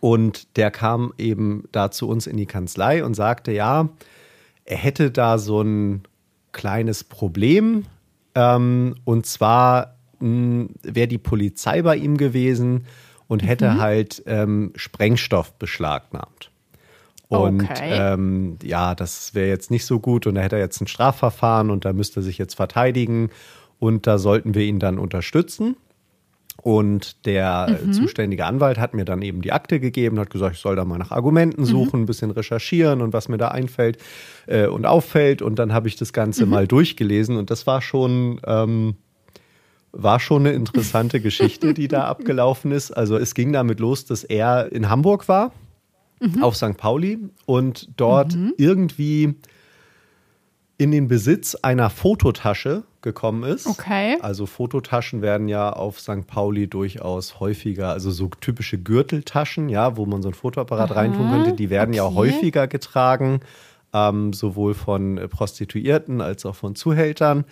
und 0.00 0.56
der 0.56 0.70
kam 0.70 1.12
eben 1.18 1.64
da 1.72 1.90
zu 1.90 2.08
uns 2.08 2.26
in 2.26 2.36
die 2.36 2.46
Kanzlei 2.46 3.04
und 3.04 3.14
sagte, 3.14 3.52
ja, 3.52 3.88
er 4.64 4.76
hätte 4.76 5.10
da 5.10 5.38
so 5.38 5.62
ein 5.62 6.02
kleines 6.52 7.04
Problem. 7.04 7.84
Ähm, 8.34 8.96
und 9.04 9.26
zwar 9.26 9.94
wäre 10.20 11.08
die 11.08 11.18
Polizei 11.18 11.82
bei 11.82 11.96
ihm 11.96 12.16
gewesen 12.16 12.86
und 13.26 13.40
hätte 13.40 13.72
mhm. 13.72 13.80
halt 13.80 14.22
ähm, 14.26 14.72
Sprengstoff 14.74 15.52
beschlagnahmt. 15.54 16.50
Und 17.28 17.62
okay. 17.62 17.90
ähm, 17.92 18.58
ja, 18.62 18.94
das 18.94 19.34
wäre 19.34 19.48
jetzt 19.48 19.70
nicht 19.70 19.84
so 19.84 19.98
gut 19.98 20.26
und 20.26 20.36
da 20.36 20.40
hätte 20.40 20.56
er 20.56 20.62
jetzt 20.62 20.80
ein 20.80 20.86
Strafverfahren 20.86 21.70
und 21.70 21.84
da 21.84 21.92
müsste 21.92 22.20
er 22.20 22.22
sich 22.22 22.38
jetzt 22.38 22.54
verteidigen 22.54 23.30
und 23.84 24.06
da 24.06 24.16
sollten 24.16 24.54
wir 24.54 24.62
ihn 24.62 24.78
dann 24.78 24.98
unterstützen. 24.98 25.76
Und 26.62 27.26
der 27.26 27.80
mhm. 27.84 27.92
zuständige 27.92 28.46
Anwalt 28.46 28.78
hat 28.78 28.94
mir 28.94 29.04
dann 29.04 29.20
eben 29.20 29.42
die 29.42 29.52
Akte 29.52 29.78
gegeben, 29.78 30.18
hat 30.18 30.30
gesagt, 30.30 30.56
ich 30.56 30.62
soll 30.62 30.74
da 30.74 30.86
mal 30.86 30.96
nach 30.96 31.10
Argumenten 31.10 31.62
mhm. 31.62 31.66
suchen, 31.66 31.98
mhm. 31.98 32.04
ein 32.04 32.06
bisschen 32.06 32.30
recherchieren 32.30 33.02
und 33.02 33.12
was 33.12 33.28
mir 33.28 33.36
da 33.36 33.48
einfällt 33.48 33.98
äh, 34.46 34.68
und 34.68 34.86
auffällt. 34.86 35.42
Und 35.42 35.58
dann 35.58 35.74
habe 35.74 35.88
ich 35.88 35.96
das 35.96 36.14
Ganze 36.14 36.46
mhm. 36.46 36.52
mal 36.52 36.66
durchgelesen 36.66 37.36
und 37.36 37.50
das 37.50 37.66
war 37.66 37.82
schon, 37.82 38.40
ähm, 38.46 38.94
war 39.92 40.18
schon 40.18 40.46
eine 40.46 40.54
interessante 40.54 41.20
Geschichte, 41.28 41.74
die 41.74 41.88
da 41.88 42.04
abgelaufen 42.04 42.72
ist. 42.72 42.90
Also 42.90 43.18
es 43.18 43.34
ging 43.34 43.52
damit 43.52 43.80
los, 43.80 44.06
dass 44.06 44.24
er 44.24 44.72
in 44.72 44.88
Hamburg 44.88 45.28
war, 45.28 45.52
mhm. 46.20 46.42
auf 46.42 46.56
St. 46.56 46.78
Pauli 46.78 47.18
und 47.44 47.90
dort 47.98 48.34
mhm. 48.34 48.54
irgendwie 48.56 49.34
in 50.76 50.90
den 50.90 51.08
Besitz 51.08 51.54
einer 51.54 51.88
Fototasche 51.88 52.82
gekommen 53.00 53.44
ist. 53.44 53.66
Okay. 53.66 54.16
Also 54.20 54.46
Fototaschen 54.46 55.22
werden 55.22 55.46
ja 55.46 55.72
auf 55.72 56.00
St. 56.00 56.26
Pauli 56.26 56.66
durchaus 56.66 57.38
häufiger, 57.38 57.90
also 57.90 58.10
so 58.10 58.28
typische 58.40 58.78
Gürteltaschen, 58.78 59.68
ja, 59.68 59.96
wo 59.96 60.06
man 60.06 60.22
so 60.22 60.28
ein 60.28 60.34
Fotoapparat 60.34 60.90
Aha, 60.90 61.00
reintun 61.00 61.30
könnte, 61.30 61.52
die 61.52 61.70
werden 61.70 61.90
okay. 61.90 61.98
ja 61.98 62.14
häufiger 62.14 62.66
getragen, 62.66 63.40
ähm, 63.92 64.32
sowohl 64.32 64.74
von 64.74 65.20
Prostituierten 65.30 66.20
als 66.20 66.44
auch 66.46 66.56
von 66.56 66.74
Zuhältern. 66.74 67.44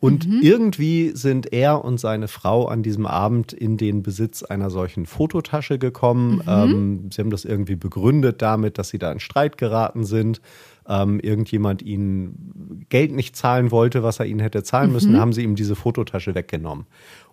Und 0.00 0.26
mhm. 0.26 0.40
irgendwie 0.40 1.10
sind 1.14 1.52
er 1.52 1.84
und 1.84 2.00
seine 2.00 2.26
Frau 2.26 2.66
an 2.66 2.82
diesem 2.82 3.04
Abend 3.04 3.52
in 3.52 3.76
den 3.76 4.02
Besitz 4.02 4.42
einer 4.42 4.70
solchen 4.70 5.04
Fototasche 5.04 5.78
gekommen. 5.78 6.36
Mhm. 6.36 6.42
Ähm, 6.48 7.10
sie 7.12 7.20
haben 7.20 7.30
das 7.30 7.44
irgendwie 7.44 7.76
begründet 7.76 8.40
damit, 8.40 8.78
dass 8.78 8.88
sie 8.88 8.98
da 8.98 9.12
in 9.12 9.20
Streit 9.20 9.58
geraten 9.58 10.04
sind. 10.04 10.40
Ähm, 10.88 11.20
irgendjemand 11.20 11.82
ihnen 11.82 12.86
Geld 12.88 13.12
nicht 13.12 13.36
zahlen 13.36 13.70
wollte, 13.70 14.02
was 14.02 14.18
er 14.18 14.26
ihnen 14.26 14.40
hätte 14.40 14.62
zahlen 14.62 14.92
müssen, 14.92 15.12
mhm. 15.12 15.18
haben 15.18 15.32
sie 15.32 15.42
ihm 15.42 15.54
diese 15.54 15.76
Fototasche 15.76 16.34
weggenommen. 16.34 16.86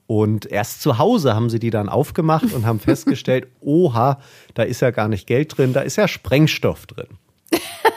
Und 0.06 0.46
erst 0.46 0.82
zu 0.82 0.98
Hause 0.98 1.36
haben 1.36 1.50
sie 1.50 1.60
die 1.60 1.70
dann 1.70 1.90
aufgemacht 1.90 2.54
und 2.54 2.66
haben 2.66 2.80
festgestellt, 2.80 3.48
oha, 3.62 4.20
da 4.54 4.64
ist 4.64 4.82
ja 4.82 4.92
gar 4.92 5.10
nicht 5.10 5.28
Geld 5.28 5.58
drin, 5.58 5.74
da 5.74 5.82
ist 5.82 5.98
ja 5.98 6.08
Sprengstoff 6.08 6.86
drin. 6.86 7.08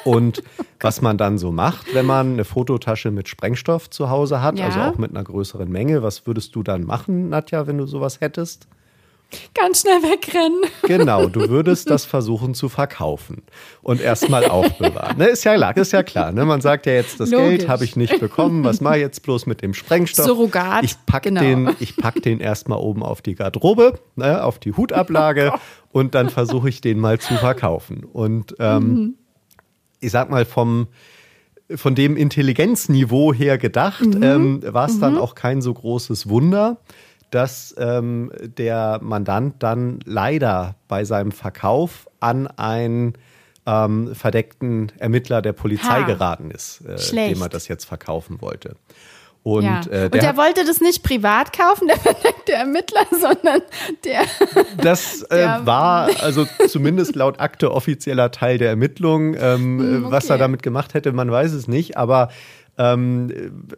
Und 0.04 0.42
was 0.80 1.02
man 1.02 1.18
dann 1.18 1.38
so 1.38 1.52
macht, 1.52 1.94
wenn 1.94 2.06
man 2.06 2.32
eine 2.32 2.44
Fototasche 2.44 3.10
mit 3.10 3.28
Sprengstoff 3.28 3.90
zu 3.90 4.10
Hause 4.10 4.42
hat, 4.42 4.58
ja. 4.58 4.66
also 4.66 4.80
auch 4.80 4.98
mit 4.98 5.10
einer 5.10 5.24
größeren 5.24 5.70
Menge, 5.70 6.02
was 6.02 6.26
würdest 6.26 6.54
du 6.54 6.62
dann 6.62 6.84
machen, 6.84 7.28
Nadja, 7.28 7.66
wenn 7.66 7.78
du 7.78 7.86
sowas 7.86 8.20
hättest? 8.20 8.66
Ganz 9.54 9.82
schnell 9.82 10.02
wegrennen. 10.02 10.62
Genau, 10.82 11.26
du 11.26 11.48
würdest 11.48 11.90
das 11.90 12.04
versuchen 12.04 12.54
zu 12.54 12.68
verkaufen 12.68 13.42
und 13.82 14.00
erstmal 14.00 14.44
aufbewahren. 14.44 15.18
Ne, 15.18 15.26
ist 15.26 15.44
ja 15.44 15.54
klar, 15.54 15.76
ist 15.76 15.92
ja 15.92 16.02
klar. 16.02 16.32
Ne? 16.32 16.44
Man 16.44 16.60
sagt 16.60 16.86
ja 16.86 16.92
jetzt, 16.92 17.20
das 17.20 17.30
Logisch. 17.30 17.58
Geld 17.58 17.68
habe 17.68 17.84
ich 17.84 17.96
nicht 17.96 18.18
bekommen. 18.20 18.64
Was 18.64 18.80
mache 18.80 18.96
ich 18.96 19.02
jetzt 19.02 19.22
bloß 19.22 19.46
mit 19.46 19.62
dem 19.62 19.74
Sprengstoff? 19.74 20.26
Surrogat. 20.26 20.84
Ich 20.84 20.96
packe 21.06 21.28
genau. 21.28 21.40
den, 21.40 21.76
ich 21.80 21.96
pack 21.96 22.22
den 22.22 22.40
erstmal 22.40 22.78
oben 22.78 23.02
auf 23.02 23.22
die 23.22 23.34
Garderobe, 23.34 24.00
ne, 24.16 24.42
auf 24.42 24.58
die 24.58 24.72
Hutablage 24.72 25.52
oh 25.54 25.58
und 25.92 26.14
dann 26.14 26.30
versuche 26.30 26.68
ich 26.68 26.80
den 26.80 26.98
mal 26.98 27.18
zu 27.18 27.34
verkaufen. 27.34 28.04
Und 28.04 28.56
ähm, 28.58 28.82
mhm 28.82 29.14
ich 30.00 30.10
sag 30.10 30.30
mal, 30.30 30.44
vom 30.44 30.88
von 31.76 31.94
dem 31.94 32.16
Intelligenzniveau 32.16 33.32
her 33.32 33.56
gedacht, 33.56 34.04
mhm. 34.04 34.22
ähm, 34.24 34.62
war 34.66 34.86
es 34.86 34.96
mhm. 34.96 35.00
dann 35.00 35.18
auch 35.18 35.36
kein 35.36 35.62
so 35.62 35.72
großes 35.72 36.28
Wunder, 36.28 36.78
dass 37.30 37.74
ähm, 37.78 38.32
der 38.38 38.98
Mandant 39.02 39.62
dann 39.62 40.00
leider 40.04 40.76
bei 40.88 41.04
seinem 41.04 41.32
Verkauf 41.32 42.08
an 42.20 42.46
einen 42.46 43.14
ähm, 43.66 44.14
verdeckten 44.14 44.92
Ermittler 44.98 45.42
der 45.42 45.52
Polizei 45.52 46.00
ha. 46.00 46.06
geraten 46.06 46.50
ist, 46.50 46.82
äh, 46.82 47.28
dem 47.28 47.40
er 47.42 47.48
das 47.48 47.68
jetzt 47.68 47.84
verkaufen 47.84 48.40
wollte. 48.40 48.76
Und, 49.42 49.64
ja. 49.64 49.80
äh, 49.80 49.86
der, 49.86 50.04
und 50.12 50.22
der 50.22 50.36
wollte 50.36 50.66
das 50.66 50.82
nicht 50.82 51.02
privat 51.02 51.56
kaufen, 51.56 51.88
der 51.88 51.96
verdeckte 51.98 52.52
Ermittler, 52.52 53.06
sondern 53.10 53.62
der. 54.04 54.22
Das 54.76 55.22
äh, 55.22 55.36
der, 55.36 55.66
war 55.66 56.10
also 56.20 56.46
zumindest 56.68 57.16
laut 57.16 57.40
Akte 57.40 57.72
offizieller 57.72 58.30
Teil 58.30 58.58
der 58.58 58.68
Ermittlung. 58.68 59.34
Ähm, 59.34 59.78
hm, 59.78 60.04
okay. 60.04 60.12
Was 60.12 60.28
er 60.28 60.38
damit 60.38 60.62
gemacht 60.62 60.94
hätte, 60.94 61.12
man 61.12 61.30
weiß 61.30 61.52
es 61.52 61.68
nicht. 61.68 61.96
Aber 61.96 62.30
ähm, 62.80 63.68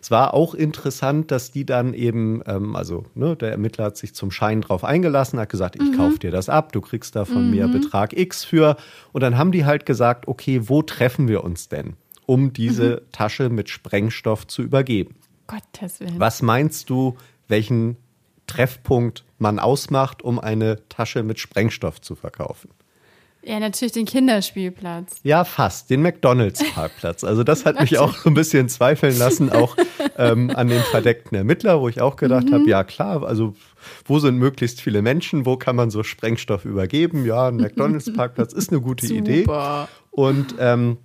es 0.00 0.10
war 0.10 0.34
auch 0.34 0.54
interessant, 0.54 1.30
dass 1.30 1.50
die 1.50 1.66
dann 1.66 1.92
eben, 1.94 2.42
ähm, 2.46 2.76
also 2.76 3.04
ne, 3.14 3.36
der 3.36 3.50
Ermittler 3.50 3.86
hat 3.86 3.96
sich 3.96 4.14
zum 4.14 4.30
Schein 4.30 4.60
drauf 4.60 4.84
eingelassen, 4.84 5.38
hat 5.38 5.48
gesagt, 5.48 5.76
ich 5.76 5.90
mhm. 5.90 5.96
kaufe 5.96 6.18
dir 6.18 6.30
das 6.30 6.48
ab, 6.48 6.72
du 6.72 6.80
kriegst 6.80 7.16
da 7.16 7.24
von 7.24 7.46
mhm. 7.46 7.50
mir 7.50 7.68
Betrag 7.68 8.12
X 8.12 8.44
für. 8.44 8.76
Und 9.12 9.22
dann 9.22 9.36
haben 9.36 9.52
die 9.52 9.64
halt 9.64 9.86
gesagt, 9.86 10.28
okay, 10.28 10.68
wo 10.68 10.82
treffen 10.82 11.28
wir 11.28 11.44
uns 11.44 11.68
denn? 11.68 11.96
um 12.26 12.52
diese 12.52 13.02
mhm. 13.02 13.12
Tasche 13.12 13.48
mit 13.48 13.68
Sprengstoff 13.68 14.46
zu 14.46 14.62
übergeben. 14.62 15.16
Gottes 15.46 16.00
Willen. 16.00 16.18
Was 16.18 16.42
meinst 16.42 16.90
du, 16.90 17.16
welchen 17.48 17.96
Treffpunkt 18.46 19.24
man 19.38 19.58
ausmacht, 19.58 20.22
um 20.22 20.38
eine 20.38 20.88
Tasche 20.88 21.22
mit 21.22 21.38
Sprengstoff 21.38 22.00
zu 22.00 22.14
verkaufen? 22.14 22.70
Ja, 23.46 23.60
natürlich 23.60 23.92
den 23.92 24.06
Kinderspielplatz. 24.06 25.16
Ja, 25.22 25.44
fast. 25.44 25.90
Den 25.90 26.02
McDonalds-Parkplatz. 26.02 27.24
Also, 27.24 27.44
das 27.44 27.66
hat 27.66 27.80
mich 27.80 27.98
auch 27.98 28.16
so 28.16 28.30
ein 28.30 28.34
bisschen 28.34 28.68
zweifeln 28.68 29.18
lassen, 29.18 29.50
auch 29.52 29.76
ähm, 30.16 30.50
an 30.54 30.68
den 30.68 30.80
verdeckten 30.82 31.36
Ermittler, 31.36 31.80
wo 31.80 31.88
ich 31.88 32.00
auch 32.00 32.16
gedacht 32.16 32.48
mhm. 32.48 32.54
habe: 32.54 32.68
ja, 32.68 32.84
klar, 32.84 33.22
also, 33.22 33.54
wo 34.06 34.18
sind 34.18 34.38
möglichst 34.38 34.80
viele 34.80 35.02
Menschen? 35.02 35.44
Wo 35.44 35.56
kann 35.56 35.76
man 35.76 35.90
so 35.90 36.02
Sprengstoff 36.02 36.64
übergeben? 36.64 37.26
Ja, 37.26 37.48
ein 37.48 37.56
McDonalds-Parkplatz 37.56 38.52
ist 38.52 38.70
eine 38.70 38.80
gute 38.80 39.06
Super. 39.06 39.18
Idee. 39.20 39.46
Und 40.10 40.54
ähm, 40.58 40.98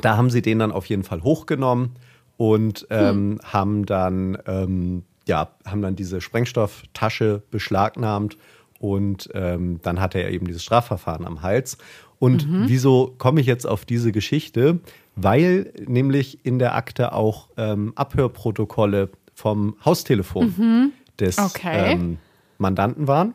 da 0.00 0.16
haben 0.16 0.30
sie 0.30 0.42
den 0.42 0.58
dann 0.58 0.72
auf 0.72 0.86
jeden 0.86 1.04
Fall 1.04 1.22
hochgenommen 1.22 1.96
und 2.36 2.86
ähm, 2.90 3.08
hm. 3.08 3.40
haben 3.44 3.86
dann 3.86 4.38
ähm, 4.46 5.02
ja 5.26 5.50
haben 5.66 5.82
dann 5.82 5.96
diese 5.96 6.20
Sprengstofftasche 6.20 7.42
beschlagnahmt 7.50 8.36
und 8.80 9.28
ähm, 9.34 9.78
dann 9.82 10.00
hatte 10.00 10.18
er 10.18 10.30
eben 10.30 10.46
dieses 10.46 10.64
Strafverfahren 10.64 11.26
am 11.26 11.42
Hals. 11.42 11.76
Und 12.18 12.50
mhm. 12.50 12.64
wieso 12.66 13.14
komme 13.18 13.40
ich 13.40 13.46
jetzt 13.46 13.66
auf 13.66 13.84
diese 13.84 14.10
Geschichte? 14.10 14.80
Weil 15.16 15.72
nämlich 15.86 16.44
in 16.44 16.58
der 16.58 16.74
Akte 16.74 17.12
auch 17.12 17.48
ähm, 17.58 17.92
Abhörprotokolle 17.94 19.10
vom 19.34 19.76
Haustelefon 19.84 20.54
mhm. 20.56 20.92
des 21.18 21.38
okay. 21.38 21.92
Ähm, 21.92 22.18
Mandanten 22.56 23.06
waren. 23.06 23.34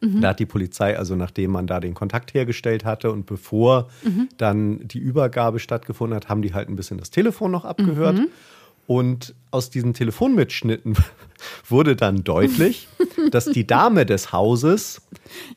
Mhm. 0.00 0.20
Da 0.20 0.28
hat 0.28 0.38
die 0.38 0.46
Polizei, 0.46 0.96
also 0.96 1.16
nachdem 1.16 1.50
man 1.50 1.66
da 1.66 1.80
den 1.80 1.94
Kontakt 1.94 2.32
hergestellt 2.32 2.84
hatte 2.84 3.10
und 3.10 3.26
bevor 3.26 3.88
dann 4.36 4.86
die 4.86 4.98
Übergabe 4.98 5.58
stattgefunden 5.58 6.14
hat, 6.14 6.28
haben 6.28 6.42
die 6.42 6.54
halt 6.54 6.68
ein 6.68 6.76
bisschen 6.76 6.98
das 6.98 7.10
Telefon 7.10 7.50
noch 7.50 7.64
abgehört. 7.64 8.18
Und 8.86 9.34
aus 9.50 9.70
diesen 9.70 9.94
Telefonmitschnitten 9.94 10.96
wurde 11.68 11.96
dann 11.96 12.22
deutlich, 12.24 12.88
dass 13.30 13.46
die 13.46 13.66
Dame 13.66 14.06
des 14.06 14.32
Hauses 14.32 15.02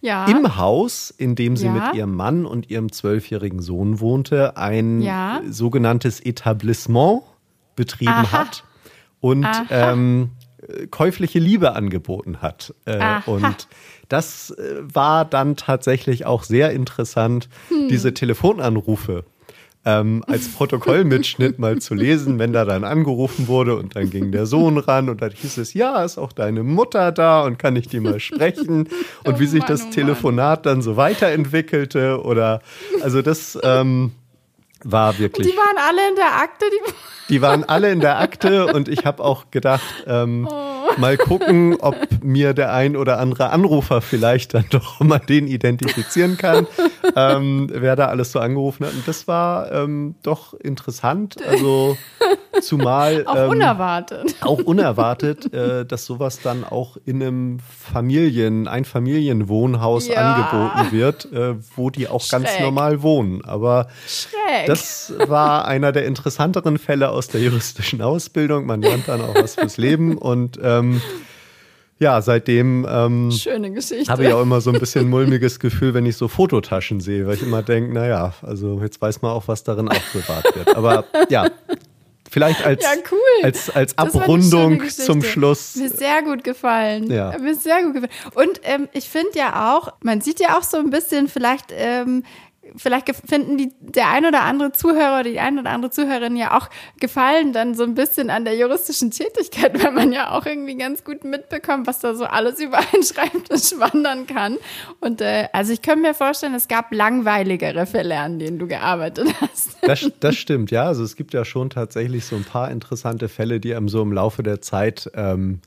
ja. 0.02 0.26
im 0.26 0.58
Haus, 0.58 1.12
in 1.12 1.36
dem 1.36 1.56
sie 1.56 1.68
ja. 1.68 1.72
mit 1.74 1.96
ihrem 1.96 2.16
Mann 2.16 2.46
und 2.46 2.70
ihrem 2.70 2.92
zwölfjährigen 2.92 3.62
Sohn 3.62 4.00
wohnte, 4.00 4.58
ein 4.58 5.02
ja. 5.02 5.42
sogenanntes 5.50 6.20
Etablissement 6.20 7.22
betrieben 7.76 8.12
Aha. 8.12 8.32
hat. 8.32 8.64
Und 9.22 9.48
ähm, 9.70 10.32
käufliche 10.92 11.40
Liebe 11.40 11.74
angeboten 11.74 12.42
hat. 12.42 12.74
Äh, 12.86 13.20
und 13.26 13.68
das 14.08 14.52
äh, 14.52 14.82
war 14.82 15.26
dann 15.26 15.56
tatsächlich 15.56 16.26
auch 16.26 16.44
sehr 16.44 16.72
interessant, 16.72 17.50
hm. 17.70 17.88
diese 17.90 18.14
Telefonanrufe 18.14 19.26
ähm, 19.86 20.24
als 20.28 20.50
Protokollmitschnitt 20.50 21.58
mal 21.58 21.80
zu 21.80 21.94
lesen, 21.94 22.38
wenn 22.38 22.52
da 22.52 22.66
dann 22.66 22.84
angerufen 22.84 23.48
wurde 23.48 23.76
und 23.76 23.96
dann 23.96 24.10
ging 24.10 24.32
der 24.32 24.46
Sohn 24.46 24.78
ran 24.78 25.10
und 25.10 25.22
dann 25.22 25.32
hieß 25.32 25.58
es, 25.58 25.74
ja, 25.74 26.04
ist 26.04 26.18
auch 26.18 26.34
deine 26.34 26.64
Mutter 26.64 27.12
da 27.12 27.42
und 27.44 27.58
kann 27.58 27.76
ich 27.76 27.88
die 27.88 28.00
mal 28.00 28.20
sprechen 28.20 28.90
und 29.24 29.36
oh 29.36 29.40
wie 29.40 29.48
sich 29.48 29.62
Mann, 29.62 29.70
das 29.70 29.86
oh 29.86 29.92
Telefonat 29.92 30.66
dann 30.66 30.82
so 30.82 30.98
weiterentwickelte 30.98 32.22
oder 32.22 32.62
also 33.02 33.22
das 33.22 33.58
ähm, 33.64 34.12
war 34.84 35.18
wirklich. 35.18 35.48
Die 35.48 35.58
waren 35.58 35.78
alle 35.78 36.10
in 36.10 36.16
der 36.16 36.36
Akte. 36.42 36.66
Die, 36.72 37.34
die 37.34 37.42
waren 37.42 37.64
alle 37.64 37.92
in 37.92 38.00
der 38.00 38.20
Akte 38.20 38.68
und 38.68 38.90
ich 38.90 39.06
habe 39.06 39.24
auch 39.24 39.52
gedacht, 39.52 40.04
ähm, 40.08 40.48
oh. 40.50 40.69
Mal 40.98 41.18
gucken, 41.18 41.76
ob 41.80 41.96
mir 42.24 42.54
der 42.54 42.74
ein 42.74 42.96
oder 42.96 43.20
andere 43.20 43.50
Anrufer 43.50 44.02
vielleicht 44.02 44.54
dann 44.54 44.66
doch 44.70 45.00
mal 45.00 45.20
den 45.20 45.48
identifizieren 45.48 46.38
kann, 46.38 46.68
ähm, 47.16 47.70
wer 47.72 47.96
da 47.96 48.08
alles 48.08 48.32
so 48.32 48.40
angerufen 48.40 48.86
hat. 48.86 48.94
Und 48.94 49.08
das 49.08 49.28
war 49.28 49.72
ähm, 49.72 50.16
doch 50.24 50.54
interessant. 50.54 51.38
Also 51.48 51.98
Zumal. 52.62 53.26
auch 53.28 53.36
ähm, 53.36 53.50
unerwartet. 53.50 54.36
Auch 54.42 54.60
unerwartet, 54.64 55.54
äh, 55.54 55.86
dass 55.86 56.06
sowas 56.06 56.40
dann 56.42 56.64
auch 56.64 56.98
in 57.06 57.22
einem 57.22 57.60
Familien-, 57.60 58.68
Einfamilienwohnhaus 58.68 60.08
ja. 60.08 60.34
angeboten 60.34 60.92
wird, 60.92 61.32
äh, 61.32 61.56
wo 61.76 61.90
die 61.90 62.08
auch 62.08 62.22
Schräg. 62.22 62.44
ganz 62.44 62.60
normal 62.60 63.02
wohnen. 63.02 63.44
Aber 63.46 63.88
Schräg. 64.08 64.68
das 64.68 65.14
war 65.28 65.66
einer 65.66 65.92
der 65.92 66.06
interessanteren 66.06 66.78
Fälle 66.78 67.10
aus 67.10 67.28
der 67.28 67.42
juristischen 67.42 68.02
Ausbildung. 68.02 68.66
Man 68.66 68.82
lernt 68.82 69.08
dann 69.08 69.22
auch 69.22 69.36
was 69.36 69.56
fürs 69.56 69.78
Leben 69.78 70.18
und 70.18 70.60
ähm, 70.62 71.02
ja, 72.00 72.22
seitdem 72.22 72.88
ähm, 72.90 73.30
habe 74.08 74.24
ich 74.24 74.34
auch 74.34 74.42
immer 74.42 74.62
so 74.62 74.72
ein 74.72 74.80
bisschen 74.80 75.10
mulmiges 75.10 75.60
Gefühl, 75.60 75.94
wenn 75.94 76.06
ich 76.06 76.16
so 76.16 76.30
Fototaschen 76.30 77.02
sehe, 77.02 77.28
weil 77.28 77.36
ich 77.36 77.44
immer 77.44 77.62
denke, 77.62 77.94
naja, 77.94 78.34
also 78.42 78.80
jetzt 78.82 79.02
weiß 79.02 79.22
man 79.22 79.32
auch, 79.32 79.50
was 79.50 79.64
darin 79.64 79.90
aufbewahrt 79.90 80.46
wird. 80.56 80.76
Aber 80.78 81.04
ja, 81.30 81.50
vielleicht 82.30 82.66
als, 82.66 82.84
ja, 82.84 82.92
cool. 83.12 83.44
als, 83.44 83.70
als 83.70 83.98
Abrundung 83.98 84.88
zum 84.90 85.22
Schluss. 85.24 85.76
Mir 85.76 85.90
sehr 85.90 86.22
gut 86.24 86.44
gefallen. 86.44 87.12
Ja. 87.12 87.38
Mir 87.38 87.56
sehr 87.56 87.84
gut 87.84 87.94
gefallen. 87.94 88.14
Und 88.36 88.62
ähm, 88.64 88.88
ich 88.94 89.10
finde 89.10 89.32
ja 89.36 89.76
auch, 89.76 89.94
man 90.02 90.22
sieht 90.22 90.40
ja 90.40 90.58
auch 90.58 90.64
so 90.64 90.78
ein 90.78 90.90
bisschen 90.90 91.28
vielleicht 91.28 91.68
ähm, 91.72 92.24
vielleicht 92.80 93.10
finden 93.28 93.58
die, 93.58 93.72
der 93.80 94.10
ein 94.10 94.26
oder 94.26 94.42
andere 94.42 94.72
Zuhörer 94.72 95.20
oder 95.20 95.30
die 95.30 95.40
ein 95.40 95.60
oder 95.60 95.70
andere 95.70 95.92
Zuhörerin 95.92 96.36
ja 96.36 96.58
auch 96.58 96.70
gefallen 97.00 97.54
dann 97.54 97.76
so 97.76 97.84
ein 97.84 97.96
bisschen 97.96 98.30
an 98.30 98.46
der 98.46 98.56
juristischen 98.56 99.12
Tätigkeit, 99.12 99.84
weil 99.84 99.92
man 99.92 100.12
ja 100.12 100.32
auch 100.32 100.46
irgendwie 100.46 100.76
ganz 100.78 101.04
gut 101.04 101.24
mitbekommt, 101.24 101.88
was 101.88 102.00
da 102.00 102.16
so 102.16 102.26
alles 102.26 102.60
über 102.60 102.78
einen 102.78 103.04
Schreibtisch 103.04 103.78
wandern 103.80 104.28
kann. 104.28 104.58
Und 105.00 105.22
äh, 105.22 105.48
also 105.54 105.74
ich 105.74 105.82
könnte 105.82 106.02
mir 106.02 106.14
vorstellen, 106.14 106.54
es 106.54 106.68
gab 106.68 106.94
langweiligere 106.94 107.86
Fälle, 107.86 108.18
an 108.18 108.40
denen 108.40 108.60
du 108.60 108.68
gearbeitet 108.68 109.28
hast. 109.42 109.78
Das, 109.82 110.10
das 110.20 110.36
stimmt, 110.36 110.72
ja. 110.72 110.86
Also 110.86 111.04
es 111.04 111.16
gibt 111.16 111.34
ja 111.34 111.46
schon 111.46 111.70
tatsächlich 111.70 112.26
so 112.26 112.36
ein 112.36 112.46
paar 112.46 112.72
interessante 112.72 113.30
Fälle, 113.30 113.60
die 113.60 113.76
einem 113.76 113.90
so 113.90 114.02
im 114.02 114.14
Laufe 114.14 114.44
der 114.44 114.62
Zeit 114.62 115.10
ähm, 115.16 115.60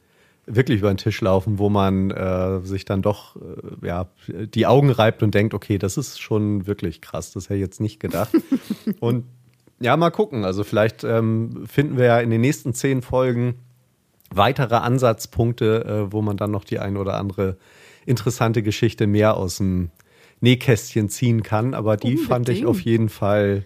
wirklich 0.46 0.80
über 0.80 0.92
den 0.92 0.96
Tisch 0.96 1.20
laufen, 1.20 1.58
wo 1.58 1.68
man 1.68 2.10
äh, 2.10 2.60
sich 2.60 2.84
dann 2.84 3.02
doch 3.02 3.36
äh, 3.36 3.86
ja, 3.86 4.08
die 4.28 4.66
Augen 4.66 4.90
reibt 4.90 5.22
und 5.22 5.34
denkt, 5.34 5.54
okay, 5.54 5.78
das 5.78 5.96
ist 5.96 6.20
schon 6.20 6.66
wirklich 6.66 7.00
krass, 7.00 7.32
das 7.32 7.44
hätte 7.44 7.54
ich 7.54 7.60
jetzt 7.60 7.80
nicht 7.80 8.00
gedacht. 8.00 8.32
und 9.00 9.24
ja, 9.80 9.96
mal 9.96 10.10
gucken. 10.10 10.44
Also 10.44 10.64
vielleicht 10.64 11.04
ähm, 11.04 11.64
finden 11.66 11.96
wir 11.96 12.06
ja 12.06 12.20
in 12.20 12.30
den 12.30 12.40
nächsten 12.40 12.74
zehn 12.74 13.02
Folgen 13.02 13.56
weitere 14.30 14.76
Ansatzpunkte, 14.76 15.84
äh, 15.84 16.12
wo 16.12 16.22
man 16.22 16.36
dann 16.36 16.50
noch 16.50 16.64
die 16.64 16.78
ein 16.78 16.96
oder 16.96 17.18
andere 17.18 17.56
interessante 18.06 18.62
Geschichte 18.62 19.06
mehr 19.06 19.36
aus 19.36 19.58
dem 19.58 19.90
Nähkästchen 20.40 21.08
ziehen 21.08 21.42
kann. 21.42 21.74
Aber 21.74 21.96
die 21.96 22.08
Unbedingt. 22.08 22.28
fand 22.28 22.48
ich 22.48 22.66
auf 22.66 22.80
jeden 22.80 23.08
Fall 23.08 23.64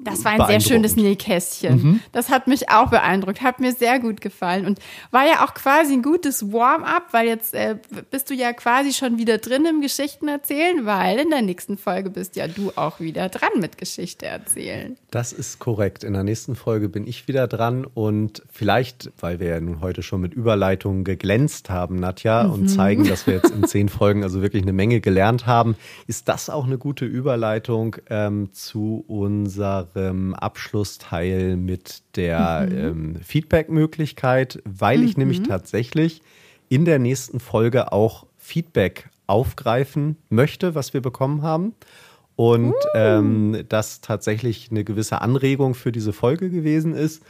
das 0.00 0.24
war 0.24 0.32
ein 0.32 0.46
sehr 0.48 0.60
schönes 0.60 0.96
Nähkästchen. 0.96 1.76
Mhm. 1.76 2.00
Das 2.10 2.28
hat 2.28 2.48
mich 2.48 2.68
auch 2.68 2.90
beeindruckt, 2.90 3.42
hat 3.42 3.60
mir 3.60 3.72
sehr 3.72 4.00
gut 4.00 4.20
gefallen 4.20 4.66
und 4.66 4.80
war 5.12 5.24
ja 5.24 5.44
auch 5.44 5.54
quasi 5.54 5.92
ein 5.92 6.02
gutes 6.02 6.52
Warm-up, 6.52 7.12
weil 7.12 7.28
jetzt 7.28 7.54
äh, 7.54 7.76
bist 8.10 8.28
du 8.28 8.34
ja 8.34 8.52
quasi 8.52 8.92
schon 8.92 9.18
wieder 9.18 9.38
drin 9.38 9.64
im 9.66 9.80
Geschichten 9.80 10.26
erzählen, 10.26 10.84
weil 10.84 11.20
in 11.20 11.30
der 11.30 11.42
nächsten 11.42 11.78
Folge 11.78 12.10
bist 12.10 12.34
ja 12.34 12.48
du 12.48 12.72
auch 12.74 12.98
wieder 12.98 13.28
dran 13.28 13.60
mit 13.60 13.78
Geschichte 13.78 14.26
erzählen. 14.26 14.96
Das 15.12 15.32
ist 15.32 15.60
korrekt. 15.60 16.02
In 16.02 16.14
der 16.14 16.24
nächsten 16.24 16.56
Folge 16.56 16.88
bin 16.88 17.06
ich 17.06 17.28
wieder 17.28 17.46
dran 17.46 17.84
und 17.84 18.42
vielleicht, 18.50 19.12
weil 19.20 19.38
wir 19.38 19.48
ja 19.50 19.60
nun 19.60 19.80
heute 19.80 20.02
schon 20.02 20.20
mit 20.20 20.34
Überleitungen 20.34 21.04
geglänzt 21.04 21.70
haben, 21.70 22.00
Nadja, 22.00 22.42
mhm. 22.42 22.52
und 22.52 22.68
zeigen, 22.68 23.06
dass 23.06 23.28
wir 23.28 23.34
jetzt 23.34 23.50
in 23.50 23.62
zehn 23.68 23.88
Folgen 23.88 24.24
also 24.24 24.42
wirklich 24.42 24.64
eine 24.64 24.72
Menge 24.72 25.00
gelernt 25.00 25.46
haben, 25.46 25.76
ist 26.08 26.28
das 26.28 26.50
auch 26.50 26.64
eine 26.66 26.78
gute 26.78 27.04
Überleitung 27.04 27.96
ähm, 28.10 28.52
zu 28.52 29.04
unserer 29.06 29.83
unserem 29.84 30.34
Abschlussteil 30.34 31.56
mit 31.56 32.02
der 32.16 32.66
mhm. 32.68 32.78
ähm, 32.78 33.16
Feedback-Möglichkeit, 33.22 34.62
weil 34.64 34.98
mhm. 34.98 35.04
ich 35.06 35.16
nämlich 35.16 35.40
mhm. 35.40 35.44
tatsächlich 35.44 36.22
in 36.68 36.84
der 36.84 36.98
nächsten 36.98 37.40
Folge 37.40 37.92
auch 37.92 38.26
Feedback 38.36 39.08
aufgreifen 39.26 40.16
möchte, 40.28 40.74
was 40.74 40.94
wir 40.94 41.00
bekommen 41.00 41.42
haben. 41.42 41.74
Und 42.36 42.72
uh. 42.72 42.96
ähm, 42.96 43.64
das 43.68 44.00
tatsächlich 44.00 44.68
eine 44.70 44.82
gewisse 44.82 45.20
Anregung 45.20 45.74
für 45.74 45.92
diese 45.92 46.12
Folge 46.12 46.50
gewesen 46.50 46.94
ist. 46.94 47.22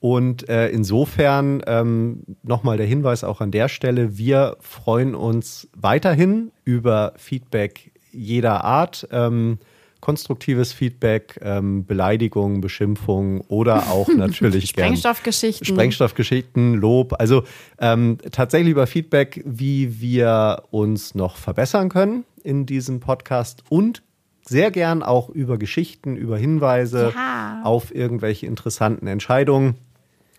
Und 0.00 0.48
äh, 0.48 0.68
insofern 0.68 1.62
ähm, 1.66 2.22
nochmal 2.42 2.76
der 2.76 2.86
Hinweis 2.86 3.22
auch 3.24 3.40
an 3.40 3.50
der 3.50 3.68
Stelle, 3.68 4.16
wir 4.16 4.56
freuen 4.60 5.14
uns 5.14 5.68
weiterhin 5.74 6.52
über 6.64 7.12
Feedback 7.16 7.92
jeder 8.12 8.64
Art. 8.64 9.06
Ähm, 9.10 9.58
konstruktives 10.06 10.72
Feedback, 10.72 11.36
ähm, 11.42 11.84
Beleidigungen, 11.84 12.60
Beschimpfungen 12.60 13.40
oder 13.48 13.90
auch 13.90 14.06
natürlich 14.16 14.68
Sprengstoffgeschichten. 14.68 15.66
Sprengstoffgeschichten, 15.66 16.74
Lob. 16.74 17.16
Also 17.18 17.42
ähm, 17.80 18.18
tatsächlich 18.30 18.70
über 18.70 18.86
Feedback, 18.86 19.42
wie 19.44 20.00
wir 20.00 20.62
uns 20.70 21.16
noch 21.16 21.36
verbessern 21.36 21.88
können 21.88 22.24
in 22.44 22.66
diesem 22.66 23.00
Podcast 23.00 23.64
und 23.68 24.04
sehr 24.42 24.70
gern 24.70 25.02
auch 25.02 25.28
über 25.28 25.58
Geschichten, 25.58 26.14
über 26.14 26.38
Hinweise 26.38 27.12
ja. 27.12 27.62
auf 27.64 27.92
irgendwelche 27.92 28.46
interessanten 28.46 29.08
Entscheidungen. 29.08 29.74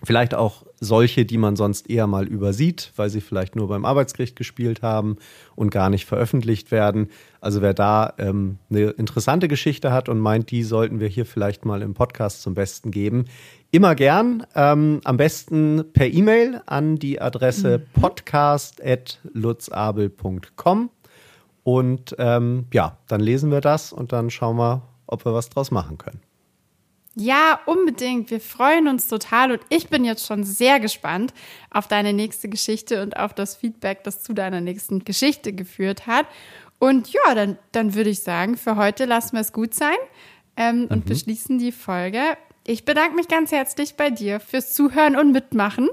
Vielleicht 0.04 0.36
auch 0.36 0.64
solche, 0.80 1.26
die 1.26 1.40
man 1.40 1.56
sonst 1.56 1.90
eher 1.90 2.06
mal 2.06 2.28
übersieht, 2.28 2.94
weil 2.98 3.10
sie 3.10 3.22
vielleicht 3.22 3.56
nur 3.56 3.68
beim 3.68 3.84
Arbeitsgericht 3.84 4.36
gespielt 4.36 4.84
haben 4.84 5.18
und 5.56 5.72
gar 5.72 5.90
nicht 5.90 6.06
veröffentlicht 6.06 6.70
werden. 6.70 7.10
Also 7.42 7.64
wer 7.64 7.74
da 7.74 8.14
ähm, 8.20 8.60
eine 8.70 8.92
interessante 8.92 9.48
Geschichte 9.48 9.92
hat 9.92 10.08
und 10.08 10.20
meint, 10.20 10.52
die 10.52 10.62
sollten 10.62 11.00
wir 11.00 11.08
hier 11.08 11.26
vielleicht 11.26 11.66
mal 11.66 11.82
im 11.82 11.96
Podcast 11.96 12.44
zum 12.44 12.54
Besten 12.54 12.92
geben, 12.92 13.26
immer 13.72 13.96
gern. 13.96 14.46
Ähm, 14.54 15.02
am 15.04 15.18
besten 15.18 15.84
per 15.94 16.06
E-Mail 16.06 16.62
an 16.68 16.98
die 16.98 17.20
Adresse 17.20 17.80
mhm. 17.80 17.86
podcast.lutzabel.com. 18.00 20.92
Und 21.64 22.16
ähm, 22.20 22.66
ja, 22.72 23.00
dann 23.08 23.20
lesen 23.20 23.50
wir 23.50 23.62
das 23.62 23.92
und 23.92 24.14
dann 24.14 24.30
schauen 24.30 24.58
wir, 24.58 24.84
ob 25.08 25.26
wir 25.26 25.34
was 25.34 25.50
draus 25.50 25.72
machen 25.72 25.98
können. 25.98 26.20
Ja, 27.20 27.60
unbedingt. 27.66 28.30
Wir 28.30 28.40
freuen 28.40 28.88
uns 28.88 29.08
total 29.08 29.52
und 29.52 29.62
ich 29.70 29.88
bin 29.90 30.06
jetzt 30.06 30.28
schon 30.28 30.44
sehr 30.44 30.80
gespannt 30.80 31.34
auf 31.72 31.88
deine 31.88 32.14
nächste 32.14 32.48
Geschichte 32.48 33.02
und 33.02 33.18
auf 33.18 33.34
das 33.34 33.56
Feedback, 33.56 34.04
das 34.04 34.22
zu 34.22 34.34
deiner 34.34 34.62
nächsten 34.62 35.04
Geschichte 35.04 35.52
geführt 35.52 36.06
hat. 36.06 36.28
Und 36.78 37.12
ja, 37.12 37.34
dann, 37.34 37.58
dann 37.72 37.96
würde 37.96 38.12
ich 38.12 38.20
sagen, 38.20 38.56
für 38.56 38.76
heute 38.76 39.06
lassen 39.06 39.34
wir 39.34 39.42
es 39.42 39.52
gut 39.52 39.74
sein 39.74 39.98
ähm, 40.58 40.86
und 40.92 41.06
mhm. 41.06 41.10
beschließen 41.10 41.58
die 41.58 41.72
Folge. 41.72 42.38
Ich 42.70 42.84
bedanke 42.84 43.16
mich 43.16 43.30
ganz 43.30 43.54
herzlich 43.54 43.96
bei 43.96 44.10
dir 44.10 44.42
fürs 44.42 44.74
Zuhören 44.74 45.16
und 45.16 45.32
Mitmachen, 45.32 45.88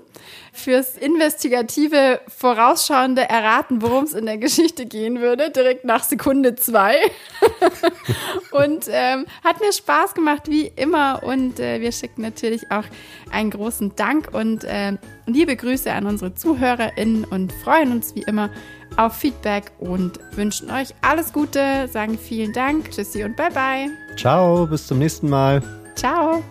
fürs 0.52 0.96
investigative, 0.96 2.18
vorausschauende 2.26 3.22
Erraten, 3.22 3.80
worum 3.80 4.02
es 4.02 4.12
in 4.12 4.26
der 4.26 4.38
Geschichte 4.38 4.84
gehen 4.84 5.20
würde, 5.20 5.52
direkt 5.52 5.84
nach 5.84 6.02
Sekunde 6.02 6.56
zwei. 6.56 6.96
und 8.50 8.86
ähm, 8.90 9.24
hat 9.44 9.60
mir 9.60 9.72
Spaß 9.72 10.14
gemacht, 10.14 10.50
wie 10.50 10.66
immer. 10.66 11.22
Und 11.22 11.60
äh, 11.60 11.80
wir 11.80 11.92
schicken 11.92 12.22
natürlich 12.22 12.68
auch 12.72 12.86
einen 13.30 13.50
großen 13.50 13.94
Dank 13.94 14.34
und 14.34 14.64
äh, 14.64 14.96
liebe 15.26 15.54
Grüße 15.54 15.92
an 15.92 16.06
unsere 16.06 16.34
ZuhörerInnen 16.34 17.24
und 17.24 17.52
freuen 17.52 17.92
uns 17.92 18.16
wie 18.16 18.22
immer 18.22 18.50
auf 18.96 19.14
Feedback 19.14 19.70
und 19.78 20.18
wünschen 20.32 20.72
euch 20.72 20.88
alles 21.02 21.32
Gute, 21.32 21.86
sagen 21.86 22.18
vielen 22.18 22.52
Dank, 22.52 22.90
tschüssi 22.90 23.22
und 23.22 23.36
bye 23.36 23.50
bye. 23.50 23.90
Ciao, 24.16 24.66
bis 24.66 24.88
zum 24.88 24.98
nächsten 24.98 25.28
Mal. 25.28 25.62
Ciao. 25.94 26.42